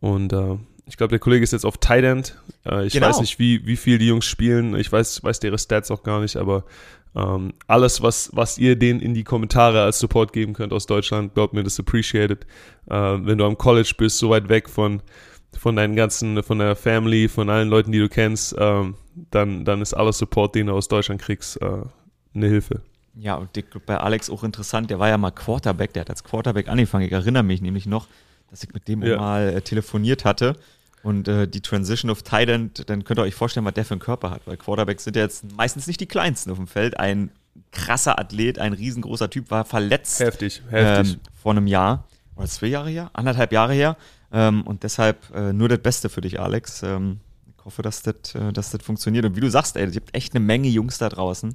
Und 0.00 0.32
äh, 0.32 0.56
ich 0.86 0.96
glaube, 0.96 1.10
der 1.10 1.18
Kollege 1.18 1.42
ist 1.44 1.52
jetzt 1.52 1.64
auf 1.64 1.78
Tight 1.78 2.04
End. 2.04 2.36
Äh, 2.66 2.86
ich 2.86 2.92
Genau. 2.92 3.08
weiß 3.08 3.20
nicht, 3.20 3.38
wie, 3.38 3.66
wie 3.66 3.76
viel 3.76 3.98
die 3.98 4.06
Jungs 4.08 4.24
spielen. 4.26 4.76
Ich 4.76 4.90
weiß, 4.90 5.22
weiß 5.24 5.40
deren 5.40 5.58
Stats 5.58 5.90
auch 5.90 6.02
gar 6.02 6.20
nicht, 6.20 6.36
aber 6.36 6.64
ähm, 7.14 7.52
alles, 7.66 8.02
was, 8.02 8.30
was 8.32 8.58
ihr 8.58 8.76
denen 8.76 9.00
in 9.00 9.14
die 9.14 9.24
Kommentare 9.24 9.82
als 9.82 9.98
Support 9.98 10.32
geben 10.32 10.54
könnt 10.54 10.72
aus 10.72 10.86
Deutschland, 10.86 11.34
glaubt 11.34 11.52
mir, 11.52 11.62
das 11.62 11.74
ist 11.74 11.80
appreciated. 11.80 12.46
Äh, 12.88 12.94
wenn 12.94 13.38
du 13.38 13.44
am 13.44 13.58
College 13.58 13.92
bist, 13.96 14.18
so 14.18 14.30
weit 14.30 14.48
weg 14.48 14.68
von, 14.68 15.02
von 15.58 15.76
deinen 15.76 15.94
ganzen, 15.96 16.42
von 16.42 16.58
der 16.58 16.76
Family, 16.76 17.28
von 17.28 17.48
allen 17.50 17.68
Leuten, 17.68 17.92
die 17.92 17.98
du 17.98 18.08
kennst, 18.08 18.54
ähm, 18.58 18.94
dann, 19.30 19.64
dann 19.64 19.80
ist 19.82 19.94
alles 19.94 20.18
Support, 20.18 20.54
den 20.54 20.66
du 20.68 20.72
aus 20.74 20.88
Deutschland 20.88 21.20
kriegst, 21.20 21.60
äh, 21.60 21.66
eine 22.34 22.46
Hilfe. 22.48 22.80
Ja, 23.14 23.34
und 23.36 23.54
Dick, 23.54 23.66
bei 23.84 23.98
Alex 23.98 24.30
auch 24.30 24.42
interessant, 24.42 24.88
der 24.90 24.98
war 24.98 25.08
ja 25.08 25.18
mal 25.18 25.30
Quarterback, 25.30 25.92
der 25.92 26.00
hat 26.02 26.10
als 26.10 26.24
Quarterback 26.24 26.68
angefangen. 26.68 27.04
Ich 27.04 27.12
erinnere 27.12 27.42
mich 27.42 27.60
nämlich 27.60 27.84
noch, 27.86 28.06
dass 28.50 28.62
ich 28.64 28.72
mit 28.72 28.88
dem 28.88 29.02
Ja. 29.02 29.18
mal 29.18 29.48
äh, 29.48 29.60
telefoniert 29.60 30.24
hatte. 30.24 30.56
Und 31.02 31.26
äh, 31.28 31.48
die 31.48 31.60
Transition 31.60 32.10
of 32.10 32.22
Tight 32.22 32.48
End, 32.48 32.88
dann 32.88 33.02
könnt 33.04 33.18
ihr 33.18 33.24
euch 33.24 33.34
vorstellen, 33.34 33.66
was 33.66 33.74
der 33.74 33.84
für 33.84 33.94
einen 33.94 34.00
Körper 34.00 34.30
hat. 34.30 34.42
Weil 34.46 34.56
Quarterbacks 34.56 35.04
sind 35.04 35.16
ja 35.16 35.22
jetzt 35.22 35.44
meistens 35.56 35.86
nicht 35.88 36.00
die 36.00 36.06
kleinsten 36.06 36.50
auf 36.52 36.58
dem 36.58 36.68
Feld. 36.68 36.98
Ein 36.98 37.30
krasser 37.72 38.18
Athlet, 38.20 38.58
ein 38.60 38.72
riesengroßer 38.72 39.28
Typ, 39.28 39.50
war 39.50 39.64
verletzt 39.64 40.20
Heftig, 40.20 40.62
heftig. 40.70 41.14
ähm, 41.14 41.20
vor 41.34 41.52
einem 41.52 41.66
Jahr. 41.66 42.04
Oder 42.36 42.46
zwei 42.46 42.68
Jahre 42.68 42.88
her? 42.88 43.10
Anderthalb 43.14 43.52
Jahre 43.52 43.72
her. 43.74 43.96
Ähm, 44.32 44.62
und 44.62 44.82
deshalb 44.82 45.34
äh, 45.34 45.52
nur 45.52 45.68
das 45.68 45.78
Beste 45.78 46.08
für 46.08 46.20
dich, 46.20 46.40
Alex. 46.40 46.82
Ähm, 46.82 47.20
ich 47.58 47.64
hoffe, 47.64 47.82
dass 47.82 48.02
das, 48.02 48.34
äh, 48.34 48.52
dass 48.52 48.70
das 48.70 48.82
funktioniert. 48.82 49.24
Und 49.24 49.36
wie 49.36 49.40
du 49.40 49.50
sagst, 49.50 49.76
ey, 49.76 49.84
es 49.84 49.92
gibt 49.92 50.14
echt 50.16 50.34
eine 50.34 50.44
Menge 50.44 50.68
Jungs 50.68 50.98
da 50.98 51.08
draußen, 51.08 51.54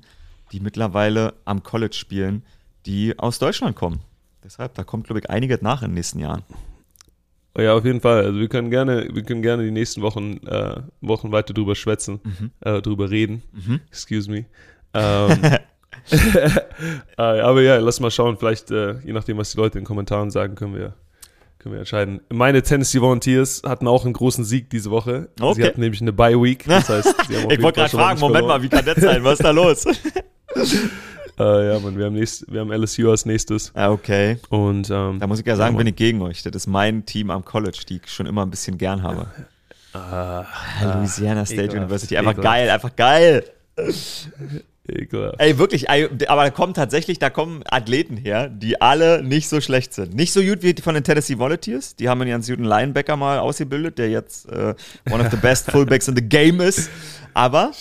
die 0.52 0.60
mittlerweile 0.60 1.34
am 1.46 1.64
College 1.64 1.96
spielen, 1.96 2.44
die 2.86 3.18
aus 3.18 3.40
Deutschland 3.40 3.76
kommen. 3.76 4.00
Deshalb, 4.44 4.76
da 4.76 4.84
kommt, 4.84 5.08
glaube 5.08 5.20
ich, 5.20 5.30
einiges 5.30 5.62
nach 5.62 5.82
in 5.82 5.90
den 5.90 5.96
nächsten 5.96 6.20
Jahren. 6.20 6.44
Ja, 7.58 7.74
auf 7.74 7.86
jeden 7.86 8.02
Fall. 8.02 8.24
Also 8.24 8.40
wir 8.40 8.48
können 8.48 8.70
gerne, 8.70 9.10
wir 9.12 9.24
können 9.24 9.42
gerne 9.42 9.64
die 9.64 9.72
nächsten 9.72 10.04
Wochen, 10.04 10.38
äh, 10.46 10.80
Wochen 11.02 11.32
weiter 11.32 11.56
drüber 11.56 11.76
schwätzen, 11.76 12.22
äh, 12.62 12.82
drüber 12.84 13.10
reden. 13.10 13.42
Excuse 13.90 14.30
me. 14.30 14.46
Ähm, 14.94 15.42
äh, 16.12 16.62
aber 17.18 17.62
ja, 17.62 17.78
lass 17.78 18.00
mal 18.00 18.12
schauen. 18.12 18.38
Vielleicht, 18.38 18.72
äh, 18.72 19.00
je 19.00 19.14
nachdem, 19.14 19.38
was 19.38 19.52
die 19.52 19.58
Leute 19.58 19.78
in 19.78 19.84
den 19.84 19.88
Kommentaren 19.88 20.32
sagen, 20.32 20.56
können 20.56 20.76
wir, 20.76 20.94
können 21.60 21.74
wir 21.74 21.80
entscheiden. 21.80 22.22
Meine 22.30 22.62
Tennessee 22.62 23.02
Volunteers 23.02 23.62
hatten 23.66 23.88
auch 23.88 24.06
einen 24.06 24.14
großen 24.14 24.44
Sieg 24.46 24.70
diese 24.70 24.92
Woche. 24.92 25.30
Okay. 25.40 25.54
Sie 25.56 25.64
hatten 25.68 25.82
nämlich 25.82 26.02
eine 26.02 26.14
Bye 26.14 26.42
Week. 26.42 26.64
Das 26.68 26.88
heißt, 26.90 27.16
sie 27.28 27.36
haben 27.38 27.46
auf 27.46 27.52
Ich 27.52 27.62
wollte 27.62 27.80
gerade 27.80 27.90
fragen, 27.92 28.20
Moment 28.20 28.46
verloren. 28.46 28.62
mal, 28.62 28.64
wie 28.64 28.70
kann 28.70 28.86
das 28.86 28.98
sein? 28.98 29.24
Was 29.24 29.34
ist 29.40 29.44
da 29.46 29.52
los? 29.52 29.86
Äh, 31.40 31.72
ja, 31.74 31.80
man, 31.80 31.96
wir 31.96 32.06
haben, 32.06 32.16
nächst, 32.16 32.52
wir 32.52 32.62
haben 32.62 32.72
LSU 32.72 33.12
als 33.12 33.28
nächstes. 33.28 33.72
ah, 33.76 33.92
okay. 33.92 34.40
Und 34.50 34.90
ähm, 34.90 35.20
Da 35.20 35.28
muss 35.28 35.40
ich 35.40 35.46
ja 35.46 35.56
sagen, 35.56 35.76
Ja, 35.76 35.78
bin 35.78 35.86
ich 35.86 35.96
gegen 35.96 36.20
euch. 36.24 36.42
Das 36.42 36.56
ist 36.56 36.66
mein 36.66 37.06
Team 37.06 37.30
am 37.30 37.46
College, 37.46 37.78
die 37.88 37.98
ich 38.04 38.12
schon 38.12 38.26
immer 38.26 38.44
ein 38.44 38.50
bisschen 38.50 38.80
gern 38.80 39.04
habe. 39.04 39.28
ah, 39.94 40.46
Louisiana 40.96 41.46
State 41.46 41.62
ekelhaft, 41.66 41.78
University. 41.78 42.18
Einfach 42.18 42.32
ekelhaft. 42.32 42.56
geil, 42.56 42.70
einfach 42.72 42.96
geil. 42.96 43.44
ekelhaft. 44.90 45.36
Ey, 45.40 45.58
wirklich, 45.58 45.90
aber 45.90 46.44
da 46.44 46.50
kommen 46.50 46.74
tatsächlich, 46.74 47.20
da 47.20 47.30
kommen 47.30 47.62
Athleten 47.66 48.18
her, 48.18 48.50
die 48.50 48.82
alle 48.82 49.24
nicht 49.24 49.50
so 49.50 49.62
schlecht 49.62 49.94
sind. 49.94 50.14
Nicht 50.14 50.32
so 50.34 50.42
gut 50.42 50.62
wie 50.64 50.74
die 50.74 50.82
von 50.82 50.94
den 50.96 51.04
Tennessee 51.04 51.38
Volunteers. 51.38 51.96
Die 51.96 52.10
haben 52.10 52.22
einen 52.22 52.32
ganz 52.32 52.48
guten 52.48 52.64
Linebacker 52.64 53.16
mal 53.16 53.40
ausgebildet, 53.40 53.98
der 53.98 54.10
jetzt 54.10 54.50
äh, 54.52 54.74
one 55.10 55.24
of 55.24 55.32
the 55.32 55.38
best 55.38 55.72
Fullbacks 55.72 56.08
in 56.08 56.16
the 56.16 56.22
game 56.22 56.60
ist. 56.62 56.90
Aber, 57.34 57.72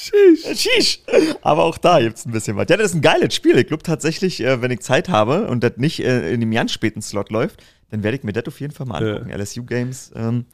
Sheesh. 0.54 1.00
aber 1.42 1.64
auch 1.64 1.78
da 1.78 2.00
gibt's 2.00 2.26
ein 2.26 2.32
bisschen 2.32 2.56
was. 2.56 2.66
Ja, 2.68 2.76
das 2.76 2.90
ist 2.90 2.94
ein 2.94 3.00
geiles 3.00 3.34
Spiel. 3.34 3.56
Ich 3.58 3.66
glaube 3.68 3.82
tatsächlich, 3.82 4.42
äh, 4.42 4.60
wenn 4.60 4.70
ich 4.70 4.80
Zeit 4.80 5.08
habe 5.08 5.46
und 5.46 5.64
das 5.64 5.72
nicht 5.76 6.00
äh, 6.04 6.30
in 6.32 6.40
dem 6.40 6.50
ganz 6.50 6.72
späten 6.72 7.00
Slot 7.02 7.30
läuft, 7.30 7.62
dann 7.90 8.02
werde 8.02 8.16
ich 8.18 8.24
mir 8.24 8.32
das 8.32 8.46
auf 8.46 8.60
jeden 8.60 8.72
Fall 8.74 8.86
mal 8.86 9.02
Ja. 9.02 9.14
angucken. 9.16 9.30
LSU 9.40 9.64
Games 9.64 10.12
ähm, 10.14 10.44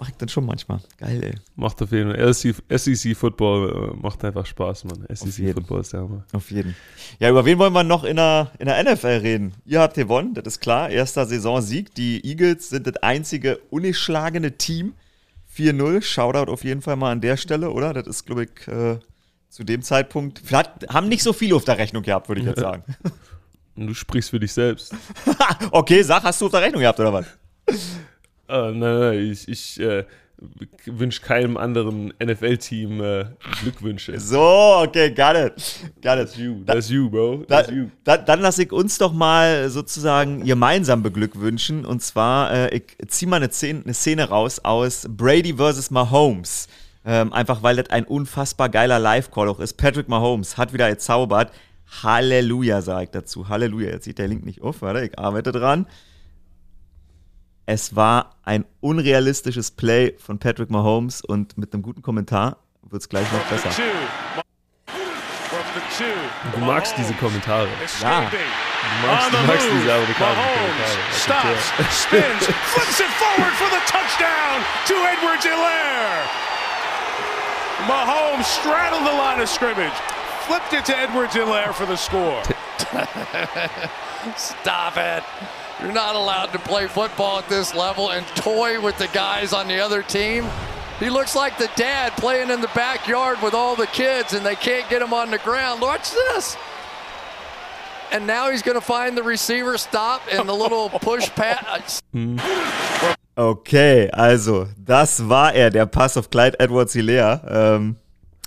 mache 0.00 0.12
ich 0.12 0.16
dann 0.16 0.30
schon 0.30 0.46
manchmal. 0.46 0.80
Geil, 0.96 1.22
ey. 1.22 1.34
Macht 1.56 1.80
auf 1.82 1.92
jeden 1.92 2.12
Fall. 2.12 2.32
SEC, 2.34 2.56
SEC 2.70 3.14
Football 3.14 3.92
äh, 3.92 3.96
macht 4.00 4.24
einfach 4.24 4.46
Spaß, 4.46 4.84
Mann. 4.84 5.06
SEC. 5.12 5.52
Football 5.52 5.82
ist 5.82 5.92
der 5.92 6.00
Hammer. 6.00 6.24
Auf 6.32 6.50
jeden. 6.50 6.74
Ja, 7.18 7.28
über 7.28 7.44
wen 7.44 7.58
wollen 7.58 7.74
wir 7.74 7.84
noch 7.84 8.04
in 8.04 8.16
der, 8.16 8.50
in 8.58 8.66
der 8.66 8.82
NFL 8.82 9.06
reden? 9.06 9.52
Ihr 9.66 9.80
habt 9.80 9.94
gewonnen, 9.94 10.32
das 10.32 10.46
ist 10.46 10.60
klar. 10.60 10.88
Erster 10.88 11.26
Saisonsieg. 11.26 11.94
Die 11.94 12.24
Eagles 12.24 12.70
sind 12.70 12.86
das 12.86 12.96
einzige 12.96 13.58
ungeschlagene 13.68 14.56
Team. 14.56 14.94
4-0. 15.54 16.00
Shoutout 16.00 16.50
auf 16.50 16.64
jeden 16.64 16.80
Fall 16.80 16.96
mal 16.96 17.12
an 17.12 17.20
der 17.20 17.36
Stelle, 17.36 17.70
oder? 17.70 17.92
Das 17.92 18.06
ist, 18.06 18.24
glaube 18.24 18.44
ich, 18.44 18.68
äh, 18.68 18.98
zu 19.50 19.64
dem 19.64 19.82
Zeitpunkt. 19.82 20.40
Vielleicht 20.42 20.88
haben 20.88 21.08
nicht 21.08 21.22
so 21.22 21.34
viele 21.34 21.56
auf 21.56 21.64
der 21.64 21.76
Rechnung 21.76 22.02
gehabt, 22.02 22.28
würde 22.28 22.40
ich 22.40 22.46
jetzt 22.46 22.60
sagen. 22.60 22.84
Und 23.76 23.86
du 23.86 23.94
sprichst 23.94 24.30
für 24.30 24.40
dich 24.40 24.52
selbst. 24.52 24.94
okay, 25.72 26.02
sag, 26.02 26.22
hast 26.22 26.40
du 26.40 26.46
auf 26.46 26.52
der 26.52 26.62
Rechnung 26.62 26.80
gehabt, 26.80 26.98
oder 26.98 27.12
was? 27.12 27.26
Nein, 28.50 28.78
nein, 28.78 29.30
ich, 29.30 29.48
ich 29.48 29.80
äh, 29.80 30.04
wünsche 30.86 31.20
keinem 31.20 31.56
anderen 31.56 32.12
NFL-Team 32.22 33.02
äh, 33.02 33.24
Glückwünsche. 33.60 34.18
So, 34.18 34.82
okay, 34.84 35.10
got 35.10 35.36
it. 35.36 35.80
Got 36.02 36.18
it. 36.18 36.26
That's 36.26 36.36
you, 36.36 36.64
that's 36.64 36.88
you, 36.88 37.10
bro. 37.10 37.44
Da, 37.46 37.62
That's 37.62 37.70
you. 37.70 37.90
da, 38.04 38.16
dann 38.16 38.40
lasse 38.40 38.62
ich 38.62 38.72
uns 38.72 38.98
doch 38.98 39.12
mal 39.12 39.68
sozusagen 39.68 40.44
gemeinsam 40.44 41.02
beglückwünschen. 41.02 41.84
Und 41.84 42.02
zwar, 42.02 42.52
äh, 42.52 42.76
ich 42.76 42.96
ziehe 43.08 43.28
mal 43.28 43.36
eine 43.36 43.50
Szene, 43.50 43.82
eine 43.84 43.94
Szene 43.94 44.28
raus 44.28 44.58
aus 44.60 45.06
Brady 45.08 45.54
vs. 45.54 45.90
Mahomes. 45.90 46.68
Ähm, 47.04 47.32
einfach 47.32 47.62
weil 47.62 47.76
das 47.76 47.90
ein 47.90 48.04
unfassbar 48.04 48.68
geiler 48.68 48.98
Live-Call 48.98 49.48
auch 49.48 49.60
ist. 49.60 49.74
Patrick 49.74 50.08
Mahomes 50.08 50.58
hat 50.58 50.72
wieder 50.72 50.88
gezaubert. 50.90 51.52
Halleluja, 52.02 52.82
sage 52.82 53.04
ich 53.04 53.10
dazu. 53.10 53.48
Halleluja. 53.48 53.90
Jetzt 53.90 54.04
sieht 54.04 54.18
der 54.18 54.28
Link 54.28 54.44
nicht 54.44 54.62
auf, 54.62 54.82
warte, 54.82 55.04
ich 55.04 55.18
arbeite 55.18 55.52
dran. 55.52 55.86
Es 57.72 57.94
war 57.94 58.34
ein 58.42 58.64
unrealistisches 58.80 59.70
Play 59.70 60.16
von 60.18 60.40
Patrick 60.40 60.70
Mahomes 60.70 61.20
und 61.20 61.56
mit 61.56 61.72
einem 61.72 61.84
guten 61.84 62.02
Kommentar 62.02 62.56
wird 62.82 63.00
es 63.00 63.08
gleich 63.08 63.30
noch 63.30 63.44
besser. 63.44 63.70
Du 66.52 66.60
magst 66.62 66.94
diese 66.98 67.14
Kommentare. 67.14 67.68
Ja. 68.02 68.22
Du 68.22 69.06
magst, 69.06 69.32
du 69.32 69.36
magst 69.46 69.68
diese 69.70 69.92
amerikanischen 69.94 70.50
Kommentare. 70.58 70.98
Stops, 71.14 71.70
spins, 72.02 72.46
flips 72.74 72.98
it 72.98 73.06
forward 73.20 73.54
for 73.54 73.68
the 73.70 73.78
touchdown 73.86 74.64
to 74.88 74.94
Edwards 75.06 75.44
Hilaire. 75.44 76.26
Mahomes 77.86 78.46
straddled 78.46 79.06
the 79.06 79.16
line 79.16 79.40
of 79.40 79.48
scrimmage, 79.48 79.94
flipped 80.48 80.72
it 80.72 80.84
to 80.86 80.98
Edwards 80.98 81.34
Hilaire 81.34 81.72
for 81.72 81.86
the 81.86 81.96
score. 81.96 82.42
Stop 84.36 84.96
it. 84.96 85.22
You're 85.82 85.92
not 85.92 86.14
allowed 86.14 86.52
to 86.52 86.58
play 86.58 86.86
football 86.86 87.38
at 87.38 87.48
this 87.48 87.74
level 87.74 88.10
and 88.10 88.26
toy 88.36 88.80
with 88.80 88.98
the 88.98 89.08
guys 89.08 89.54
on 89.54 89.66
the 89.66 89.80
other 89.80 90.02
team. 90.02 90.46
He 90.98 91.08
looks 91.08 91.34
like 91.34 91.56
the 91.56 91.70
dad 91.74 92.12
playing 92.12 92.50
in 92.50 92.60
the 92.60 92.70
backyard 92.74 93.40
with 93.42 93.54
all 93.54 93.74
the 93.76 93.86
kids 93.86 94.34
and 94.34 94.44
they 94.44 94.56
can't 94.56 94.88
get 94.90 95.00
him 95.00 95.14
on 95.14 95.30
the 95.30 95.38
ground. 95.38 95.80
Watch 95.80 96.10
this. 96.10 96.58
And 98.12 98.26
now 98.26 98.50
he's 98.50 98.60
going 98.60 98.74
to 98.74 98.84
find 98.84 99.16
the 99.16 99.22
receiver 99.22 99.78
stop 99.78 100.20
and 100.30 100.46
the 100.46 100.54
little 100.54 100.90
push 101.00 101.30
pass. 101.30 102.02
Okay, 103.38 104.10
also, 104.12 104.66
das 104.76 105.26
war 105.26 105.54
er, 105.54 105.70
der 105.70 105.86
Pass 105.86 106.18
auf 106.18 106.28
Clyde 106.28 106.60
Edwards 106.60 106.92
Hilaire. 106.92 107.40
Ähm, 107.48 107.96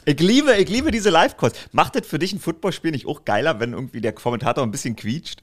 ich 0.06 0.20
liebe, 0.20 0.54
ich 0.58 0.70
liebe 0.70 0.92
diese 0.92 1.10
Live-Calls. 1.10 1.56
Macht 1.72 1.96
das 1.96 2.06
für 2.06 2.20
dich 2.20 2.34
ein 2.34 2.40
Footballspiel 2.40 2.92
nicht 2.92 3.08
auch 3.08 3.24
geiler, 3.26 3.60
wenn 3.60 3.74
irgendwie 3.74 4.02
der 4.02 4.12
Kommentator 4.12 4.64
ein 4.64 4.70
bisschen 4.70 4.96
quietscht? 4.96 5.40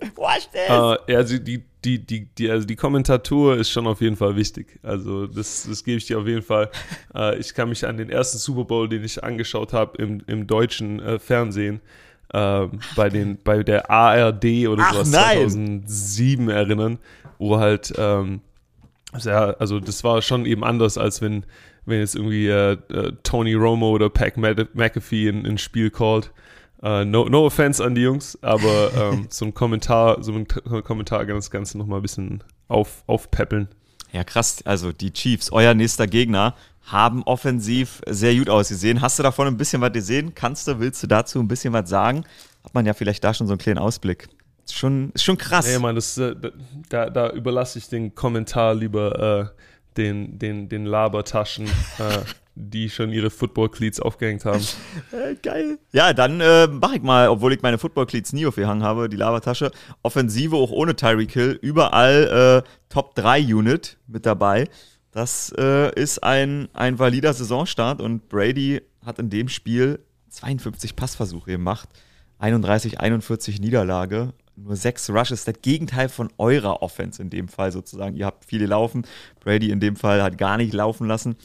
Watch 0.16 0.48
this! 0.50 0.68
Äh, 0.68 1.12
ja, 1.12 1.18
also 1.18 1.38
die, 1.38 1.62
die, 1.84 1.98
die, 1.98 2.26
die, 2.26 2.50
also 2.50 2.66
die 2.66 2.76
Kommentatur 2.76 3.56
ist 3.56 3.70
schon 3.70 3.86
auf 3.86 4.00
jeden 4.00 4.16
Fall 4.16 4.36
wichtig. 4.36 4.78
Also 4.82 5.26
das, 5.26 5.66
das 5.68 5.84
gebe 5.84 5.98
ich 5.98 6.06
dir 6.06 6.18
auf 6.18 6.26
jeden 6.26 6.42
Fall. 6.42 6.70
Äh, 7.14 7.38
ich 7.38 7.54
kann 7.54 7.68
mich 7.68 7.86
an 7.86 7.96
den 7.96 8.10
ersten 8.10 8.38
Super 8.38 8.64
Bowl, 8.64 8.88
den 8.88 9.04
ich 9.04 9.22
angeschaut 9.22 9.72
habe 9.72 10.02
im, 10.02 10.22
im 10.26 10.46
deutschen 10.46 11.00
äh, 11.00 11.18
Fernsehen, 11.18 11.80
ähm, 12.32 12.80
bei, 12.96 13.10
den, 13.10 13.38
bei 13.42 13.62
der 13.62 13.90
ARD 13.90 14.66
oder 14.68 14.84
Ach, 14.86 14.94
sowas 14.94 15.10
nein. 15.10 15.48
2007 15.48 16.48
erinnern, 16.48 16.98
wo 17.38 17.58
halt, 17.58 17.92
ähm, 17.96 18.40
also 19.12 19.78
das 19.78 20.02
war 20.02 20.20
schon 20.22 20.44
eben 20.44 20.64
anders, 20.64 20.98
als 20.98 21.22
wenn, 21.22 21.44
wenn 21.86 22.00
jetzt 22.00 22.16
irgendwie 22.16 22.48
äh, 22.48 22.72
äh, 22.72 23.12
Tony 23.22 23.54
Romo 23.54 23.90
oder 23.90 24.10
Mad- 24.36 24.68
McAfee 24.74 25.28
ein, 25.28 25.58
Spiel 25.58 25.90
callt. 25.90 26.32
Äh, 26.84 27.06
no, 27.06 27.26
no 27.30 27.46
offense 27.46 27.82
an 27.82 27.94
die 27.94 28.02
Jungs, 28.02 28.38
aber 28.42 28.92
ähm, 28.94 29.26
so 29.30 29.46
ein 29.46 29.54
Kommentar, 29.54 30.22
so 30.22 30.34
ein 30.34 30.46
Kommentar 30.46 31.24
kann 31.24 31.36
das 31.36 31.50
Ganze 31.50 31.78
nochmal 31.78 32.00
ein 32.00 32.02
bisschen 32.02 32.44
auf, 32.68 33.02
aufpäppeln. 33.06 33.68
Ja, 34.12 34.22
krass. 34.22 34.58
Also, 34.66 34.92
die 34.92 35.12
Chiefs, 35.12 35.50
euer 35.50 35.72
nächster 35.72 36.06
Gegner, 36.06 36.54
haben 36.82 37.22
offensiv 37.22 38.02
sehr 38.06 38.34
gut 38.34 38.50
ausgesehen. 38.50 39.00
Hast 39.00 39.18
du 39.18 39.22
davon 39.22 39.46
ein 39.46 39.56
bisschen 39.56 39.80
was 39.80 39.92
gesehen? 39.92 40.34
Kannst 40.34 40.68
du, 40.68 40.78
willst 40.78 41.02
du 41.02 41.06
dazu 41.06 41.40
ein 41.40 41.48
bisschen 41.48 41.72
was 41.72 41.88
sagen? 41.88 42.24
Hat 42.62 42.74
man 42.74 42.84
ja 42.84 42.92
vielleicht 42.92 43.24
da 43.24 43.32
schon 43.32 43.46
so 43.46 43.54
einen 43.54 43.58
kleinen 43.58 43.78
Ausblick. 43.78 44.28
Ist 44.66 44.76
schon, 44.76 45.10
ist 45.12 45.24
schon 45.24 45.38
krass. 45.38 45.66
Nee, 45.66 45.78
Mann, 45.78 45.94
das, 45.94 46.18
äh, 46.18 46.36
da, 46.90 47.08
da 47.08 47.30
überlasse 47.30 47.78
ich 47.78 47.88
den 47.88 48.14
Kommentar 48.14 48.74
lieber 48.74 49.52
äh, 49.56 49.62
den, 49.96 50.38
den, 50.38 50.68
den 50.68 50.84
Labertaschen, 50.84 51.66
äh, 51.66 52.18
die 52.56 52.88
schon 52.88 53.10
ihre 53.10 53.30
Football-Cleats 53.30 54.00
aufgehängt 54.00 54.44
haben. 54.44 54.64
Äh, 55.12 55.36
geil. 55.42 55.78
Ja, 55.92 56.12
dann 56.12 56.40
äh, 56.40 56.66
mach 56.66 56.92
ich 56.92 57.02
mal, 57.02 57.28
obwohl 57.28 57.52
ich 57.52 57.62
meine 57.62 57.78
Football 57.78 58.06
Cleats 58.06 58.32
nie 58.32 58.46
aufgehangen 58.46 58.82
habe, 58.82 59.08
die 59.08 59.16
Labertasche. 59.16 59.70
Offensive 60.02 60.56
auch 60.56 60.70
ohne 60.70 60.96
Tyreek 60.96 61.32
Hill, 61.32 61.58
überall 61.62 62.64
äh, 62.64 62.68
Top 62.88 63.14
3 63.14 63.54
Unit 63.54 63.96
mit 64.06 64.26
dabei. 64.26 64.68
Das 65.12 65.54
äh, 65.56 65.94
ist 65.94 66.22
ein, 66.24 66.68
ein 66.72 66.98
valider 66.98 67.32
Saisonstart 67.32 68.00
und 68.00 68.28
Brady 68.28 68.82
hat 69.04 69.20
in 69.20 69.30
dem 69.30 69.48
Spiel 69.48 70.00
52 70.30 70.96
Passversuche 70.96 71.52
gemacht, 71.52 71.88
31, 72.38 72.98
41 72.98 73.60
Niederlage, 73.60 74.32
nur 74.56 74.74
6 74.74 75.10
Rushes, 75.10 75.44
das 75.44 75.54
Gegenteil 75.62 76.08
von 76.08 76.30
eurer 76.38 76.82
Offense 76.82 77.22
in 77.22 77.30
dem 77.30 77.46
Fall 77.46 77.70
sozusagen. 77.70 78.16
Ihr 78.16 78.26
habt 78.26 78.44
viele 78.44 78.66
laufen, 78.66 79.06
Brady 79.40 79.70
in 79.70 79.80
dem 79.80 79.94
Fall 79.96 80.22
hat 80.22 80.38
gar 80.38 80.56
nicht 80.56 80.72
laufen 80.72 81.06
lassen. 81.06 81.36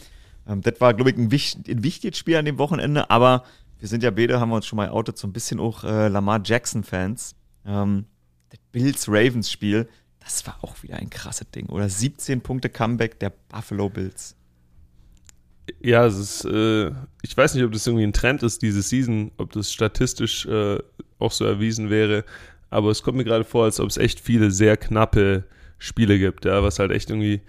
Ähm, 0.50 0.62
das 0.62 0.82
war, 0.82 0.93
glaube 0.93 1.12
ich, 1.12 1.18
ein, 1.18 1.32
wich 1.32 1.58
ein 1.68 1.84
wichtiges 1.84 2.18
Spiel 2.18 2.38
an 2.38 2.45
dem 2.45 2.58
Wochenende, 2.58 3.10
aber 3.10 3.43
wir 3.80 3.88
sind 3.88 4.04
ja 4.04 4.12
beide, 4.12 4.39
haben 4.39 4.50
wir 4.50 4.56
uns 4.56 4.66
schon 4.66 4.78
mal 4.78 4.89
outet, 4.89 5.18
so 5.18 5.28
ein 5.28 5.34
bisschen 5.34 5.60
auch 5.60 5.84
äh, 5.84 6.10
Lamar 6.10 6.41
Jackson-Fans. 6.43 7.36
Ähm, 7.66 8.06
das 8.50 8.60
Bills-Ravens-Spiel, 8.72 9.88
das 10.20 10.45
war 10.45 10.58
auch 10.62 10.82
wieder 10.84 10.97
ein 10.97 11.10
krasses 11.10 11.50
Ding. 11.52 11.68
Oder 11.68 11.88
17 11.88 12.41
Punkte 12.41 12.70
Comeback 12.70 13.20
der 13.20 13.32
Buffalo 13.47 13.89
Bills. 13.89 14.36
Ja, 15.82 16.06
es 16.06 16.18
ist, 16.18 16.45
äh, 16.45 16.91
ich 17.22 17.38
weiß 17.38 17.54
nicht, 17.54 17.64
ob 17.64 17.72
das 17.72 17.86
irgendwie 17.86 18.06
ein 18.06 18.14
Trend 18.14 18.43
ist, 18.43 18.62
diese 18.64 18.82
Season, 18.82 19.32
ob 19.38 19.54
das 19.54 19.72
statistisch 19.72 20.45
äh, 20.47 20.80
auch 21.20 21.32
so 21.32 21.45
erwiesen 21.45 21.89
wäre, 21.89 22.26
aber 22.72 22.89
es 22.89 23.04
kommt 23.04 23.18
mir 23.18 23.24
gerade 23.24 23.43
vor, 23.43 23.66
als 23.66 23.80
ob 23.80 23.88
es 23.88 23.97
echt 23.97 24.20
viele 24.20 24.52
sehr 24.52 24.78
knappe 24.78 25.43
Spiele 25.78 26.18
gibt, 26.18 26.45
ja, 26.45 26.64
was 26.64 26.80
halt 26.80 26.91
echt 26.91 27.10
irgendwie 27.12 27.41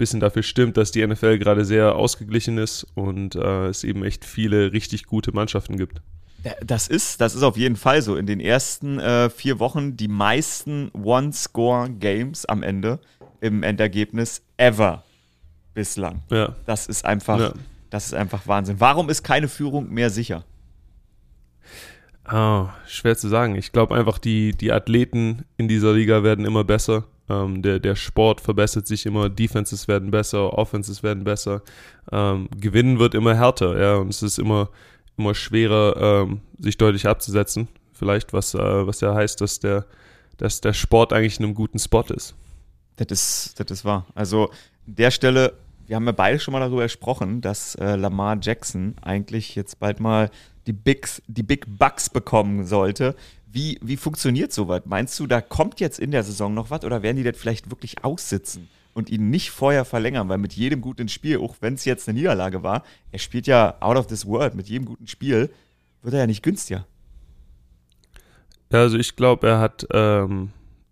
bisschen 0.00 0.18
dafür 0.18 0.42
stimmt, 0.42 0.76
dass 0.76 0.90
die 0.90 1.06
NFL 1.06 1.38
gerade 1.38 1.64
sehr 1.64 1.94
ausgeglichen 1.94 2.58
ist 2.58 2.84
und 2.94 3.36
äh, 3.36 3.68
es 3.68 3.84
eben 3.84 4.02
echt 4.04 4.24
viele 4.24 4.72
richtig 4.72 5.04
gute 5.06 5.30
Mannschaften 5.32 5.76
gibt. 5.76 6.02
Das 6.64 6.88
ist, 6.88 7.20
das 7.20 7.34
ist 7.34 7.42
auf 7.42 7.56
jeden 7.58 7.76
Fall 7.76 8.00
so. 8.02 8.16
In 8.16 8.26
den 8.26 8.40
ersten 8.40 8.98
äh, 8.98 9.28
vier 9.30 9.58
Wochen 9.58 9.96
die 9.96 10.08
meisten 10.08 10.90
One-Score-Games 10.94 12.46
am 12.46 12.62
Ende 12.62 12.98
im 13.42 13.62
Endergebnis 13.62 14.42
ever 14.56 15.04
bislang. 15.74 16.22
Ja. 16.30 16.56
Das 16.66 16.86
ist 16.86 17.04
einfach, 17.04 17.38
Ja. 17.38 17.52
das 17.90 18.06
ist 18.06 18.14
einfach 18.14 18.46
Wahnsinn. 18.46 18.76
Warum 18.80 19.10
ist 19.10 19.22
keine 19.22 19.48
Führung 19.48 19.90
mehr 19.90 20.08
sicher? 20.10 20.44
Ah, 22.24 22.70
schwer 22.86 23.16
zu 23.16 23.28
sagen. 23.28 23.54
Ich 23.56 23.72
glaube 23.72 23.94
einfach, 23.94 24.18
die, 24.18 24.52
die 24.52 24.72
Athleten 24.72 25.44
in 25.58 25.68
dieser 25.68 25.92
Liga 25.92 26.22
werden 26.22 26.44
immer 26.44 26.64
besser. 26.64 27.04
Ähm, 27.30 27.62
der, 27.62 27.78
der 27.78 27.94
Sport 27.94 28.40
verbessert 28.40 28.88
sich 28.88 29.06
immer, 29.06 29.28
Defenses 29.28 29.86
werden 29.86 30.10
besser, 30.10 30.58
Offenses 30.58 31.02
werden 31.04 31.22
besser. 31.22 31.62
Ähm, 32.10 32.48
Gewinnen 32.56 32.98
wird 32.98 33.14
immer 33.14 33.36
härter, 33.36 33.80
ja, 33.80 33.94
und 33.96 34.08
es 34.08 34.22
ist 34.22 34.38
immer, 34.38 34.68
immer 35.16 35.34
schwerer, 35.34 36.24
ähm, 36.26 36.40
sich 36.58 36.76
deutlich 36.76 37.06
abzusetzen. 37.06 37.68
Vielleicht, 37.92 38.32
was, 38.32 38.54
äh, 38.54 38.86
was 38.86 39.00
ja 39.00 39.14
heißt, 39.14 39.40
dass 39.40 39.60
der, 39.60 39.86
dass 40.38 40.60
der 40.60 40.72
Sport 40.72 41.12
eigentlich 41.12 41.38
in 41.38 41.44
einem 41.44 41.54
guten 41.54 41.78
Spot 41.78 42.04
ist. 42.08 42.34
Das 42.96 43.06
ist, 43.10 43.70
das 43.70 43.84
wahr. 43.84 44.06
Also 44.14 44.50
an 44.86 44.94
der 44.96 45.12
Stelle, 45.12 45.52
wir 45.86 45.96
haben 45.96 46.06
ja 46.06 46.12
beide 46.12 46.40
schon 46.40 46.52
mal 46.52 46.60
darüber 46.60 46.82
gesprochen, 46.82 47.40
dass 47.40 47.76
äh, 47.76 47.94
Lamar 47.94 48.38
Jackson 48.40 48.96
eigentlich 49.02 49.54
jetzt 49.54 49.78
bald 49.78 50.00
mal 50.00 50.30
die 50.66 50.72
Bigs, 50.72 51.22
die 51.26 51.42
Big 51.42 51.66
Bucks 51.78 52.10
bekommen 52.10 52.66
sollte. 52.66 53.14
Wie, 53.52 53.78
wie 53.82 53.96
funktioniert 53.96 54.52
sowas? 54.52 54.82
Meinst 54.84 55.18
du, 55.18 55.26
da 55.26 55.40
kommt 55.40 55.80
jetzt 55.80 55.98
in 55.98 56.10
der 56.12 56.22
Saison 56.22 56.54
noch 56.54 56.70
was 56.70 56.84
oder 56.84 57.02
werden 57.02 57.16
die 57.16 57.24
das 57.24 57.36
vielleicht 57.36 57.70
wirklich 57.70 58.04
aussitzen 58.04 58.68
und 58.94 59.10
ihn 59.10 59.30
nicht 59.30 59.50
vorher 59.50 59.84
verlängern? 59.84 60.28
Weil 60.28 60.38
mit 60.38 60.52
jedem 60.52 60.80
guten 60.80 61.08
Spiel, 61.08 61.38
auch 61.38 61.56
wenn 61.60 61.74
es 61.74 61.84
jetzt 61.84 62.08
eine 62.08 62.18
Niederlage 62.18 62.62
war, 62.62 62.84
er 63.10 63.18
spielt 63.18 63.46
ja 63.46 63.76
out 63.80 63.96
of 63.96 64.06
this 64.06 64.24
world, 64.26 64.54
mit 64.54 64.68
jedem 64.68 64.84
guten 64.86 65.06
Spiel 65.08 65.50
wird 66.02 66.14
er 66.14 66.20
ja 66.20 66.26
nicht 66.26 66.42
günstiger. 66.42 66.86
Ja, 68.72 68.80
also 68.80 68.98
ich 68.98 69.16
glaube, 69.16 69.48
er 69.48 69.58
hat, 69.58 69.86
ähm, 69.92 70.50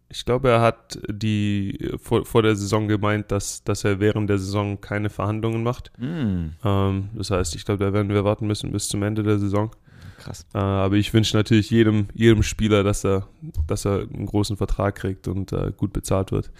ich 0.08 0.24
glaube, 0.24 0.48
er 0.50 0.60
hat 0.60 0.98
die 1.08 1.92
vor, 2.02 2.24
vor 2.26 2.42
der 2.42 2.56
Saison 2.56 2.88
gemeint, 2.88 3.30
dass, 3.30 3.62
dass 3.62 3.84
er 3.84 4.00
während 4.00 4.28
der 4.28 4.38
Saison 4.38 4.80
keine 4.80 5.10
Verhandlungen 5.10 5.62
macht. 5.62 5.92
Hm, 5.98 6.54
Ähm, 6.64 7.10
das 7.14 7.30
heißt, 7.30 7.54
ich 7.54 7.64
glaube, 7.64 7.84
da 7.84 7.92
werden 7.92 8.08
wir 8.08 8.24
warten 8.24 8.46
müssen 8.46 8.72
bis 8.72 8.88
zum 8.88 9.02
Ende 9.02 9.22
der 9.22 9.38
Saison. 9.38 9.70
Krass. 10.18 10.46
Äh, 10.54 10.58
aber 10.58 10.96
ich 10.96 11.12
wünsche 11.14 11.36
natürlich 11.36 11.70
jedem, 11.70 12.08
jedem 12.14 12.42
Spieler, 12.42 12.82
dass 12.84 13.04
er, 13.04 13.26
dass 13.66 13.84
er 13.86 14.00
einen 14.02 14.26
großen 14.26 14.56
Vertrag 14.56 14.96
kriegt 14.96 15.28
und 15.28 15.52
äh, 15.52 15.72
gut 15.76 15.92
bezahlt 15.92 16.32
wird. 16.32 16.50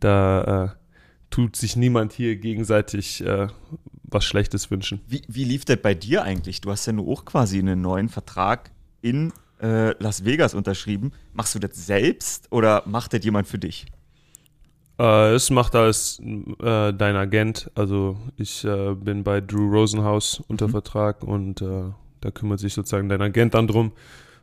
Da 0.00 0.64
äh, 0.64 0.68
tut 1.30 1.56
sich 1.56 1.76
niemand 1.76 2.12
hier 2.12 2.36
gegenseitig 2.36 3.24
äh, 3.24 3.48
was 4.04 4.24
Schlechtes 4.24 4.70
wünschen. 4.70 5.00
Wie, 5.06 5.22
wie 5.28 5.44
lief 5.44 5.64
das 5.64 5.78
bei 5.78 5.94
dir 5.94 6.22
eigentlich? 6.22 6.60
Du 6.60 6.70
hast 6.70 6.86
ja 6.86 6.92
nur 6.92 7.08
auch 7.08 7.24
quasi 7.24 7.58
einen 7.58 7.80
neuen 7.82 8.08
Vertrag 8.08 8.70
in 9.02 9.32
äh, 9.60 9.90
Las 10.02 10.24
Vegas 10.24 10.54
unterschrieben. 10.54 11.12
Machst 11.34 11.54
du 11.54 11.58
das 11.58 11.74
selbst 11.86 12.50
oder 12.50 12.82
macht 12.86 13.12
das 13.12 13.24
jemand 13.24 13.48
für 13.48 13.58
dich? 13.58 13.86
Äh, 14.98 15.34
es 15.34 15.50
macht 15.50 15.74
alles 15.74 16.20
äh, 16.20 16.92
dein 16.92 17.16
Agent. 17.16 17.70
Also 17.74 18.16
ich 18.36 18.64
äh, 18.64 18.94
bin 18.94 19.22
bei 19.24 19.40
Drew 19.40 19.70
Rosenhaus 19.70 20.42
unter 20.48 20.68
Mhm. 20.68 20.72
Vertrag 20.72 21.22
und 21.22 21.62
da 22.20 22.30
kümmert 22.30 22.60
sich 22.60 22.74
sozusagen 22.74 23.08
dein 23.08 23.22
Agent 23.22 23.54
dann 23.54 23.66
drum. 23.66 23.92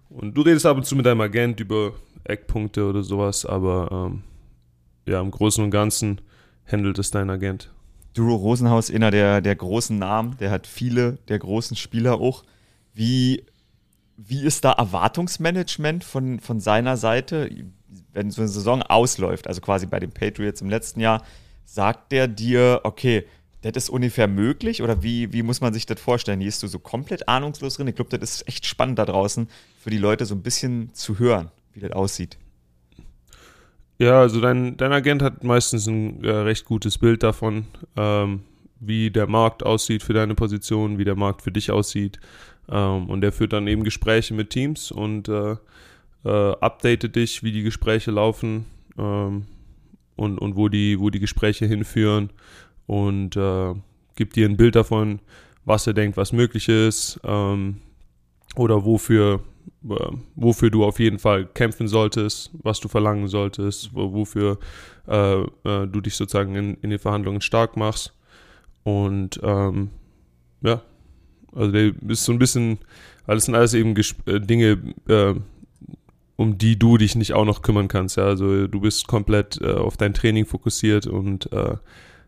Und 0.09 0.36
du 0.36 0.41
redest 0.41 0.65
ab 0.65 0.78
und 0.78 0.86
zu 0.86 0.95
mit 0.95 1.05
deinem 1.05 1.21
Agent 1.21 1.59
über 1.59 1.93
Eckpunkte 2.23 2.86
oder 2.86 3.03
sowas, 3.03 3.45
aber 3.45 3.89
ähm, 3.91 4.23
ja, 5.07 5.21
im 5.21 5.32
Großen 5.32 5.63
und 5.63 5.71
Ganzen 5.71 6.21
handelt 6.65 6.99
es 6.99 7.11
dein 7.11 7.30
Agent. 7.30 7.71
Drew 8.13 8.34
Rosenhaus, 8.34 8.89
einer 8.89 9.11
der, 9.11 9.41
der 9.41 9.55
großen 9.55 9.97
Namen, 9.97 10.38
der 10.38 10.49
hat 10.49 10.67
viele 10.67 11.13
der 11.28 11.38
großen 11.39 11.76
Spieler 11.76 12.19
auch. 12.19 12.43
Wie, 12.93 13.43
wie 14.15 14.41
ist 14.41 14.63
da 14.63 14.71
Erwartungsmanagement 14.71 16.03
von, 16.03 16.39
von 16.39 16.59
seiner 16.61 16.95
Seite, 16.95 17.49
wenn 18.13 18.32
so 18.32 18.41
eine 18.41 18.47
Saison 18.47 18.82
ausläuft, 18.82 19.47
also 19.47 19.59
quasi 19.59 19.86
bei 19.86 19.99
den 19.99 20.11
Patriots 20.11 20.61
im 20.61 20.69
letzten 20.69 21.01
Jahr, 21.01 21.23
sagt 21.65 22.13
der 22.13 22.28
dir, 22.28 22.82
okay, 22.84 23.26
das 23.72 23.86
ist 23.86 23.89
ungefähr 23.89 24.28
möglich 24.28 24.84
oder 24.84 25.01
wie, 25.01 25.34
wie 25.34 25.43
muss 25.43 25.61
man 25.61 25.74
sich 25.74 25.86
das 25.86 25.99
vorstellen? 25.99 26.39
Hier 26.39 26.47
bist 26.47 26.61
du 26.61 26.68
so 26.68 26.80
komplett 26.80 27.28
ahnungslos 27.28 27.76
drin. 27.76 27.88
Ich 27.88 27.95
glaube, 27.95 28.18
das 28.18 28.36
ist 28.36 28.47
echt 28.47 28.66
spannend 28.66 28.99
da 28.99 29.05
draußen 29.05 29.47
für 29.82 29.89
die 29.89 29.97
Leute 29.97 30.26
so 30.26 30.36
ein 30.36 30.43
bisschen 30.43 30.93
zu 30.93 31.20
hören, 31.20 31.49
wie 31.74 31.80
das 31.80 31.91
aussieht. 31.91 32.38
Ja, 33.97 34.20
also 34.20 34.41
dein, 34.41 34.76
dein 34.78 34.91
Agent 34.91 35.22
hat 35.22 35.43
meistens 35.43 35.88
ein 35.88 36.24
äh, 36.24 36.30
recht 36.30 36.66
gutes 36.66 36.97
Bild 36.97 37.24
davon, 37.24 37.66
ähm, 37.95 38.41
wie 38.80 39.09
der 39.09 39.26
Markt 39.26 39.66
aussieht 39.66 40.03
für 40.03 40.13
deine 40.13 40.36
Position, 40.36 40.97
wie 40.97 41.05
der 41.05 41.16
Markt 41.16 41.41
für 41.41 41.51
dich 41.51 41.72
aussieht. 41.72 42.20
Ähm, 42.70 43.09
und 43.09 43.22
der 43.22 43.32
führt 43.32 43.53
dann 43.53 43.68
eben 43.68 43.84
Gespräche 43.84 44.34
mit 44.34 44.49
Teams 44.49 44.91
und 44.91 45.30
äh, 45.30 45.55
äh, 46.26 46.51
updatet 46.59 47.16
dich, 47.16 47.41
wie 47.41 47.51
die 47.51 47.63
Gespräche 47.63 48.11
laufen 48.11 48.66
ähm, 48.97 49.45
und, 50.18 50.39
und 50.39 50.55
wo, 50.55 50.68
die, 50.68 50.99
wo 50.99 51.09
die 51.09 51.20
Gespräche 51.20 51.66
hinführen 51.66 52.32
und 52.88 53.36
äh, 53.36 53.73
gibt 54.15 54.36
dir 54.36 54.47
ein 54.47 54.57
Bild 54.57 54.75
davon, 54.75 55.19
was 55.65 55.88
er 55.88 55.93
denkt, 55.93 56.17
was 56.17 56.31
möglich 56.31 56.69
ist 56.69 57.19
ähm, 57.23 57.77
oder 58.55 58.86
wofür 58.86 59.41
äh, 59.89 60.17
wofür 60.36 60.69
du 60.69 60.83
auf 60.83 60.99
jeden 60.99 61.19
Fall 61.19 61.45
kämpfen 61.45 61.88
solltest, 61.88 62.51
was 62.63 62.79
du 62.79 62.88
verlangen 62.88 63.27
solltest, 63.27 63.93
wo, 63.93 64.13
wofür 64.13 64.57
äh, 65.07 65.41
äh, 65.41 65.88
du 65.88 66.01
dich 66.01 66.15
sozusagen 66.15 66.55
in, 66.55 66.73
in 66.75 66.89
den 66.89 66.99
Verhandlungen 66.99 67.41
stark 67.41 67.77
machst. 67.77 68.13
Und 68.83 69.39
ähm, 69.43 69.89
ja, 70.61 70.81
also 71.53 71.71
der 71.71 71.93
ist 72.07 72.25
so 72.25 72.31
ein 72.31 72.39
bisschen, 72.39 72.79
alles 73.27 73.45
sind 73.45 73.55
alles 73.55 73.73
eben 73.73 73.95
äh, 74.25 74.39
Dinge, 74.39 74.79
äh, 75.07 75.36
um 76.36 76.57
die 76.57 76.77
du 76.77 76.97
dich 76.97 77.15
nicht 77.15 77.33
auch 77.33 77.45
noch 77.45 77.61
kümmern 77.61 77.88
kannst. 77.88 78.17
Ja? 78.17 78.25
Also 78.25 78.67
du 78.67 78.79
bist 78.81 79.07
komplett 79.07 79.61
auf 79.63 79.97
dein 79.97 80.13
Training 80.13 80.45
fokussiert 80.45 81.07
und 81.07 81.49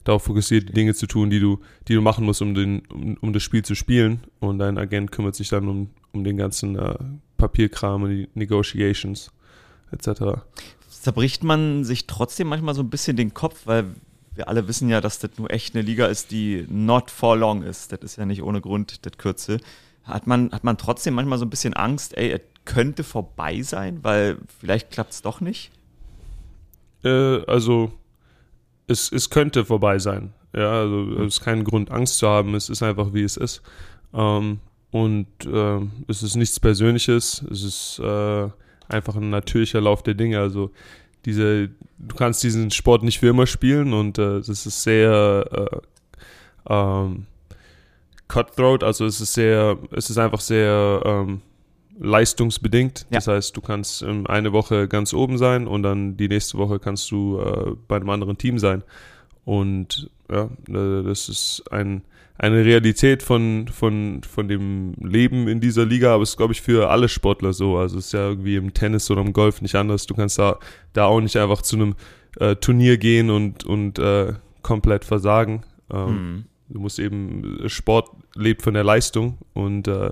darauf 0.08 0.24
fokussiert, 0.24 0.70
die 0.70 0.74
Dinge 0.74 0.94
zu 0.94 1.08
tun, 1.08 1.30
die 1.30 1.40
du, 1.40 1.60
die 1.88 1.94
du 1.94 2.02
machen 2.02 2.26
musst, 2.26 2.42
um, 2.42 2.54
den, 2.54 2.86
um, 2.88 3.18
um 3.22 3.34
das 3.34 3.44
Spiel 3.44 3.64
zu 3.64 3.76
spielen. 3.76 4.22
Und 4.40 4.60
dein 4.60 4.78
Agent 4.78 5.12
kümmert 5.12 5.36
sich 5.36 5.50
dann 5.50 5.68
um, 5.68 5.90
um 6.14 6.24
den 6.24 6.38
ganzen 6.38 6.78
äh, 6.78 6.96
Papierkram 7.38 8.04
und 8.04 8.10
die 8.10 8.30
Negotiations 8.34 9.32
etc. 9.92 10.42
zerbricht 10.90 11.44
man 11.44 11.84
sich 11.84 12.08
trotzdem 12.08 12.48
manchmal 12.48 12.76
so 12.76 12.82
ein 12.82 12.90
bisschen 12.90 13.16
den 13.18 13.34
Kopf, 13.34 13.62
weil 13.66 13.86
wir 14.36 14.48
alle 14.48 14.68
wissen 14.68 14.90
ja, 14.90 15.02
dass 15.02 15.20
das 15.20 15.32
nur 15.38 15.52
echt 15.52 15.76
eine 15.76 15.84
Liga 15.84 16.06
ist, 16.06 16.32
die 16.32 16.66
not 16.70 17.12
for 17.12 17.36
long 17.36 17.64
ist. 17.64 17.92
Das 17.92 18.00
ist 18.02 18.18
ja 18.18 18.26
nicht 18.26 18.44
ohne 18.44 18.62
Grund 18.62 19.06
das 19.06 19.18
Kürzel. 19.18 19.60
Hat 20.04 20.28
man, 20.28 20.52
hat 20.52 20.64
man 20.64 20.78
trotzdem 20.78 21.16
manchmal 21.16 21.38
so 21.38 21.46
ein 21.46 21.50
bisschen 21.50 21.74
Angst, 21.74 22.16
ey, 22.16 22.32
es 22.32 22.42
könnte 22.64 23.04
vorbei 23.04 23.62
sein, 23.62 24.04
weil 24.04 24.38
vielleicht 24.60 24.92
klappt 24.92 25.14
es 25.14 25.22
doch 25.22 25.42
nicht? 25.42 25.72
Äh, 27.04 27.42
also 27.46 27.92
es, 28.88 29.12
es 29.12 29.30
könnte 29.30 29.66
vorbei 29.66 30.00
sein. 30.00 30.34
Ja, 30.54 30.72
also 30.72 31.12
es 31.20 31.36
ist 31.36 31.42
kein 31.42 31.64
Grund, 31.64 31.92
Angst 31.92 32.18
zu 32.18 32.28
haben. 32.28 32.56
Es 32.56 32.70
ist 32.70 32.82
einfach, 32.82 33.14
wie 33.14 33.24
es 33.24 33.38
ist. 33.38 33.62
Ähm, 34.14 34.60
und 34.92 35.28
äh, 35.46 35.80
es 36.08 36.24
ist 36.24 36.36
nichts 36.36 36.60
Persönliches. 36.60 37.44
Es 37.52 37.64
ist 37.64 38.00
äh, 38.00 38.50
einfach 38.88 39.16
ein 39.16 39.30
natürlicher 39.30 39.82
Lauf 39.82 40.04
der 40.04 40.14
Dinge. 40.14 40.40
Also 40.40 40.72
diese, 41.26 41.70
du 41.98 42.16
kannst 42.16 42.42
diesen 42.44 42.72
Sport 42.72 43.04
nicht 43.04 43.20
für 43.20 43.28
immer 43.28 43.46
spielen 43.46 43.94
und 43.94 44.18
äh, 44.18 44.38
das 44.38 44.50
ist 44.50 44.82
sehr 44.82 45.46
äh, 45.52 46.74
ähm, 46.74 47.26
cutthroat. 48.30 48.84
Also 48.84 49.06
es 49.06 49.20
ist 49.20 49.34
sehr, 49.34 49.78
es 49.92 50.10
ist 50.10 50.18
einfach 50.18 50.40
sehr 50.40 51.02
ähm, 51.06 51.42
leistungsbedingt. 52.00 53.02
Ja. 53.10 53.18
Das 53.18 53.28
heißt, 53.28 53.58
du 53.58 53.62
kannst 53.62 54.02
ähm, 54.02 54.28
eine 54.28 54.54
Woche 54.54 54.88
ganz 54.88 55.14
oben 55.14 55.38
sein 55.38 55.68
und 55.68 55.84
dann 55.84 56.18
die 56.18 56.28
nächste 56.28 56.58
Woche 56.58 56.80
kannst 56.80 57.10
du 57.12 57.40
äh, 57.40 57.76
bei 57.88 57.96
einem 57.96 58.10
anderen 58.10 58.38
Team 58.38 58.60
sein. 58.60 58.84
Und 59.46 60.10
ja, 60.32 60.46
äh, 60.70 61.04
das 61.04 61.30
ist 61.30 61.64
ein, 61.72 62.04
eine 62.38 62.64
Realität 62.64 63.24
von, 63.24 63.68
von, 63.68 64.22
von 64.24 64.48
dem 64.48 64.94
Leben 65.02 65.48
in 65.48 65.60
dieser 65.60 65.86
Liga, 65.86 66.14
aber 66.14 66.24
es 66.24 66.32
ist, 66.32 66.38
glaube 66.38 66.54
ich, 66.54 66.62
für 66.62 66.90
alle 66.90 67.10
Sportler 67.10 67.54
so. 67.54 67.78
Also 67.78 67.98
es 67.98 68.08
ist 68.08 68.12
ja 68.14 68.28
irgendwie 68.28 68.56
im 68.56 68.74
Tennis 68.74 69.10
oder 69.10 69.22
im 69.22 69.34
Golf 69.34 69.62
nicht 69.62 69.76
anders. 69.76 70.06
Du 70.06 70.14
kannst 70.14 70.38
da, 70.38 70.60
da 70.94 71.06
auch 71.06 71.22
nicht 71.22 71.38
einfach 71.38 71.62
zu 71.62 71.78
einem 71.78 71.96
äh, 72.40 72.56
Turnier 72.56 72.98
gehen 72.98 73.30
und, 73.30 73.64
und 73.64 74.00
äh, 74.00 74.34
komplett 74.62 75.06
versagen. 75.06 75.64
Ähm, 75.92 76.46
Du 76.70 76.80
musst 76.80 77.00
eben, 77.00 77.64
Sport 77.68 78.10
lebt 78.36 78.62
von 78.62 78.74
der 78.74 78.84
Leistung 78.84 79.38
und 79.54 79.88
äh, 79.88 80.12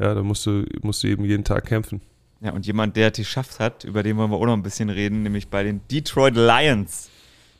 ja, 0.00 0.14
da 0.14 0.22
musst 0.22 0.46
du, 0.46 0.64
musst 0.82 1.02
du 1.02 1.08
eben 1.08 1.24
jeden 1.24 1.44
Tag 1.44 1.66
kämpfen. 1.66 2.00
Ja, 2.40 2.52
und 2.52 2.66
jemand, 2.66 2.96
der 2.96 3.12
es 3.12 3.18
geschafft 3.18 3.60
hat, 3.60 3.84
über 3.84 4.02
den 4.02 4.16
wollen 4.16 4.30
wir 4.30 4.36
auch 4.38 4.46
noch 4.46 4.54
ein 4.54 4.62
bisschen 4.62 4.88
reden, 4.88 5.22
nämlich 5.22 5.48
bei 5.48 5.62
den 5.62 5.82
Detroit 5.90 6.34
Lions. 6.34 7.10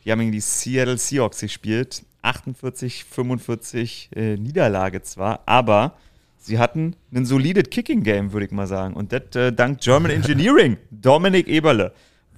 Die 0.05 0.11
haben 0.11 0.21
gegen 0.21 0.33
die 0.33 0.41
Seattle 0.41 0.97
Seahawks 0.97 1.41
gespielt. 1.41 2.03
48, 2.23 3.05
45 3.05 4.11
äh, 4.15 4.37
Niederlage 4.37 5.03
zwar, 5.03 5.41
aber 5.47 5.95
sie 6.39 6.59
hatten 6.59 6.97
ein 7.15 7.25
solides 7.25 7.71
Kicking-Game, 7.71 8.33
würde 8.33 8.47
ich 8.47 8.53
mal 8.53 8.67
sagen. 8.67 8.95
Und 8.95 9.13
das 9.13 9.37
äh, 9.37 9.53
dank 9.53 9.81
German 9.81 10.11
Engineering. 10.11 10.79
Dominik 10.91 11.47
Eberle 11.49 11.93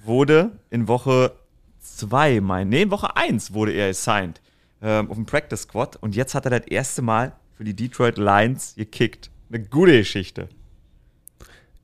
wurde 0.05 0.53
in 0.71 0.89
Woche 0.89 1.33
2, 1.81 2.41
mein, 2.41 2.69
nee, 2.69 2.83
in 2.83 2.91
Woche 2.91 3.17
1 3.17 3.55
wurde 3.55 3.73
er 3.73 3.89
assigned 3.89 4.41
ähm, 4.83 5.11
auf 5.11 5.17
dem 5.17 5.27
Practice 5.27 5.63
Squad. 5.63 5.97
Und 5.97 6.15
jetzt 6.15 6.35
hat 6.35 6.45
er 6.45 6.51
das 6.59 6.69
erste 6.69 7.03
Mal 7.03 7.33
für 7.57 7.65
die 7.65 7.75
Detroit 7.75 8.19
Lions 8.19 8.75
gekickt. 8.77 9.32
Eine 9.53 9.65
gute 9.65 9.99
Geschichte. 9.99 10.49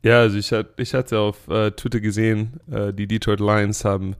Ja, 0.03 0.21
also 0.21 0.39
ich, 0.39 0.53
hat, 0.53 0.69
ich 0.79 0.95
hatte 0.95 1.19
auf 1.19 1.49
äh, 1.49 1.71
Twitter 1.73 2.01
gesehen, 2.01 2.61
äh, 2.71 2.93
die 2.93 3.07
Detroit 3.07 3.41
Lions 3.41 3.85
haben 3.85 4.15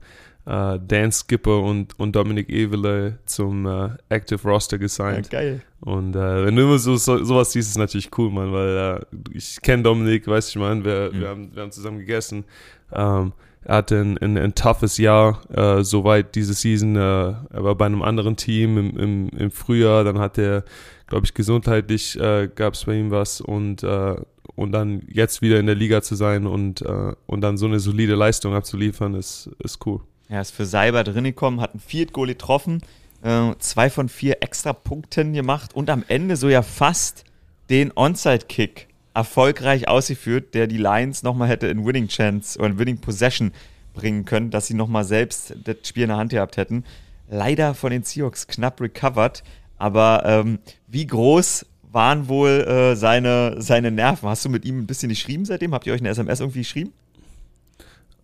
äh, 0.45 0.77
Dan 0.85 1.11
Skipper 1.11 1.61
und, 1.61 1.97
und 1.99 2.15
Dominic 2.15 2.49
Evele 2.49 3.17
zum 3.25 3.65
äh, 3.65 3.89
Active 4.09 4.41
Roster 4.47 4.77
gesigned. 4.77 5.31
Ja, 5.31 5.39
geil. 5.39 5.61
Und 5.81 6.15
äh, 6.15 6.45
wenn 6.45 6.55
du 6.55 6.63
immer 6.63 6.77
so, 6.77 6.97
so, 6.97 7.23
sowas 7.23 7.53
siehst, 7.53 7.69
ist 7.69 7.77
natürlich 7.77 8.09
cool, 8.17 8.29
Mann, 8.29 8.51
weil 8.51 8.99
äh, 9.01 9.15
ich 9.33 9.61
kenne 9.61 9.83
Dominik, 9.83 10.27
weißt 10.27 10.53
du, 10.53 10.59
ich 10.59 10.65
meine, 10.65 10.83
wir, 10.83 11.11
Mhm. 11.13 11.19
wir, 11.19 11.27
haben, 11.29 11.55
wir 11.55 11.61
haben 11.63 11.71
zusammen 11.71 11.99
gegessen. 11.99 12.43
Ähm, 12.91 13.31
er 13.69 13.75
hatte 13.75 14.01
ein, 14.01 14.17
ein, 14.17 14.35
ein 14.35 14.55
toughes 14.55 14.97
Jahr, 14.97 15.41
äh, 15.55 15.83
soweit 15.83 16.33
diese 16.33 16.55
Season. 16.55 16.95
Äh, 16.95 16.99
er 16.99 17.63
war 17.63 17.75
bei 17.75 17.85
einem 17.85 18.01
anderen 18.01 18.35
Team 18.35 18.79
im, 18.79 18.97
im, 18.97 19.29
im 19.29 19.51
Frühjahr, 19.51 20.03
dann 20.03 20.17
hat 20.17 20.39
er, 20.39 20.63
glaube 21.05 21.27
ich, 21.27 21.35
gesundheitlich 21.35 22.19
äh, 22.19 22.49
gab 22.55 22.73
es 22.73 22.85
bei 22.85 22.95
ihm 22.95 23.11
was 23.11 23.41
und, 23.41 23.83
äh, 23.83 24.15
und 24.55 24.71
dann 24.71 25.03
jetzt 25.07 25.43
wieder 25.43 25.59
in 25.59 25.67
der 25.67 25.75
Liga 25.75 26.01
zu 26.01 26.15
sein 26.15 26.47
und, 26.47 26.81
äh, 26.81 27.13
und 27.27 27.41
dann 27.41 27.57
so 27.57 27.67
eine 27.67 27.79
solide 27.79 28.15
Leistung 28.15 28.55
abzuliefern, 28.55 29.13
ist, 29.13 29.51
ist 29.59 29.85
cool. 29.85 30.01
Er 30.29 30.41
ist 30.41 30.49
für 30.49 30.65
Seiber 30.65 31.03
drin 31.03 31.25
gekommen, 31.25 31.61
hat 31.61 31.75
ein 31.75 31.79
Field 31.79 32.11
Goal 32.11 32.25
getroffen, 32.25 32.81
äh, 33.21 33.51
zwei 33.59 33.91
von 33.91 34.09
vier 34.09 34.41
extra 34.41 34.73
Punkten 34.73 35.33
gemacht 35.33 35.75
und 35.75 35.91
am 35.91 36.03
Ende 36.07 36.37
so 36.37 36.49
ja 36.49 36.63
fast 36.63 37.23
den 37.69 37.91
Onside-Kick 37.95 38.88
erfolgreich 39.19 39.89
ausgeführt, 39.89 40.53
der 40.53 40.67
die 40.67 40.77
Lions 40.77 41.23
nochmal 41.23 41.49
hätte 41.49 41.67
in 41.67 41.85
Winning 41.85 42.07
Chance 42.07 42.57
oder 42.57 42.69
in 42.69 42.79
Winning 42.79 42.99
Possession 42.99 43.51
bringen 43.93 44.23
können, 44.23 44.49
dass 44.49 44.67
sie 44.67 44.73
nochmal 44.73 45.03
selbst 45.03 45.55
das 45.65 45.75
Spiel 45.83 46.03
in 46.03 46.09
der 46.09 46.17
Hand 46.17 46.31
gehabt 46.31 46.55
hätten. 46.55 46.85
Leider 47.29 47.73
von 47.73 47.91
den 47.91 48.03
Seahawks 48.03 48.47
knapp 48.47 48.79
recovered, 48.79 49.43
aber 49.77 50.23
ähm, 50.25 50.59
wie 50.87 51.05
groß 51.05 51.65
waren 51.91 52.29
wohl 52.29 52.49
äh, 52.49 52.95
seine, 52.95 53.61
seine 53.61 53.91
Nerven? 53.91 54.29
Hast 54.29 54.45
du 54.45 54.49
mit 54.49 54.63
ihm 54.63 54.79
ein 54.79 54.87
bisschen 54.87 55.09
geschrieben 55.09 55.43
seitdem? 55.43 55.73
Habt 55.73 55.85
ihr 55.85 55.93
euch 55.93 55.99
eine 55.99 56.09
SMS 56.09 56.39
irgendwie 56.39 56.59
geschrieben? 56.59 56.93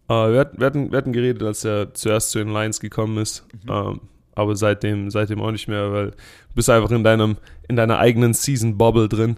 Äh, 0.08 0.14
wir, 0.14 0.40
hatten, 0.40 0.60
wir, 0.60 0.66
hatten, 0.66 0.92
wir 0.92 0.98
hatten 0.98 1.14
geredet, 1.14 1.44
als 1.44 1.66
er 1.66 1.94
zuerst 1.94 2.32
zu 2.32 2.40
den 2.40 2.54
Lions 2.54 2.80
gekommen 2.80 3.18
ist. 3.18 3.44
Ähm, 3.70 4.00
aber 4.34 4.56
seitdem, 4.56 5.10
seitdem 5.10 5.42
auch 5.42 5.52
nicht 5.52 5.68
mehr, 5.68 5.92
weil 5.92 6.12
du 6.12 6.56
bist 6.56 6.70
einfach 6.70 6.92
in 6.92 7.04
deinem, 7.04 7.36
in 7.68 7.76
deiner 7.76 8.00
eigenen 8.00 8.34
Season-Bubble 8.34 9.10
drin. 9.10 9.38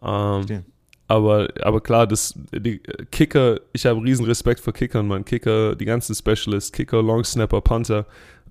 Verstehe. 0.00 0.64
Aber, 1.08 1.48
aber 1.62 1.80
klar, 1.80 2.06
das, 2.06 2.34
die 2.52 2.80
Kicker, 3.10 3.60
ich 3.72 3.86
habe 3.86 4.02
riesen 4.02 4.26
Respekt 4.26 4.60
vor 4.60 4.74
Kickern, 4.74 5.08
man. 5.08 5.24
Kicker, 5.24 5.74
die 5.74 5.86
ganzen 5.86 6.14
Specialists, 6.14 6.70
Kicker, 6.70 7.02
Long 7.02 7.24
Snapper, 7.24 7.62
Punter, 7.62 8.04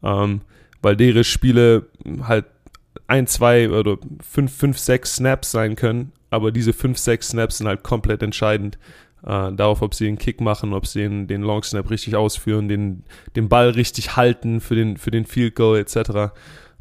ähm, 0.03 0.41
weil 0.81 0.95
deren 0.95 1.23
Spiele 1.23 1.85
halt 2.23 2.45
ein, 3.05 3.27
zwei 3.27 3.69
oder 3.69 3.97
fünf, 4.27 4.55
fünf, 4.55 4.79
sechs 4.79 5.15
Snaps 5.15 5.51
sein 5.51 5.75
können, 5.75 6.11
aber 6.31 6.51
diese 6.51 6.73
fünf, 6.73 6.97
sechs 6.97 7.29
Snaps 7.29 7.59
sind 7.59 7.67
halt 7.67 7.83
komplett 7.83 8.23
entscheidend 8.23 8.79
äh, 9.23 9.51
darauf, 9.53 9.83
ob 9.83 9.93
sie 9.93 10.05
den 10.05 10.17
Kick 10.17 10.41
machen, 10.41 10.73
ob 10.73 10.87
sie 10.87 11.01
den, 11.01 11.27
den 11.27 11.43
Long 11.43 11.61
Snap 11.61 11.91
richtig 11.91 12.15
ausführen, 12.15 12.67
den, 12.67 13.03
den 13.35 13.49
Ball 13.49 13.69
richtig 13.69 14.15
halten 14.15 14.61
für 14.61 14.75
den, 14.75 14.97
für 14.97 15.11
den 15.11 15.25
Field 15.25 15.55
Goal 15.55 15.77
etc. 15.77 16.33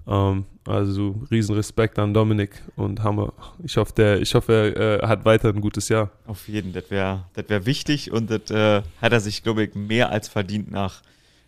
Ähm, 0.08 0.46
also 0.66 1.14
riesen 1.30 1.54
Respekt 1.54 1.98
an 1.98 2.12
Dominik 2.12 2.62
und 2.76 3.02
Hammer. 3.02 3.32
Ich 3.64 3.76
hoffe, 3.76 3.92
der, 3.96 4.20
ich 4.20 4.34
hoffe, 4.34 4.74
er 4.76 5.02
äh, 5.02 5.06
hat 5.06 5.24
weiter 5.24 5.48
ein 5.48 5.60
gutes 5.60 5.88
Jahr. 5.88 6.10
Auf 6.26 6.48
jeden, 6.48 6.72
das 6.72 6.90
wäre 6.90 7.24
das 7.34 7.48
wär 7.48 7.66
wichtig 7.66 8.10
und 8.12 8.30
das 8.30 8.50
äh, 8.50 8.82
hat 9.00 9.12
er 9.12 9.20
sich, 9.20 9.42
glaube 9.42 9.64
ich, 9.64 9.74
mehr 9.74 10.10
als 10.10 10.28
verdient 10.28 10.70
nach, 10.70 11.02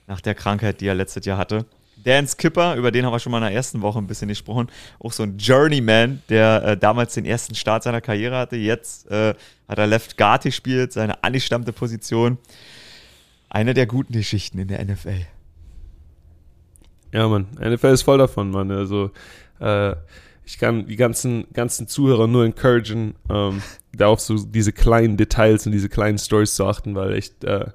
nach 0.06 0.20
der 0.20 0.34
Krankheit, 0.34 0.80
die 0.80 0.86
er 0.86 0.94
letztes 0.94 1.24
Jahr 1.24 1.38
hatte. 1.38 1.66
Dan 2.04 2.26
Skipper, 2.28 2.76
über 2.76 2.92
den 2.92 3.04
haben 3.04 3.12
wir 3.12 3.18
schon 3.18 3.32
mal 3.32 3.38
in 3.38 3.44
der 3.44 3.52
ersten 3.52 3.82
Woche 3.82 3.98
ein 3.98 4.06
bisschen 4.06 4.28
gesprochen, 4.28 4.68
auch 5.00 5.12
so 5.12 5.24
ein 5.24 5.36
Journeyman, 5.36 6.22
der 6.28 6.62
äh, 6.62 6.76
damals 6.76 7.14
den 7.14 7.24
ersten 7.24 7.54
Start 7.54 7.82
seiner 7.82 8.00
Karriere 8.00 8.36
hatte. 8.36 8.56
Jetzt 8.56 9.10
äh, 9.10 9.34
hat 9.68 9.78
er 9.78 9.86
Left 9.86 10.16
Guard 10.16 10.44
gespielt, 10.44 10.92
seine 10.92 11.22
angestammte 11.24 11.72
Position. 11.72 12.38
Eine 13.50 13.74
der 13.74 13.86
guten 13.86 14.12
Geschichten 14.12 14.58
in 14.58 14.68
der 14.68 14.84
NFL. 14.84 15.26
Ja, 17.12 17.28
Mann, 17.28 17.46
NFL 17.58 17.88
ist 17.88 18.02
voll 18.02 18.18
davon, 18.18 18.50
Mann. 18.50 18.70
Also, 18.70 19.10
äh, 19.60 19.94
ich 20.44 20.58
kann 20.58 20.86
die 20.86 20.96
ganzen, 20.96 21.46
ganzen 21.52 21.88
Zuhörer 21.88 22.26
nur 22.26 22.44
encouragen, 22.44 23.14
ähm, 23.30 23.62
da 23.92 24.08
auf 24.08 24.20
so 24.20 24.36
diese 24.44 24.72
kleinen 24.72 25.16
Details 25.16 25.66
und 25.66 25.72
diese 25.72 25.88
kleinen 25.88 26.18
Stories 26.18 26.54
zu 26.54 26.64
achten, 26.66 26.94
weil 26.94 27.12
echt 27.14 27.44
äh, 27.44 27.66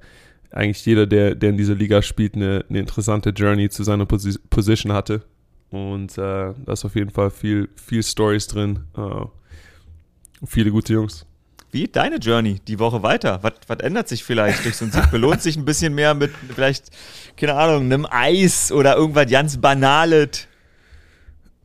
eigentlich 0.51 0.85
jeder, 0.85 1.05
der, 1.07 1.35
der 1.35 1.49
in 1.49 1.57
dieser 1.57 1.75
Liga 1.75 2.01
spielt, 2.01 2.35
eine, 2.35 2.65
eine 2.69 2.79
interessante 2.79 3.29
Journey 3.29 3.69
zu 3.69 3.83
seiner 3.83 4.05
Posi 4.05 4.37
Position 4.49 4.91
hatte. 4.91 5.23
Und 5.69 6.17
äh, 6.17 6.53
da 6.53 6.73
ist 6.73 6.85
auf 6.85 6.95
jeden 6.95 7.09
Fall 7.09 7.31
viel, 7.31 7.69
viel 7.75 8.03
Stories 8.03 8.47
drin. 8.47 8.81
Äh, 8.95 9.25
viele 10.45 10.71
gute 10.71 10.93
Jungs. 10.93 11.25
Wie 11.73 11.87
deine 11.87 12.17
Journey 12.17 12.59
die 12.67 12.77
Woche 12.77 13.01
weiter? 13.01 13.39
Was, 13.41 13.53
was 13.65 13.79
ändert 13.79 14.07
sich 14.07 14.23
vielleicht 14.23 14.63
durch 14.63 14.75
so 14.77 14.85
einen 14.85 14.91
Sieg? 14.91 15.09
Belohnt 15.09 15.41
sich 15.41 15.57
ein 15.57 15.65
bisschen 15.65 15.95
mehr 15.95 16.13
mit 16.13 16.31
vielleicht, 16.53 16.91
keine 17.35 17.55
Ahnung, 17.55 17.85
einem 17.85 18.05
Eis 18.07 18.71
oder 18.71 18.95
irgendwas 18.95 19.27
ganz 19.27 19.57
Banales? 19.57 20.47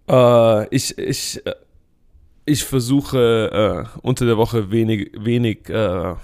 Äh, 0.08 0.74
ich, 0.74 0.96
ich, 0.96 1.44
äh, 1.46 1.54
ich 2.46 2.64
versuche 2.64 3.86
äh, 3.92 3.98
unter 4.00 4.24
der 4.24 4.38
Woche 4.38 4.70
wenig, 4.70 5.12
wenig 5.14 5.68
äh, 5.68 6.14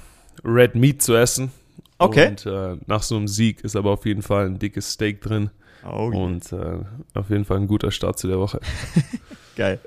Red 0.42 0.76
Meat 0.76 1.02
zu 1.02 1.14
essen. 1.14 1.52
Okay. 1.98 2.28
Und 2.28 2.46
äh, 2.46 2.78
nach 2.86 3.02
so 3.02 3.16
einem 3.16 3.28
Sieg 3.28 3.62
ist 3.64 3.76
aber 3.76 3.90
auf 3.90 4.06
jeden 4.06 4.22
Fall 4.22 4.46
ein 4.46 4.58
dickes 4.58 4.92
Steak 4.92 5.20
drin. 5.20 5.50
Oh, 5.86 6.10
Und 6.10 6.50
äh, 6.52 6.78
auf 7.12 7.28
jeden 7.28 7.44
Fall 7.44 7.58
ein 7.58 7.68
guter 7.68 7.90
Start 7.90 8.18
zu 8.18 8.28
der 8.28 8.38
Woche. 8.38 8.60
geil. 9.56 9.78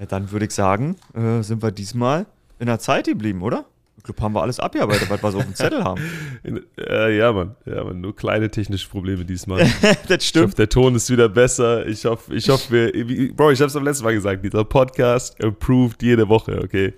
Ja, 0.00 0.06
dann 0.06 0.32
würde 0.32 0.46
ich 0.46 0.50
sagen, 0.52 0.96
sind 1.14 1.62
wir 1.62 1.70
diesmal 1.70 2.26
in 2.62 2.66
der 2.68 2.78
Zeit 2.78 3.06
geblieben, 3.06 3.42
oder? 3.42 3.64
Ich 3.96 4.04
glaube, 4.04 4.22
haben 4.22 4.34
wir 4.34 4.42
alles 4.42 4.60
abgearbeitet, 4.60 5.10
was 5.10 5.20
wir 5.20 5.32
so 5.32 5.38
auf 5.38 5.44
dem 5.44 5.54
Zettel 5.56 5.82
haben. 5.82 6.00
In, 6.44 6.64
äh, 6.78 7.16
ja, 7.18 7.32
Mann. 7.32 7.56
Ja, 7.66 7.82
Mann. 7.82 8.00
Nur 8.00 8.14
kleine 8.14 8.50
technische 8.50 8.88
Probleme 8.88 9.24
diesmal. 9.24 9.58
das 10.08 10.24
Ich 10.24 10.32
hoffe, 10.40 10.54
der 10.54 10.68
Ton 10.68 10.94
ist 10.94 11.10
wieder 11.10 11.28
besser. 11.28 11.84
Ich 11.88 12.04
hoffe, 12.04 12.32
ich 12.32 12.48
hoffe, 12.48 12.72
wir, 12.72 13.34
Bro, 13.34 13.50
ich 13.50 13.60
habe 13.60 13.66
es 13.66 13.74
am 13.74 13.82
letzten 13.82 14.04
Mal 14.04 14.14
gesagt, 14.14 14.44
dieser 14.44 14.64
Podcast 14.64 15.38
improved 15.40 16.00
jede 16.04 16.28
Woche, 16.28 16.60
okay? 16.62 16.94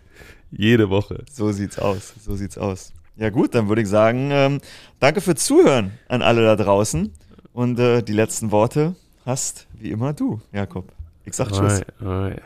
Jede 0.51 0.91
Woche. 0.91 1.25
So 1.33 1.51
sieht's 1.51 1.79
aus. 1.79 2.13
So 2.21 2.37
sieht's 2.37 2.59
aus. 2.59 2.93
Ja, 3.17 3.31
gut, 3.31 3.55
dann 3.55 3.69
würde 3.69 3.81
ich 3.81 3.89
sagen, 3.89 4.29
ähm, 4.33 4.61
danke 5.01 5.23
fürs 5.23 5.47
Zuhören 5.47 5.93
an 6.09 6.21
alle 6.21 6.43
da 6.45 6.57
draußen. 6.57 7.11
Und 7.55 7.79
äh, 7.79 8.03
die 8.03 8.13
letzten 8.13 8.51
Worte 8.51 8.97
hast 9.25 9.67
wie 9.79 9.91
immer 9.91 10.13
du, 10.13 10.43
Jakob. 10.53 10.93
Ich 11.25 11.33
sag 11.33 11.49
Tschüss. 11.49 11.61
Alright, 11.61 12.03
alright. 12.03 12.43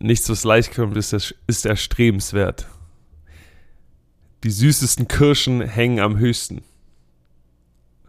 Nichts, 0.00 0.30
was 0.30 0.44
leicht 0.44 0.74
kommt, 0.74 0.96
ist, 0.96 1.34
ist 1.46 1.66
erstrebenswert. 1.66 2.66
Die 4.44 4.50
süßesten 4.50 5.06
Kirschen 5.06 5.60
hängen 5.60 6.00
am 6.00 6.18
höchsten. 6.18 6.62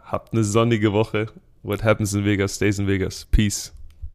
Habt 0.01 0.31
eine 0.31 0.45
sonnige 0.45 0.93
Woche. 0.93 1.27
What 1.63 1.83
happens 1.83 2.13
in 2.13 2.23
Vegas 2.23 2.55
stays 2.55 2.79
in 2.79 2.87
Vegas. 2.87 3.25
Peace. 3.25 3.73